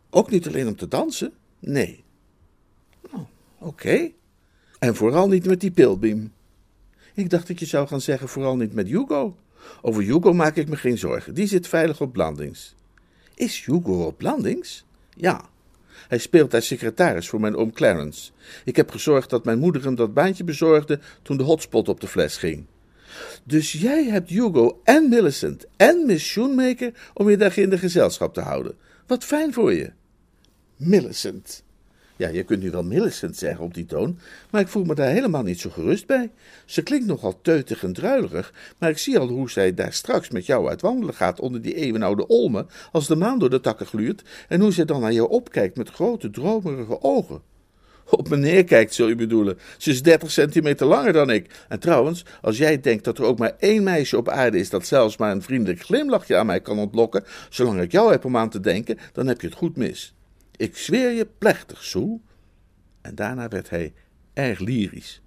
Ook 0.10 0.30
niet 0.30 0.47
alleen 0.47 0.67
om 0.67 0.76
te 0.76 0.88
dansen? 0.88 1.34
Nee. 1.60 2.04
Oh, 3.12 3.19
Oké. 3.58 4.12
En 4.80 4.95
vooral 4.95 5.28
niet 5.28 5.45
met 5.45 5.60
die 5.60 5.71
pilbeam. 5.71 6.32
Ik 7.13 7.30
dacht 7.30 7.47
dat 7.47 7.60
je 7.60 7.65
zou 7.65 7.88
gaan 7.88 8.02
zeggen, 8.02 8.30
vooral 8.30 8.56
niet 8.56 8.74
met 8.74 8.88
Hugo. 8.88 9.38
Over 9.82 10.04
Hugo 10.04 10.34
maak 10.34 10.56
ik 10.56 10.69
me 10.69 10.76
geen 10.76 10.97
zorgen. 10.97 11.34
Die 11.34 11.47
zit 11.47 11.67
veilig 11.67 12.02
op 12.02 12.13
Blandings. 12.13 12.76
Is 13.36 13.65
Hugo 13.65 14.06
op 14.06 14.17
Blandings? 14.17 14.86
Ja. 15.15 15.50
Hij 16.12 16.19
speelt 16.19 16.54
als 16.54 16.67
secretaris 16.67 17.30
voor 17.30 17.39
mijn 17.39 17.56
oom 17.56 17.71
Clarence. 17.71 18.32
Ik 18.65 18.76
heb 18.76 18.91
gezorgd 18.91 19.30
dat 19.30 19.45
mijn 19.45 19.60
moeder 19.60 19.84
hem 19.84 19.95
dat 19.95 20.13
baantje 20.13 20.43
bezorgde 20.43 21.00
toen 21.21 21.38
de 21.38 21.43
hotspot 21.43 21.89
op 21.89 22.00
de 22.00 22.08
fles 22.08 22.38
ging. 22.38 22.65
Dus 23.43 23.71
jij 23.71 24.04
hebt 24.04 24.30
Hugo 24.30 24.82
en 24.84 25.10
Millicent 25.10 25.65
en 25.78 26.06
Miss 26.06 26.26
Shoemaker 26.26 26.93
om 27.13 27.30
je 27.30 27.38
daar 27.38 27.58
in 27.58 27.69
de 27.69 27.78
gezelschap 27.78 28.34
te 28.34 28.41
houden. 28.41 28.76
Wat 29.08 29.24
fijn 29.24 29.54
voor 29.54 29.74
je. 29.74 29.91
Millicent. 30.76 31.63
Ja, 32.21 32.27
je 32.27 32.43
kunt 32.43 32.62
nu 32.62 32.71
wel 32.71 32.84
Millicent 32.84 33.38
zeggen 33.38 33.65
op 33.65 33.73
die 33.73 33.86
toon, 33.86 34.19
maar 34.49 34.62
ik 34.62 34.67
voel 34.67 34.84
me 34.84 34.95
daar 34.95 35.10
helemaal 35.10 35.43
niet 35.43 35.60
zo 35.60 35.69
gerust 35.69 36.07
bij. 36.07 36.31
Ze 36.65 36.81
klinkt 36.81 37.05
nogal 37.05 37.41
teutig 37.41 37.84
en 37.84 37.93
druilerig, 37.93 38.53
maar 38.77 38.89
ik 38.89 38.97
zie 38.97 39.19
al 39.19 39.27
hoe 39.27 39.49
zij 39.49 39.73
daar 39.73 39.93
straks 39.93 40.29
met 40.29 40.45
jou 40.45 40.69
uit 40.69 40.81
wandelen 40.81 41.13
gaat 41.13 41.39
onder 41.39 41.62
die 41.62 41.75
eeuwenoude 41.75 42.27
olmen, 42.27 42.67
als 42.91 43.07
de 43.07 43.15
maan 43.15 43.39
door 43.39 43.49
de 43.49 43.60
takken 43.60 43.86
gluurt, 43.86 44.23
en 44.47 44.62
hoe 44.62 44.71
zij 44.71 44.86
dan 44.86 45.01
naar 45.01 45.13
jou 45.13 45.29
opkijkt 45.29 45.77
met 45.77 45.89
grote, 45.89 46.29
dromerige 46.29 47.01
ogen. 47.01 47.41
Op 48.10 48.29
me 48.29 48.38
neerkijkt, 48.38 48.93
zul 48.93 49.07
je 49.07 49.15
bedoelen. 49.15 49.57
Ze 49.77 49.89
is 49.89 50.01
30 50.01 50.31
centimeter 50.31 50.88
langer 50.88 51.13
dan 51.13 51.29
ik. 51.29 51.65
En 51.69 51.79
trouwens, 51.79 52.25
als 52.41 52.57
jij 52.57 52.79
denkt 52.79 53.03
dat 53.03 53.17
er 53.17 53.23
ook 53.23 53.39
maar 53.39 53.55
één 53.60 53.84
meisje 53.84 54.17
op 54.17 54.29
aarde 54.29 54.57
is 54.57 54.69
dat 54.69 54.86
zelfs 54.86 55.17
maar 55.17 55.31
een 55.31 55.41
vriendelijk 55.41 55.81
glimlachje 55.81 56.38
aan 56.38 56.45
mij 56.45 56.62
kan 56.62 56.79
ontlokken, 56.79 57.23
zolang 57.49 57.81
ik 57.81 57.91
jou 57.91 58.12
heb 58.12 58.25
om 58.25 58.38
aan 58.38 58.49
te 58.49 58.60
denken, 58.60 58.97
dan 59.13 59.27
heb 59.27 59.41
je 59.41 59.47
het 59.47 59.55
goed 59.55 59.77
mis. 59.77 60.13
Ik 60.62 60.78
zweer 60.78 61.12
je 61.12 61.28
plechtig, 61.38 61.84
Sue. 61.84 62.19
En 63.02 63.15
daarna 63.15 63.47
werd 63.47 63.69
hij 63.69 63.93
erg 64.34 64.60
lyrisch. 64.60 65.21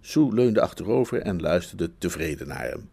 Sue 0.00 0.34
leunde 0.34 0.60
achterover 0.60 1.20
en 1.20 1.40
luisterde 1.40 1.90
tevreden 1.98 2.48
naar 2.48 2.64
hem. 2.64 2.88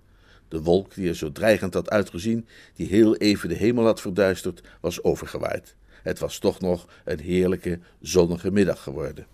De 0.48 0.62
wolk 0.62 0.94
die 0.94 1.08
er 1.10 1.16
zo 1.16 1.32
dreigend 1.32 1.74
had 1.74 1.90
uitgezien, 1.90 2.48
die 2.74 2.88
heel 2.88 3.16
even 3.16 3.50
de 3.50 3.56
hemel 3.56 3.86
had 3.86 4.02
verduisterd, 4.02 4.62
was 4.82 5.04
overgewaaid. 5.04 5.76
Het 6.04 6.20
was 6.20 6.40
toch 6.40 6.60
nog 6.60 6.88
een 7.06 7.20
heerlijke, 7.20 7.80
zonnige 8.02 8.52
middag 8.52 8.84
geworden. 8.84 9.28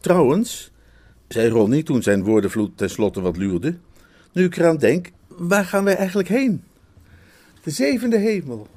Trouwens, 0.00 0.70
zei 1.28 1.48
Ronnie 1.48 1.82
toen 1.82 2.02
zijn 2.02 2.24
woordenvloed 2.24 2.76
tenslotte 2.76 3.20
wat 3.20 3.36
luurde, 3.36 3.78
nu 4.32 4.44
ik 4.44 4.56
eraan 4.56 4.78
denk, 4.78 5.10
waar 5.26 5.64
gaan 5.64 5.84
wij 5.84 5.96
eigenlijk 5.96 6.28
heen? 6.28 6.64
De 7.62 7.70
zevende 7.70 8.18
hemel. 8.18 8.68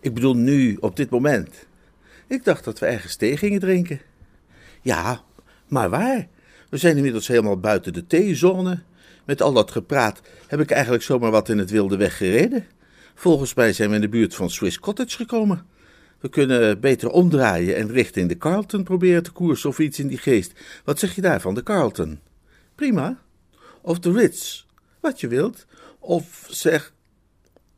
Ik 0.00 0.14
bedoel 0.14 0.34
nu, 0.34 0.76
op 0.80 0.96
dit 0.96 1.10
moment. 1.10 1.66
Ik 2.26 2.44
dacht 2.44 2.64
dat 2.64 2.78
we 2.78 2.86
ergens 2.86 3.16
thee 3.16 3.36
gingen 3.36 3.60
drinken. 3.60 4.00
Ja, 4.82 5.22
maar 5.66 5.90
waar? 5.90 6.28
We 6.70 6.76
zijn 6.76 6.96
inmiddels 6.96 7.26
helemaal 7.26 7.60
buiten 7.60 7.92
de 7.92 8.06
theezone. 8.06 8.82
Met 9.24 9.42
al 9.42 9.52
dat 9.52 9.70
gepraat 9.70 10.20
heb 10.46 10.60
ik 10.60 10.70
eigenlijk 10.70 11.02
zomaar 11.02 11.30
wat 11.30 11.48
in 11.48 11.58
het 11.58 11.70
wilde 11.70 11.96
weg 11.96 12.16
gereden. 12.16 12.66
Volgens 13.14 13.54
mij 13.54 13.72
zijn 13.72 13.88
we 13.88 13.94
in 13.94 14.00
de 14.00 14.08
buurt 14.08 14.34
van 14.34 14.50
Swiss 14.50 14.78
Cottage 14.78 15.16
gekomen. 15.16 15.66
We 16.20 16.28
kunnen 16.28 16.80
beter 16.80 17.10
omdraaien 17.10 17.76
en 17.76 17.92
richting 17.92 18.28
de 18.28 18.36
Carlton 18.36 18.84
proberen 18.84 19.22
te 19.22 19.30
koersen 19.30 19.68
of 19.68 19.78
iets 19.78 19.98
in 19.98 20.08
die 20.08 20.18
geest. 20.18 20.52
Wat 20.84 20.98
zeg 20.98 21.14
je 21.14 21.20
daarvan, 21.20 21.54
de 21.54 21.62
Carlton? 21.62 22.20
Prima. 22.74 23.20
Of 23.80 23.98
de 23.98 24.12
Ritz, 24.12 24.64
wat 25.00 25.20
je 25.20 25.28
wilt. 25.28 25.66
Of 25.98 26.46
zeg, 26.50 26.92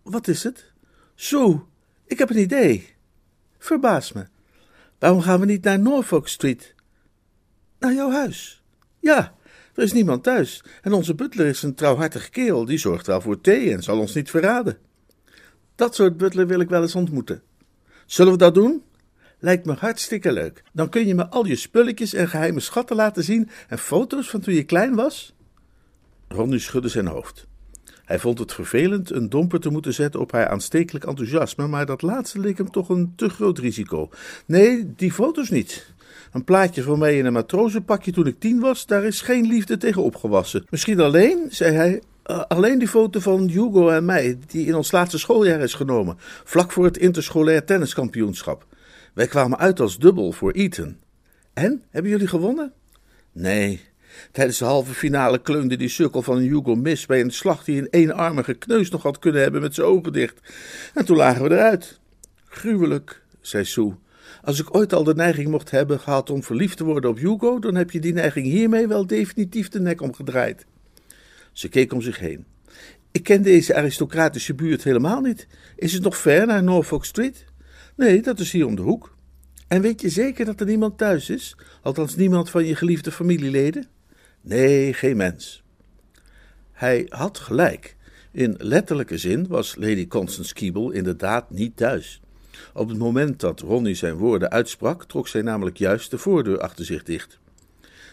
wat 0.03 0.29
is 0.29 0.43
het? 0.43 0.73
Zo, 1.15 1.69
ik 2.11 2.19
heb 2.19 2.31
een 2.31 2.39
idee. 2.39 2.89
Verbaas 3.59 4.13
me. 4.13 4.27
Waarom 4.99 5.21
gaan 5.21 5.41
we 5.41 5.47
niet 5.47 5.65
naar 5.65 5.79
Norfolk 5.79 6.29
Street? 6.29 6.75
Naar 7.79 7.95
jouw 7.95 8.11
huis? 8.11 8.63
Ja, 8.99 9.35
er 9.75 9.83
is 9.83 9.93
niemand 9.93 10.23
thuis. 10.23 10.65
En 10.83 10.93
onze 10.93 11.15
butler 11.15 11.47
is 11.47 11.63
een 11.63 11.75
trouwhartige 11.75 12.31
kerel. 12.31 12.65
Die 12.65 12.79
zorgt 12.79 13.07
wel 13.07 13.21
voor 13.21 13.41
thee 13.41 13.73
en 13.73 13.83
zal 13.83 13.99
ons 13.99 14.15
niet 14.15 14.31
verraden. 14.31 14.79
Dat 15.75 15.95
soort 15.95 16.17
butler 16.17 16.47
wil 16.47 16.61
ik 16.61 16.69
wel 16.69 16.83
eens 16.83 16.95
ontmoeten. 16.95 17.43
Zullen 18.07 18.33
we 18.33 18.39
dat 18.39 18.55
doen? 18.55 18.83
Lijkt 19.39 19.67
me 19.67 19.73
hartstikke 19.73 20.33
leuk. 20.33 20.63
Dan 20.73 20.89
kun 20.89 21.07
je 21.07 21.15
me 21.15 21.29
al 21.29 21.47
je 21.47 21.57
spulletjes 21.57 22.15
en 22.15 22.29
geheime 22.29 22.61
schatten 22.61 22.97
laten 22.97 23.25
zien 23.25 23.49
en 23.69 23.79
foto's 23.79 24.31
van 24.31 24.41
toen 24.41 24.55
je 24.55 24.65
klein 24.65 24.95
was. 24.95 25.35
Ronnie 26.29 26.59
schudde 26.59 26.89
zijn 26.89 27.07
hoofd. 27.07 27.49
Hij 28.11 28.19
vond 28.19 28.39
het 28.39 28.53
vervelend 28.53 29.11
een 29.11 29.29
domper 29.29 29.61
te 29.61 29.71
moeten 29.71 29.95
zetten 29.95 30.21
op 30.21 30.33
haar 30.33 30.49
aanstekelijk 30.49 31.05
enthousiasme, 31.05 31.67
maar 31.67 31.87
dat 31.87 32.03
laatste 32.03 32.39
leek 32.39 32.59
hem 32.59 32.71
toch 32.71 32.89
een 32.89 33.13
te 33.17 33.29
groot 33.29 33.59
risico. 33.59 34.09
Nee, 34.47 34.93
die 34.97 35.13
foto's 35.13 35.51
niet. 35.51 35.93
Een 36.33 36.45
plaatje 36.45 36.83
van 36.83 36.99
mij 36.99 37.19
in 37.19 37.25
een 37.27 37.33
matrozenpakje 37.33 38.13
toen 38.13 38.27
ik 38.27 38.41
tien 38.41 38.61
was, 38.61 38.87
daar 38.87 39.05
is 39.05 39.21
geen 39.21 39.47
liefde 39.47 39.77
tegen 39.77 40.03
opgewassen. 40.03 40.67
Misschien 40.71 41.01
alleen, 41.01 41.47
zei 41.51 41.75
hij, 41.75 42.03
uh, 42.27 42.41
alleen 42.49 42.79
die 42.79 42.89
foto 42.89 43.21
van 43.21 43.49
Hugo 43.49 43.89
en 43.89 44.05
mij, 44.05 44.39
die 44.47 44.67
in 44.67 44.75
ons 44.75 44.93
laatste 44.93 45.19
schooljaar 45.19 45.61
is 45.61 45.75
genomen, 45.75 46.17
vlak 46.45 46.73
voor 46.73 46.85
het 46.85 46.99
interscholair 46.99 47.65
tenniskampioenschap. 47.65 48.67
Wij 49.15 49.27
kwamen 49.27 49.59
uit 49.59 49.81
als 49.81 49.99
dubbel 49.99 50.33
voor 50.33 50.53
Eton. 50.53 50.97
En, 51.53 51.83
hebben 51.91 52.11
jullie 52.11 52.29
gewonnen? 52.29 52.73
Nee, 53.33 53.81
Tijdens 54.33 54.59
de 54.59 54.65
halve 54.65 54.95
finale 54.95 55.39
kleunde 55.39 55.77
die 55.77 55.89
sukkel 55.89 56.23
van 56.23 56.39
Hugo 56.39 56.75
mis 56.75 57.07
bij 57.07 57.21
een 57.21 57.31
slag 57.31 57.65
die 57.65 57.79
een 57.79 57.89
eenarmige 57.91 58.55
kneus 58.55 58.91
nog 58.91 59.03
had 59.03 59.19
kunnen 59.19 59.43
hebben 59.43 59.61
met 59.61 59.75
zijn 59.75 59.87
ogen 59.87 60.13
dicht. 60.13 60.41
En 60.95 61.05
toen 61.05 61.17
lagen 61.17 61.43
we 61.43 61.51
eruit. 61.51 62.01
Gruwelijk, 62.45 63.23
zei 63.41 63.65
Sue. 63.65 63.95
Als 64.43 64.61
ik 64.61 64.75
ooit 64.75 64.93
al 64.93 65.05
de 65.05 65.15
neiging 65.15 65.49
mocht 65.49 65.71
hebben 65.71 66.01
gehad 66.01 66.31
om 66.31 66.43
verliefd 66.43 66.77
te 66.77 66.85
worden 66.85 67.11
op 67.11 67.19
Hugo, 67.19 67.59
dan 67.59 67.75
heb 67.75 67.91
je 67.91 68.01
die 68.01 68.13
neiging 68.13 68.47
hiermee 68.47 68.87
wel 68.87 69.07
definitief 69.07 69.69
de 69.69 69.81
nek 69.81 70.01
omgedraaid. 70.01 70.67
Ze 71.53 71.69
keek 71.69 71.93
om 71.93 72.01
zich 72.01 72.19
heen. 72.19 72.45
Ik 73.13 73.23
ken 73.23 73.43
deze 73.43 73.75
aristocratische 73.75 74.55
buurt 74.55 74.85
helemaal 74.85 75.21
niet. 75.21 75.47
Is 75.77 75.93
het 75.93 76.03
nog 76.03 76.17
ver 76.17 76.47
naar 76.47 76.63
Norfolk 76.63 77.05
Street? 77.05 77.45
Nee, 77.97 78.23
dat 78.23 78.39
is 78.39 78.53
hier 78.53 78.67
om 78.67 78.77
de 78.77 78.83
hoek. 78.83 79.17
En 79.69 79.81
weet 79.81 80.01
je 80.01 80.09
zeker 80.09 80.45
dat 80.45 80.61
er 80.61 80.67
niemand 80.67 80.99
thuis 80.99 81.31
is? 81.31 81.57
Althans 81.83 82.17
niemand 82.17 82.51
van 82.51 82.67
je 82.67 82.75
geliefde 82.75 83.13
familieleden? 83.13 83.87
Nee, 84.41 84.93
geen 84.93 85.17
mens. 85.17 85.63
Hij 86.73 87.07
had 87.09 87.39
gelijk. 87.39 87.97
In 88.33 88.55
letterlijke 88.59 89.19
zin 89.19 89.47
was 89.47 89.77
Lady 89.77 90.07
Constance 90.07 90.55
Keeble 90.55 90.95
inderdaad 90.95 91.51
niet 91.51 91.77
thuis. 91.77 92.21
Op 92.75 92.89
het 92.89 92.99
moment 92.99 93.41
dat 93.41 93.61
Ronnie 93.61 93.95
zijn 93.95 94.15
woorden 94.15 94.51
uitsprak, 94.51 95.05
trok 95.05 95.29
zij 95.29 95.43
namelijk 95.43 95.77
juist 95.77 96.11
de 96.11 96.19
voordeur 96.19 96.61
achter 96.61 96.85
zich 96.85 97.03
dicht. 97.03 97.39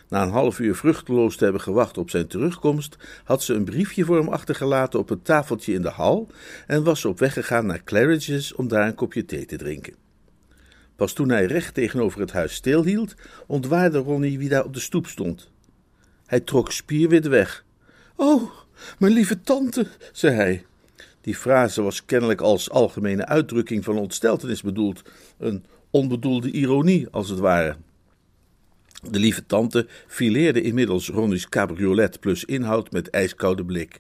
Na 0.10 0.22
een 0.22 0.30
half 0.30 0.60
uur 0.60 0.76
vruchteloos 0.76 1.36
te 1.36 1.44
hebben 1.44 1.62
gewacht 1.62 1.98
op 1.98 2.10
zijn 2.10 2.28
terugkomst, 2.28 2.98
had 3.24 3.44
ze 3.44 3.54
een 3.54 3.66
briefje 3.66 4.06
voor 4.06 4.18
hem 4.18 4.28
achtergelaten 4.28 5.00
op 5.00 5.10
een 5.10 5.22
tafeltje 5.22 5.74
in 5.74 5.82
de 5.82 5.90
hal 5.90 6.28
en 6.68 6.84
was 6.84 7.06
op 7.06 7.20
weg 7.20 7.34
gegaan 7.34 7.66
naar 7.66 7.84
Claridge's 7.84 8.56
om 8.56 8.68
daar 8.68 8.88
een 8.88 8.96
kopje 8.96 9.26
thee 9.26 9.46
te 9.46 9.56
drinken. 9.56 9.96
Pas 10.96 11.14
toen 11.14 11.30
hij 11.30 11.46
recht 11.46 11.74
tegenover 11.74 12.20
het 12.20 12.32
huis 12.32 12.54
stilhield, 12.54 13.16
ontwaarde 13.48 13.98
Ronnie 13.98 14.38
wie 14.38 14.50
daar 14.50 14.66
op 14.66 14.74
de 14.74 14.80
stoep 14.80 15.08
stond. 15.08 15.52
Hij 16.28 16.40
trok 16.40 16.72
spierwit 16.72 17.28
weg. 17.28 17.66
Oh, 18.16 18.52
mijn 19.00 19.14
lieve 19.14 19.42
tante, 19.42 19.88
zei 20.12 20.36
hij. 20.36 20.66
Die 21.22 21.36
frase 21.36 21.82
was 21.82 22.06
kennelijk 22.06 22.42
als 22.42 22.70
algemene 22.70 23.26
uitdrukking 23.26 23.84
van 23.84 23.98
ontsteltenis 23.98 24.62
bedoeld, 24.62 25.02
een 25.38 25.66
onbedoelde 25.92 26.52
ironie 26.52 27.08
als 27.12 27.30
het 27.30 27.40
ware. 27.40 27.76
De 29.10 29.20
lieve 29.20 29.46
tante 29.46 29.88
fileerde 30.08 30.62
inmiddels 30.62 31.10
Ronnie's 31.10 31.50
cabriolet 31.50 32.20
plus 32.20 32.46
inhoud 32.46 32.92
met 32.92 33.10
ijskoude 33.10 33.66
blik. 33.66 34.00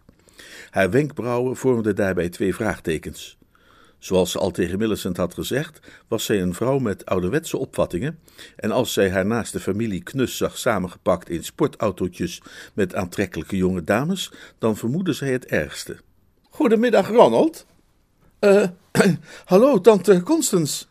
Haar 0.70 0.90
wenkbrauwen 0.90 1.56
vormden 1.56 1.96
daarbij 1.96 2.30
twee 2.30 2.56
vraagtekens. 2.56 3.37
Zoals 4.08 4.32
ze 4.32 4.40
al 4.40 4.52
tegen 4.52 4.78
Millicent 4.78 5.18
had 5.18 5.34
gezegd, 5.34 5.80
was 6.08 6.26
zij 6.26 6.42
een 6.42 6.54
vrouw 6.54 6.80
met 6.80 7.06
ouderwetse 7.06 7.58
opvattingen, 7.58 8.20
en 8.56 8.72
als 8.72 8.94
zij 8.94 9.10
haar 9.12 9.26
naaste 9.26 9.60
familie 9.60 10.04
knus 10.04 10.38
zag 10.38 10.58
samengepakt 10.58 11.30
in 11.30 11.44
sportautootjes 11.44 12.42
met 12.74 12.96
aantrekkelijke 12.96 13.58
jonge 13.58 13.84
dames, 13.84 14.32
dan 14.58 14.78
vermoedde 14.78 15.14
zij 15.14 15.32
het 15.32 15.46
ergste. 15.46 15.98
Goedemiddag, 16.50 17.08
Ronald. 17.08 17.66
Eh, 18.40 18.68
hallo, 19.46 19.82
tante 19.82 20.22
Constance. 20.22 20.86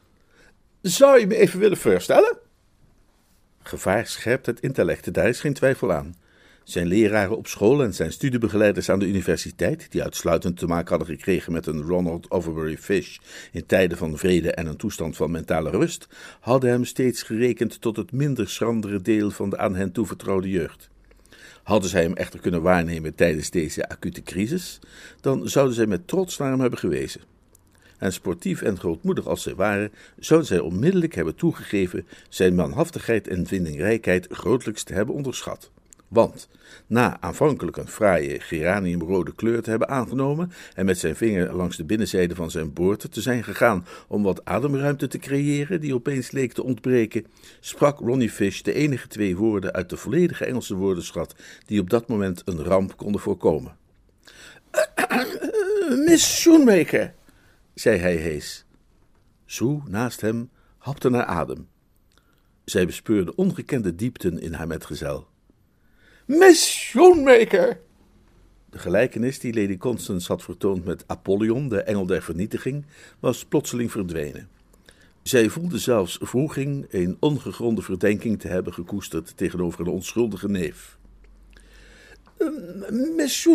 Zou 0.82 1.20
je 1.20 1.26
me 1.26 1.36
even 1.36 1.58
willen 1.58 1.78
voorstellen? 1.78 2.38
Gevaar 3.62 4.06
scherpt 4.06 4.46
het 4.46 4.60
intellect, 4.60 5.14
daar 5.14 5.28
is 5.28 5.40
geen 5.40 5.54
twijfel 5.54 5.92
aan. 5.92 6.14
Zijn 6.66 6.86
leraren 6.86 7.36
op 7.36 7.46
school 7.46 7.82
en 7.82 7.94
zijn 7.94 8.12
studiebegeleiders 8.12 8.88
aan 8.88 8.98
de 8.98 9.06
universiteit, 9.06 9.86
die 9.90 10.02
uitsluitend 10.02 10.56
te 10.58 10.66
maken 10.66 10.88
hadden 10.88 11.16
gekregen 11.16 11.52
met 11.52 11.66
een 11.66 11.82
Ronald 11.82 12.30
Overbury 12.30 12.76
Fish 12.76 13.18
in 13.52 13.66
tijden 13.66 13.98
van 13.98 14.18
vrede 14.18 14.52
en 14.52 14.66
een 14.66 14.76
toestand 14.76 15.16
van 15.16 15.30
mentale 15.30 15.70
rust, 15.70 16.08
hadden 16.40 16.70
hem 16.70 16.84
steeds 16.84 17.22
gerekend 17.22 17.80
tot 17.80 17.96
het 17.96 18.12
minder 18.12 18.48
schrandere 18.48 19.00
deel 19.00 19.30
van 19.30 19.50
de 19.50 19.58
aan 19.58 19.74
hen 19.74 19.92
toevertrouwde 19.92 20.50
jeugd. 20.50 20.90
Hadden 21.62 21.90
zij 21.90 22.02
hem 22.02 22.14
echter 22.14 22.40
kunnen 22.40 22.62
waarnemen 22.62 23.14
tijdens 23.14 23.50
deze 23.50 23.88
acute 23.88 24.22
crisis, 24.22 24.78
dan 25.20 25.48
zouden 25.48 25.74
zij 25.74 25.86
met 25.86 26.08
trots 26.08 26.38
naar 26.38 26.50
hem 26.50 26.60
hebben 26.60 26.78
gewezen. 26.78 27.20
En 27.98 28.12
sportief 28.12 28.62
en 28.62 28.78
grootmoedig 28.78 29.26
als 29.26 29.42
zij 29.42 29.54
waren, 29.54 29.92
zouden 30.18 30.48
zij 30.48 30.58
onmiddellijk 30.58 31.14
hebben 31.14 31.34
toegegeven 31.34 32.06
zijn 32.28 32.54
manhaftigheid 32.54 33.28
en 33.28 33.46
vindingrijkheid 33.46 34.26
grotelijks 34.30 34.82
te 34.82 34.92
hebben 34.92 35.14
onderschat. 35.14 35.70
Want 36.08 36.48
na 36.86 37.20
aanvankelijk 37.20 37.76
een 37.76 37.88
fraaie 37.88 38.40
geraniumrode 38.40 39.34
kleur 39.34 39.62
te 39.62 39.70
hebben 39.70 39.88
aangenomen 39.88 40.52
en 40.74 40.86
met 40.86 40.98
zijn 40.98 41.16
vinger 41.16 41.54
langs 41.54 41.76
de 41.76 41.84
binnenzijde 41.84 42.34
van 42.34 42.50
zijn 42.50 42.72
boord 42.72 43.12
te 43.12 43.20
zijn 43.20 43.44
gegaan 43.44 43.86
om 44.08 44.22
wat 44.22 44.44
ademruimte 44.44 45.08
te 45.08 45.18
creëren 45.18 45.80
die 45.80 45.94
opeens 45.94 46.30
leek 46.30 46.52
te 46.52 46.62
ontbreken, 46.62 47.26
sprak 47.60 47.98
Ronnie 47.98 48.30
Fish 48.30 48.60
de 48.60 48.72
enige 48.72 49.08
twee 49.08 49.36
woorden 49.36 49.72
uit 49.72 49.90
de 49.90 49.96
volledige 49.96 50.44
Engelse 50.44 50.74
woordenschat 50.74 51.34
die 51.66 51.80
op 51.80 51.90
dat 51.90 52.08
moment 52.08 52.42
een 52.44 52.62
ramp 52.62 52.96
konden 52.96 53.20
voorkomen. 53.20 53.76
Miss 56.06 56.40
Schoenmaker, 56.42 57.14
zei 57.74 57.98
hij 57.98 58.14
hees. 58.16 58.64
Sue 59.46 59.82
naast 59.88 60.20
hem 60.20 60.50
hapte 60.78 61.10
naar 61.10 61.24
adem. 61.24 61.68
Zij 62.64 62.86
bespeurde 62.86 63.34
ongekende 63.34 63.94
diepten 63.94 64.40
in 64.40 64.52
haar 64.52 64.66
metgezel. 64.66 65.28
Miss 66.26 66.88
Schoenmaker! 66.88 67.80
De 68.70 68.78
gelijkenis 68.78 69.38
die 69.38 69.54
Lady 69.54 69.76
Constance 69.76 70.32
had 70.32 70.42
vertoond 70.42 70.84
met 70.84 71.04
Apollyon, 71.06 71.68
de 71.68 71.82
engel 71.82 72.06
der 72.06 72.22
vernietiging, 72.22 72.84
was 73.20 73.44
plotseling 73.44 73.90
verdwenen. 73.90 74.48
Zij 75.22 75.48
voelde 75.48 75.78
zelfs 75.78 76.18
vroeging 76.20 76.86
een 76.90 77.16
ongegronde 77.20 77.82
verdenking 77.82 78.40
te 78.40 78.48
hebben 78.48 78.72
gekoesterd 78.72 79.36
tegenover 79.36 79.80
een 79.80 79.92
onschuldige 79.92 80.48
neef. 80.48 80.98
Miss 83.16 83.48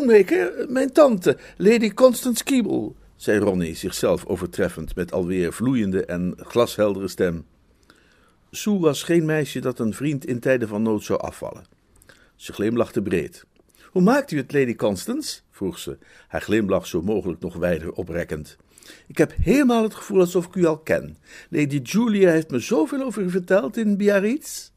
mijn 0.67 0.91
tante, 0.91 1.37
Lady 1.57 1.93
Constance 1.93 2.43
Keeble, 2.43 2.91
zei 3.15 3.39
Ronnie, 3.39 3.75
zichzelf 3.75 4.25
overtreffend 4.25 4.95
met 4.95 5.11
alweer 5.11 5.53
vloeiende 5.53 6.05
en 6.05 6.33
glasheldere 6.37 7.07
stem. 7.07 7.45
Sue 8.51 8.79
was 8.79 9.03
geen 9.03 9.25
meisje 9.25 9.59
dat 9.59 9.79
een 9.79 9.93
vriend 9.93 10.25
in 10.25 10.39
tijden 10.39 10.67
van 10.67 10.81
nood 10.81 11.03
zou 11.03 11.19
afvallen. 11.19 11.70
Ze 12.41 12.53
glimlachte 12.53 13.01
breed. 13.01 13.45
Hoe 13.85 14.01
maakt 14.01 14.31
u 14.31 14.37
het, 14.37 14.53
Lady 14.53 14.75
Constance? 14.75 15.39
vroeg 15.51 15.79
ze, 15.79 15.97
haar 16.27 16.41
glimlach 16.41 16.87
zo 16.87 17.01
mogelijk 17.01 17.41
nog 17.41 17.55
wijder 17.55 17.91
oprekkend. 17.91 18.57
Ik 19.07 19.17
heb 19.17 19.33
helemaal 19.41 19.83
het 19.83 19.93
gevoel 19.93 20.19
alsof 20.19 20.45
ik 20.45 20.55
u 20.55 20.65
al 20.65 20.77
ken. 20.77 21.17
Lady 21.49 21.79
Julia 21.83 22.31
heeft 22.31 22.49
me 22.49 22.59
zoveel 22.59 23.01
over 23.01 23.21
u 23.21 23.29
verteld 23.29 23.77
in 23.77 23.97
Biarritz. 23.97 24.71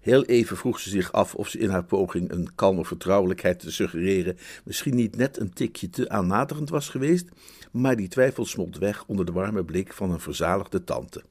Heel 0.00 0.24
even 0.24 0.56
vroeg 0.56 0.80
ze 0.80 0.88
zich 0.88 1.12
af 1.12 1.34
of 1.34 1.48
ze 1.48 1.58
in 1.58 1.68
haar 1.68 1.84
poging 1.84 2.30
een 2.30 2.54
kalme 2.54 2.84
vertrouwelijkheid 2.84 3.58
te 3.58 3.72
suggereren 3.72 4.38
misschien 4.64 4.94
niet 4.94 5.16
net 5.16 5.38
een 5.38 5.52
tikje 5.52 5.90
te 5.90 6.08
aanmatigend 6.08 6.70
was 6.70 6.88
geweest, 6.88 7.28
maar 7.70 7.96
die 7.96 8.08
twijfel 8.08 8.44
smolt 8.44 8.78
weg 8.78 9.04
onder 9.06 9.26
de 9.26 9.32
warme 9.32 9.64
blik 9.64 9.92
van 9.92 10.10
een 10.10 10.20
verzaligde 10.20 10.84
tante. 10.84 11.22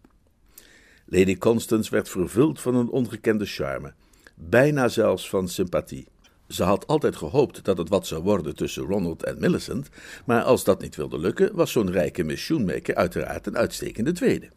Lady 1.05 1.37
Constance 1.37 1.91
werd 1.91 2.09
vervuld 2.09 2.61
van 2.61 2.75
een 2.75 2.89
ongekende 2.89 3.45
charme, 3.45 3.93
bijna 4.35 4.87
zelfs 4.87 5.29
van 5.29 5.47
sympathie. 5.47 6.07
Ze 6.47 6.63
had 6.63 6.87
altijd 6.87 7.15
gehoopt 7.15 7.63
dat 7.63 7.77
het 7.77 7.89
wat 7.89 8.07
zou 8.07 8.23
worden 8.23 8.55
tussen 8.55 8.83
Ronald 8.83 9.23
en 9.23 9.39
Millicent, 9.39 9.89
maar 10.25 10.43
als 10.43 10.63
dat 10.63 10.81
niet 10.81 10.95
wilde 10.95 11.19
lukken, 11.19 11.55
was 11.55 11.71
zo'n 11.71 11.91
rijke 11.91 12.23
Miss 12.23 12.43
Shoemaker 12.43 12.95
uiteraard 12.95 13.47
een 13.47 13.57
uitstekende 13.57 14.11
tweede. 14.11 14.49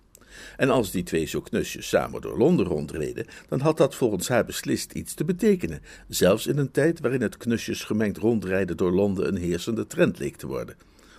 En 0.57 0.70
als 0.70 0.91
die 0.91 1.03
twee 1.03 1.27
zo 1.27 1.41
knusjes 1.41 1.89
samen 1.89 2.20
door 2.20 2.39
Londen 2.39 2.66
rondreden, 2.66 3.27
dan 3.49 3.61
had 3.61 3.77
dat 3.77 3.95
volgens 3.95 4.29
haar 4.29 4.45
beslist 4.45 4.93
iets 4.93 5.14
te 5.14 5.24
betekenen, 5.24 5.83
zelfs 6.09 6.47
in 6.47 6.59
een 6.59 6.70
tijd 6.70 7.01
waarin 7.01 7.22
het 7.22 7.37
knusjes 7.37 7.85
gemengd 7.85 8.16
rondrijden 8.16 8.77
door 8.77 8.93
Londen 8.93 9.29
een 9.29 9.37
heersende 9.37 9.87
trend 9.87 10.18
leek 10.18 10.37
te 10.37 10.47
worden. 10.47 10.77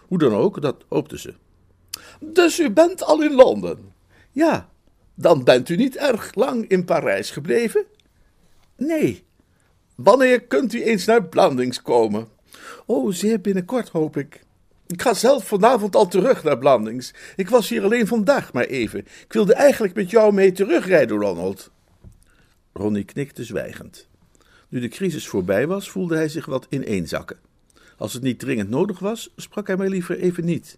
Hoe 0.07 0.17
dan 0.17 0.33
ook, 0.33 0.61
dat 0.61 0.85
hoopte 0.89 1.19
ze. 1.19 1.33
Dus 2.19 2.59
u 2.59 2.71
bent 2.71 3.03
al 3.03 3.23
in 3.23 3.33
Londen? 3.33 3.77
Ja, 4.31 4.69
dan 5.15 5.43
bent 5.43 5.69
u 5.69 5.75
niet 5.75 5.95
erg 5.95 6.35
lang 6.35 6.67
in 6.67 6.85
Parijs 6.85 7.31
gebleven? 7.31 7.85
Nee. 8.77 9.23
Wanneer 9.95 10.41
kunt 10.41 10.73
u 10.73 10.83
eens 10.83 11.05
naar 11.05 11.23
Blandings 11.23 11.81
komen? 11.81 12.27
Oh, 12.85 13.13
zeer 13.13 13.41
binnenkort, 13.41 13.89
hoop 13.89 14.17
ik. 14.17 14.45
Ik 14.87 15.01
ga 15.01 15.13
zelf 15.13 15.47
vanavond 15.47 15.95
al 15.95 16.07
terug 16.07 16.43
naar 16.43 16.57
Blandings. 16.57 17.13
Ik 17.35 17.49
was 17.49 17.69
hier 17.69 17.83
alleen 17.83 18.07
vandaag 18.07 18.53
maar 18.53 18.65
even. 18.65 18.99
Ik 18.99 19.33
wilde 19.33 19.53
eigenlijk 19.53 19.93
met 19.93 20.09
jou 20.09 20.33
mee 20.33 20.51
terugrijden, 20.51 21.17
Ronald. 21.17 21.71
Ronnie 22.73 23.03
knikte 23.03 23.43
zwijgend. 23.43 24.07
Nu 24.69 24.79
de 24.79 24.87
crisis 24.87 25.27
voorbij 25.27 25.67
was, 25.67 25.89
voelde 25.89 26.15
hij 26.15 26.29
zich 26.29 26.45
wat 26.45 26.67
ineenzakken. 26.69 27.37
Als 27.97 28.13
het 28.13 28.23
niet 28.23 28.39
dringend 28.39 28.69
nodig 28.69 28.99
was, 28.99 29.33
sprak 29.35 29.67
hij 29.67 29.77
mij 29.77 29.89
liever 29.89 30.19
even 30.19 30.45
niet. 30.45 30.77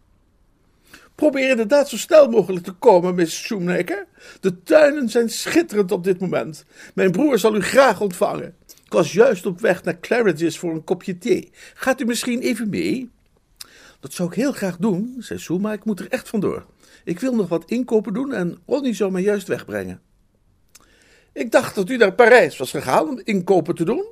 Probeer 1.20 1.50
inderdaad 1.50 1.90
zo 1.90 1.98
snel 1.98 2.30
mogelijk 2.30 2.66
te 2.66 2.72
komen, 2.72 3.16
Miss 3.16 3.44
Schoenmaker. 3.44 4.08
De 4.40 4.64
tuinen 4.64 5.10
zijn 5.10 5.30
schitterend 5.30 5.92
op 5.92 6.04
dit 6.04 6.20
moment. 6.20 6.66
Mijn 6.94 7.12
broer 7.12 7.40
zal 7.40 7.56
u 7.56 7.62
graag 7.62 8.02
ontvangen. 8.02 8.56
Ik 8.86 8.92
was 8.92 9.14
juist 9.14 9.46
op 9.46 9.60
weg 9.60 9.84
naar 9.84 10.00
Claridge's 10.00 10.58
voor 10.58 10.72
een 10.72 10.84
kopje 10.84 11.18
thee. 11.18 11.52
Gaat 11.74 12.02
u 12.02 12.06
misschien 12.06 12.40
even 12.40 12.70
mee? 12.70 13.10
Dat 14.00 14.14
zou 14.14 14.30
ik 14.30 14.36
heel 14.36 14.52
graag 14.52 14.78
doen, 14.78 15.16
zei 15.20 15.40
Sue, 15.40 15.60
maar 15.60 15.74
ik 15.74 15.86
moet 15.86 16.00
er 16.00 16.10
echt 16.10 16.30
vandoor. 16.30 16.66
Ik 17.04 17.20
wil 17.20 17.36
nog 17.36 17.48
wat 17.48 17.70
inkopen 17.70 18.14
doen 18.14 18.34
en 18.34 18.58
Ronnie 18.66 18.94
zou 18.94 19.12
mij 19.12 19.22
juist 19.22 19.48
wegbrengen. 19.48 20.02
Ik 21.34 21.52
dacht 21.52 21.76
dat 21.76 21.90
u 21.90 21.98
naar 21.98 22.14
Parijs 22.14 22.58
was 22.58 22.72
gegaan 22.72 23.10
om 23.10 23.22
inkopen 23.24 23.76
te 23.76 23.86
doen. 23.86 24.06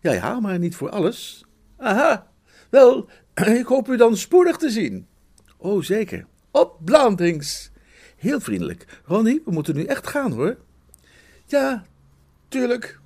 Ja, 0.00 0.12
ja, 0.12 0.40
maar 0.40 0.58
niet 0.58 0.76
voor 0.76 0.90
alles. 0.90 1.44
Aha, 1.76 2.30
wel, 2.70 3.08
ik 3.60 3.66
hoop 3.66 3.88
u 3.88 3.96
dan 3.96 4.16
spoedig 4.16 4.56
te 4.56 4.70
zien. 4.70 5.06
Oh, 5.56 5.82
zeker. 5.82 6.30
Op 6.52 6.76
Blandings. 6.84 7.70
Heel 8.16 8.40
vriendelijk. 8.40 9.00
Ronnie, 9.04 9.42
we 9.44 9.50
moeten 9.50 9.74
nu 9.74 9.84
echt 9.84 10.06
gaan, 10.06 10.32
hoor. 10.32 10.56
Ja, 11.46 11.84
tuurlijk. 12.48 13.00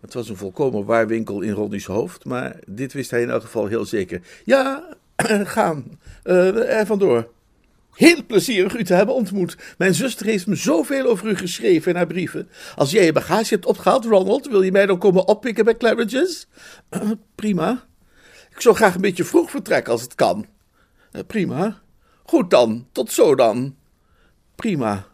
Het 0.00 0.14
was 0.14 0.28
een 0.28 0.36
volkomen 0.36 0.84
waarwinkel 0.84 1.40
in 1.40 1.52
Ronnie's 1.52 1.86
hoofd, 1.86 2.24
maar 2.24 2.56
dit 2.66 2.92
wist 2.92 3.10
hij 3.10 3.22
in 3.22 3.30
elk 3.30 3.42
geval 3.42 3.66
heel 3.66 3.84
zeker. 3.84 4.20
Ja, 4.44 4.96
gaan. 5.56 5.98
Uh, 6.24 6.78
er 6.78 6.86
vandoor. 6.86 7.28
Heel 7.92 8.24
plezierig 8.26 8.76
u 8.76 8.84
te 8.84 8.94
hebben 8.94 9.14
ontmoet. 9.14 9.56
Mijn 9.78 9.94
zuster 9.94 10.26
heeft 10.26 10.46
me 10.46 10.54
zoveel 10.54 11.06
over 11.06 11.28
u 11.28 11.36
geschreven 11.36 11.90
in 11.90 11.96
haar 11.96 12.06
brieven. 12.06 12.48
Als 12.76 12.90
jij 12.90 13.04
je 13.04 13.12
bagage 13.12 13.54
hebt 13.54 13.66
opgehaald, 13.66 14.04
Ronald, 14.04 14.48
wil 14.48 14.62
je 14.62 14.72
mij 14.72 14.86
dan 14.86 14.98
komen 14.98 15.28
oppikken 15.28 15.64
bij 15.64 15.76
Claridge's? 15.76 16.46
Prima. 17.34 17.84
Ik 18.50 18.60
zou 18.60 18.74
graag 18.74 18.94
een 18.94 19.00
beetje 19.00 19.24
vroeg 19.24 19.50
vertrekken 19.50 19.92
als 19.92 20.02
het 20.02 20.14
kan. 20.14 20.46
Uh, 21.12 21.22
prima. 21.26 21.80
Goed 22.26 22.50
dan, 22.50 22.86
tot 22.92 23.12
zo 23.12 23.34
dan. 23.34 23.76
Prima. 24.54 25.06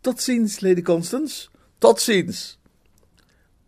Tot 0.00 0.20
ziens, 0.20 0.60
Lady 0.60 0.82
Constance. 0.82 1.48
Tot 1.78 2.00
ziens. 2.00 2.58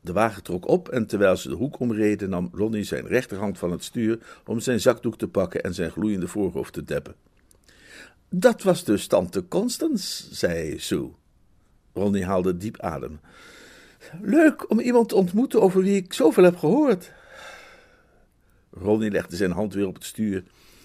De 0.01 0.13
wagen 0.13 0.43
trok 0.43 0.69
op 0.69 0.89
en 0.89 1.07
terwijl 1.07 1.37
ze 1.37 1.49
de 1.49 1.55
hoek 1.55 1.81
omreden, 1.81 2.31
nam 2.31 2.49
Ronnie 2.53 2.85
zijn 2.85 3.07
rechterhand 3.07 3.59
van 3.59 3.71
het 3.71 3.85
stuur 3.85 4.41
om 4.47 4.61
zijn 4.61 4.81
zakdoek 4.81 5.19
te 5.19 5.29
pakken 5.29 5.63
en 5.63 5.75
zijn 5.75 5.91
gloeiende 5.91 6.29
voorhoofd 6.29 6.73
te 6.73 6.85
deppen. 6.85 7.15
Dat 8.29 8.63
was 8.63 8.85
dus 8.85 9.07
tante 9.07 9.49
Constance, 9.49 10.35
zei 10.35 10.79
Sue. 10.79 11.11
Ronnie 11.93 12.25
haalde 12.25 12.57
diep 12.57 12.81
adem. 12.81 13.21
Leuk 14.21 14.71
om 14.71 14.81
iemand 14.81 15.09
te 15.09 15.15
ontmoeten 15.15 15.63
over 15.63 15.83
wie 15.83 15.97
ik 15.97 16.13
zoveel 16.13 16.45
heb 16.45 16.57
gehoord. 16.57 17.13
Ronnie 18.71 19.11
legde 19.11 19.37
zijn 19.37 19.51
hand 19.51 19.75
weer 19.75 19.87
op 19.87 19.95
het 19.95 20.05
stuur 20.05 20.45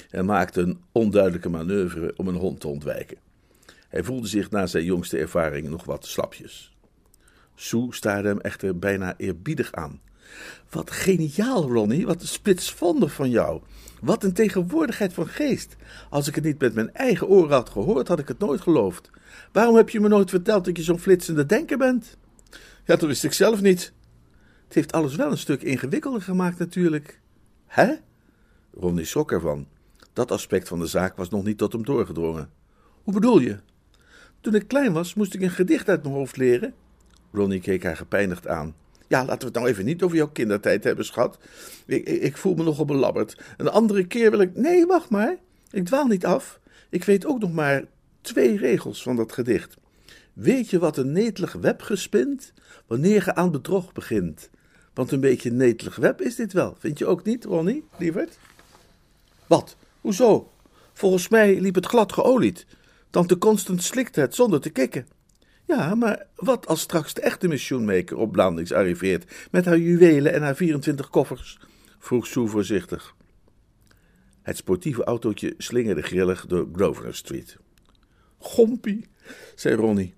en 0.09 0.25
maakte 0.25 0.61
een 0.61 0.81
onduidelijke 0.91 1.49
manoeuvre 1.49 2.13
om 2.15 2.27
een 2.27 2.35
hond 2.35 2.59
te 2.59 2.67
ontwijken. 2.67 3.17
Hij 3.87 4.03
voelde 4.03 4.27
zich 4.27 4.49
na 4.49 4.67
zijn 4.67 4.83
jongste 4.83 5.17
ervaring 5.17 5.69
nog 5.69 5.83
wat 5.83 6.05
slapjes. 6.05 6.77
Sue 7.55 7.93
staarde 7.93 8.27
hem 8.27 8.39
echter 8.39 8.79
bijna 8.79 9.13
eerbiedig 9.17 9.71
aan. 9.71 10.01
Wat 10.69 10.91
geniaal, 10.91 11.71
Ronnie, 11.71 12.05
wat 12.05 12.23
spitsvondig 12.23 13.13
van 13.13 13.29
jou. 13.29 13.61
Wat 14.01 14.23
een 14.23 14.33
tegenwoordigheid 14.33 15.13
van 15.13 15.27
geest. 15.27 15.75
Als 16.09 16.27
ik 16.27 16.35
het 16.35 16.43
niet 16.43 16.59
met 16.59 16.73
mijn 16.73 16.93
eigen 16.93 17.27
oren 17.27 17.51
had 17.51 17.69
gehoord, 17.69 18.07
had 18.07 18.19
ik 18.19 18.27
het 18.27 18.39
nooit 18.39 18.61
geloofd. 18.61 19.09
Waarom 19.51 19.75
heb 19.75 19.89
je 19.89 19.99
me 19.99 20.07
nooit 20.07 20.29
verteld 20.29 20.65
dat 20.65 20.77
je 20.77 20.83
zo'n 20.83 20.99
flitsende 20.99 21.45
denker 21.45 21.77
bent? 21.77 22.17
Ja, 22.85 22.95
dat 22.95 23.01
wist 23.01 23.23
ik 23.23 23.33
zelf 23.33 23.61
niet. 23.61 23.93
Het 24.65 24.73
heeft 24.73 24.91
alles 24.91 25.15
wel 25.15 25.31
een 25.31 25.37
stuk 25.37 25.61
ingewikkelder 25.61 26.21
gemaakt, 26.21 26.59
natuurlijk. 26.59 27.19
Hè? 27.65 27.93
Ronnie 28.73 29.05
schrok 29.05 29.31
ervan. 29.31 29.67
Dat 30.13 30.31
aspect 30.31 30.67
van 30.67 30.79
de 30.79 30.87
zaak 30.87 31.17
was 31.17 31.29
nog 31.29 31.43
niet 31.43 31.57
tot 31.57 31.73
hem 31.73 31.85
doorgedrongen. 31.85 32.49
Hoe 33.03 33.13
bedoel 33.13 33.39
je? 33.39 33.57
Toen 34.41 34.55
ik 34.55 34.67
klein 34.67 34.93
was, 34.93 35.13
moest 35.13 35.33
ik 35.33 35.41
een 35.41 35.49
gedicht 35.49 35.89
uit 35.89 36.03
mijn 36.03 36.15
hoofd 36.15 36.37
leren. 36.37 36.73
Ronnie 37.31 37.59
keek 37.59 37.83
haar 37.83 37.97
gepijnigd 37.97 38.47
aan. 38.47 38.75
Ja, 39.07 39.25
laten 39.25 39.39
we 39.39 39.45
het 39.45 39.53
nou 39.53 39.67
even 39.67 39.85
niet 39.85 40.03
over 40.03 40.17
jouw 40.17 40.29
kindertijd 40.29 40.83
hebben, 40.83 41.05
schat. 41.05 41.37
Ik, 41.85 42.07
ik, 42.07 42.37
voel 42.37 42.55
me 42.55 42.63
nogal 42.63 42.85
belabberd. 42.85 43.37
Een 43.57 43.69
andere 43.69 44.07
keer 44.07 44.31
wil 44.31 44.39
ik. 44.39 44.55
Nee, 44.55 44.85
wacht 44.85 45.09
maar. 45.09 45.37
Ik 45.71 45.85
dwaal 45.85 46.07
niet 46.07 46.25
af. 46.25 46.59
Ik 46.89 47.03
weet 47.03 47.25
ook 47.25 47.39
nog 47.39 47.53
maar 47.53 47.83
twee 48.21 48.57
regels 48.57 49.03
van 49.03 49.15
dat 49.15 49.31
gedicht. 49.31 49.77
Weet 50.33 50.69
je 50.69 50.79
wat 50.79 50.97
een 50.97 51.11
netelig 51.11 51.53
web 51.53 51.81
gespint? 51.81 52.53
Wanneer 52.87 53.23
je 53.25 53.35
aan 53.35 53.51
bedrog 53.51 53.93
begint. 53.93 54.49
Want 54.93 55.11
een 55.11 55.19
beetje 55.19 55.51
netelig 55.51 55.95
web 55.95 56.21
is 56.21 56.35
dit 56.35 56.53
wel. 56.53 56.75
Vind 56.79 56.97
je 56.97 57.05
ook 57.05 57.23
niet, 57.23 57.45
Ronnie, 57.45 57.83
lieverd? 57.97 58.37
Wat? 59.47 59.75
Hoezo? 60.01 60.51
Volgens 60.93 61.29
mij 61.29 61.59
liep 61.59 61.75
het 61.75 61.85
glad 61.85 62.13
geolied. 62.13 62.65
Tante 63.09 63.37
Constant 63.37 63.83
slikte 63.83 64.19
het 64.19 64.35
zonder 64.35 64.61
te 64.61 64.69
kikken. 64.69 65.07
Ja, 65.65 65.95
maar 65.95 66.25
wat 66.35 66.67
als 66.67 66.81
straks 66.81 67.13
de 67.13 67.21
echte 67.21 67.47
missioenmaker 67.47 68.17
op 68.17 68.31
Blandings 68.31 68.71
arriveert 68.71 69.47
met 69.51 69.65
haar 69.65 69.77
juwelen 69.77 70.33
en 70.33 70.41
haar 70.41 70.55
24 70.55 71.09
koffers? 71.09 71.59
vroeg 71.99 72.27
Sue 72.27 72.47
voorzichtig. 72.47 73.15
Het 74.41 74.57
sportieve 74.57 75.03
autootje 75.03 75.53
slingerde 75.57 76.01
grillig 76.01 76.45
door 76.45 76.67
Grosvenor 76.73 77.13
Street. 77.13 77.57
Gompie, 78.37 79.05
zei 79.55 79.75
Ronnie. 79.75 80.13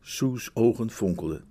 Sue's 0.00 0.50
ogen 0.54 0.90
fonkelden. 0.90 1.44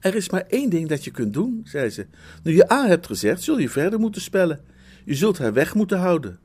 Er 0.00 0.14
is 0.14 0.30
maar 0.30 0.44
één 0.48 0.70
ding 0.70 0.88
dat 0.88 1.04
je 1.04 1.10
kunt 1.10 1.32
doen, 1.32 1.60
zei 1.64 1.90
ze. 1.90 2.06
Nu 2.42 2.54
je 2.54 2.72
A 2.72 2.86
hebt 2.86 3.06
gezegd, 3.06 3.42
zul 3.42 3.58
je 3.58 3.68
verder 3.68 3.98
moeten 3.98 4.22
spellen. 4.22 4.64
Je 5.04 5.14
zult 5.14 5.38
haar 5.38 5.52
weg 5.52 5.74
moeten 5.74 5.98
houden. 5.98 6.38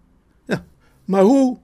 Ja, 0.45 0.65
maar 1.05 1.23
hoe? 1.23 1.57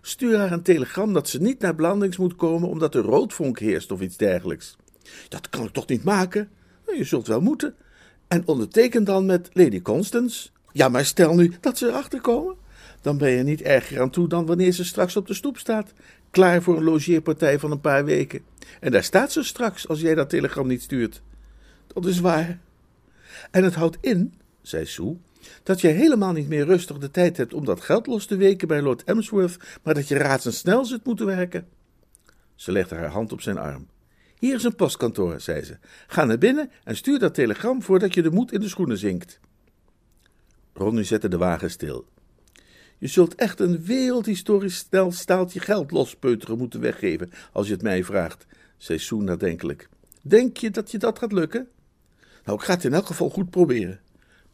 Stuur 0.00 0.38
haar 0.38 0.52
een 0.52 0.62
telegram 0.62 1.12
dat 1.12 1.28
ze 1.28 1.40
niet 1.40 1.60
naar 1.60 1.74
Blandings 1.74 2.16
moet 2.16 2.36
komen 2.36 2.68
omdat 2.68 2.94
er 2.94 3.02
roodvonk 3.02 3.58
heerst 3.58 3.92
of 3.92 4.00
iets 4.00 4.16
dergelijks. 4.16 4.76
Dat 5.28 5.48
kan 5.48 5.64
ik 5.64 5.72
toch 5.72 5.86
niet 5.86 6.04
maken? 6.04 6.48
Nou, 6.86 6.98
je 6.98 7.04
zult 7.04 7.26
wel 7.26 7.40
moeten. 7.40 7.74
En 8.28 8.46
onderteken 8.46 9.04
dan 9.04 9.26
met 9.26 9.50
Lady 9.52 9.82
Constance. 9.82 10.48
Ja, 10.72 10.88
maar 10.88 11.04
stel 11.04 11.34
nu 11.34 11.52
dat 11.60 11.78
ze 11.78 11.86
erachter 11.86 12.20
komen. 12.20 12.54
Dan 13.00 13.18
ben 13.18 13.30
je 13.30 13.42
niet 13.42 13.62
erger 13.62 14.00
aan 14.00 14.10
toe 14.10 14.28
dan 14.28 14.46
wanneer 14.46 14.72
ze 14.72 14.84
straks 14.84 15.16
op 15.16 15.26
de 15.26 15.34
stoep 15.34 15.58
staat. 15.58 15.92
Klaar 16.30 16.62
voor 16.62 16.76
een 16.76 16.84
logeerpartij 16.84 17.58
van 17.58 17.70
een 17.70 17.80
paar 17.80 18.04
weken. 18.04 18.40
En 18.80 18.92
daar 18.92 19.04
staat 19.04 19.32
ze 19.32 19.42
straks 19.42 19.88
als 19.88 20.00
jij 20.00 20.14
dat 20.14 20.30
telegram 20.30 20.66
niet 20.66 20.82
stuurt. 20.82 21.22
Dat 21.86 22.06
is 22.06 22.20
waar. 22.20 22.58
En 23.50 23.64
het 23.64 23.74
houdt 23.74 23.98
in, 24.00 24.34
zei 24.62 24.86
Sue, 24.86 25.16
dat 25.62 25.80
je 25.80 25.88
helemaal 25.88 26.32
niet 26.32 26.48
meer 26.48 26.64
rustig 26.64 26.98
de 26.98 27.10
tijd 27.10 27.36
hebt 27.36 27.54
om 27.54 27.64
dat 27.64 27.80
geld 27.80 28.06
los 28.06 28.26
te 28.26 28.36
weken 28.36 28.68
bij 28.68 28.82
Lord 28.82 29.04
Emsworth, 29.04 29.56
maar 29.82 29.94
dat 29.94 30.08
je 30.08 30.16
razendsnel 30.16 30.84
zult 30.84 31.04
moeten 31.04 31.26
werken. 31.26 31.66
Ze 32.54 32.72
legde 32.72 32.94
haar 32.94 33.10
hand 33.10 33.32
op 33.32 33.40
zijn 33.40 33.58
arm. 33.58 33.86
Hier 34.38 34.54
is 34.54 34.64
een 34.64 34.74
postkantoor, 34.74 35.40
zei 35.40 35.62
ze. 35.62 35.76
Ga 36.06 36.24
naar 36.24 36.38
binnen 36.38 36.70
en 36.84 36.96
stuur 36.96 37.18
dat 37.18 37.34
telegram 37.34 37.82
voordat 37.82 38.14
je 38.14 38.22
de 38.22 38.30
moed 38.30 38.52
in 38.52 38.60
de 38.60 38.68
schoenen 38.68 38.98
zinkt. 38.98 39.40
Ronnie 40.72 41.04
zette 41.04 41.28
de 41.28 41.36
wagen 41.36 41.70
stil. 41.70 42.06
Je 42.98 43.06
zult 43.06 43.34
echt 43.34 43.60
een 43.60 43.84
wereldhistorisch 43.84 44.76
snel 44.76 45.12
staaltje 45.12 45.60
geld 45.60 45.90
lospeuteren 45.90 46.58
moeten 46.58 46.80
weggeven, 46.80 47.30
als 47.52 47.66
je 47.66 47.72
het 47.72 47.82
mij 47.82 48.04
vraagt, 48.04 48.46
zei 48.76 48.98
Sue 48.98 49.22
nadenkelijk. 49.22 49.88
Denk 50.22 50.56
je 50.56 50.70
dat 50.70 50.90
je 50.90 50.98
dat 50.98 51.18
gaat 51.18 51.32
lukken? 51.32 51.68
Nou, 52.44 52.58
ik 52.58 52.64
ga 52.64 52.74
het 52.74 52.84
in 52.84 52.94
elk 52.94 53.06
geval 53.06 53.30
goed 53.30 53.50
proberen. 53.50 54.00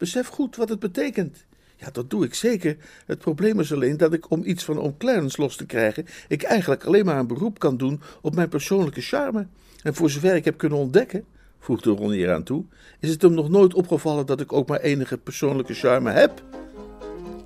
Besef 0.01 0.27
goed 0.27 0.55
wat 0.55 0.69
het 0.69 0.79
betekent. 0.79 1.45
Ja, 1.75 1.89
dat 1.91 2.09
doe 2.09 2.25
ik 2.25 2.33
zeker. 2.33 2.77
Het 3.05 3.19
probleem 3.19 3.59
is 3.59 3.73
alleen 3.73 3.97
dat 3.97 4.13
ik, 4.13 4.29
om 4.29 4.43
iets 4.43 4.63
van 4.63 4.79
oom 4.79 4.95
los 5.35 5.55
te 5.55 5.65
krijgen, 5.65 6.05
ik 6.27 6.43
eigenlijk 6.43 6.85
alleen 6.85 7.05
maar 7.05 7.19
een 7.19 7.27
beroep 7.27 7.59
kan 7.59 7.77
doen 7.77 8.01
op 8.21 8.35
mijn 8.35 8.49
persoonlijke 8.49 9.01
charme. 9.01 9.47
En 9.83 9.95
voor 9.95 10.09
zover 10.09 10.35
ik 10.35 10.45
heb 10.45 10.57
kunnen 10.57 10.77
ontdekken, 10.77 11.25
voegde 11.59 11.89
Ronnie 11.89 12.19
eraan 12.19 12.43
toe, 12.43 12.65
is 12.99 13.09
het 13.09 13.21
hem 13.21 13.33
nog 13.33 13.49
nooit 13.49 13.73
opgevallen 13.73 14.25
dat 14.25 14.41
ik 14.41 14.53
ook 14.53 14.67
maar 14.67 14.79
enige 14.79 15.17
persoonlijke 15.17 15.73
charme 15.73 16.11
heb. 16.11 16.43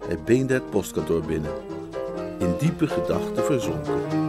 Hij 0.07 0.19
beende 0.25 0.53
het 0.53 0.69
postkantoor 0.69 1.25
binnen, 1.25 1.51
in 2.39 2.55
diepe 2.59 2.87
gedachten 2.87 3.43
verzonken. 3.43 4.24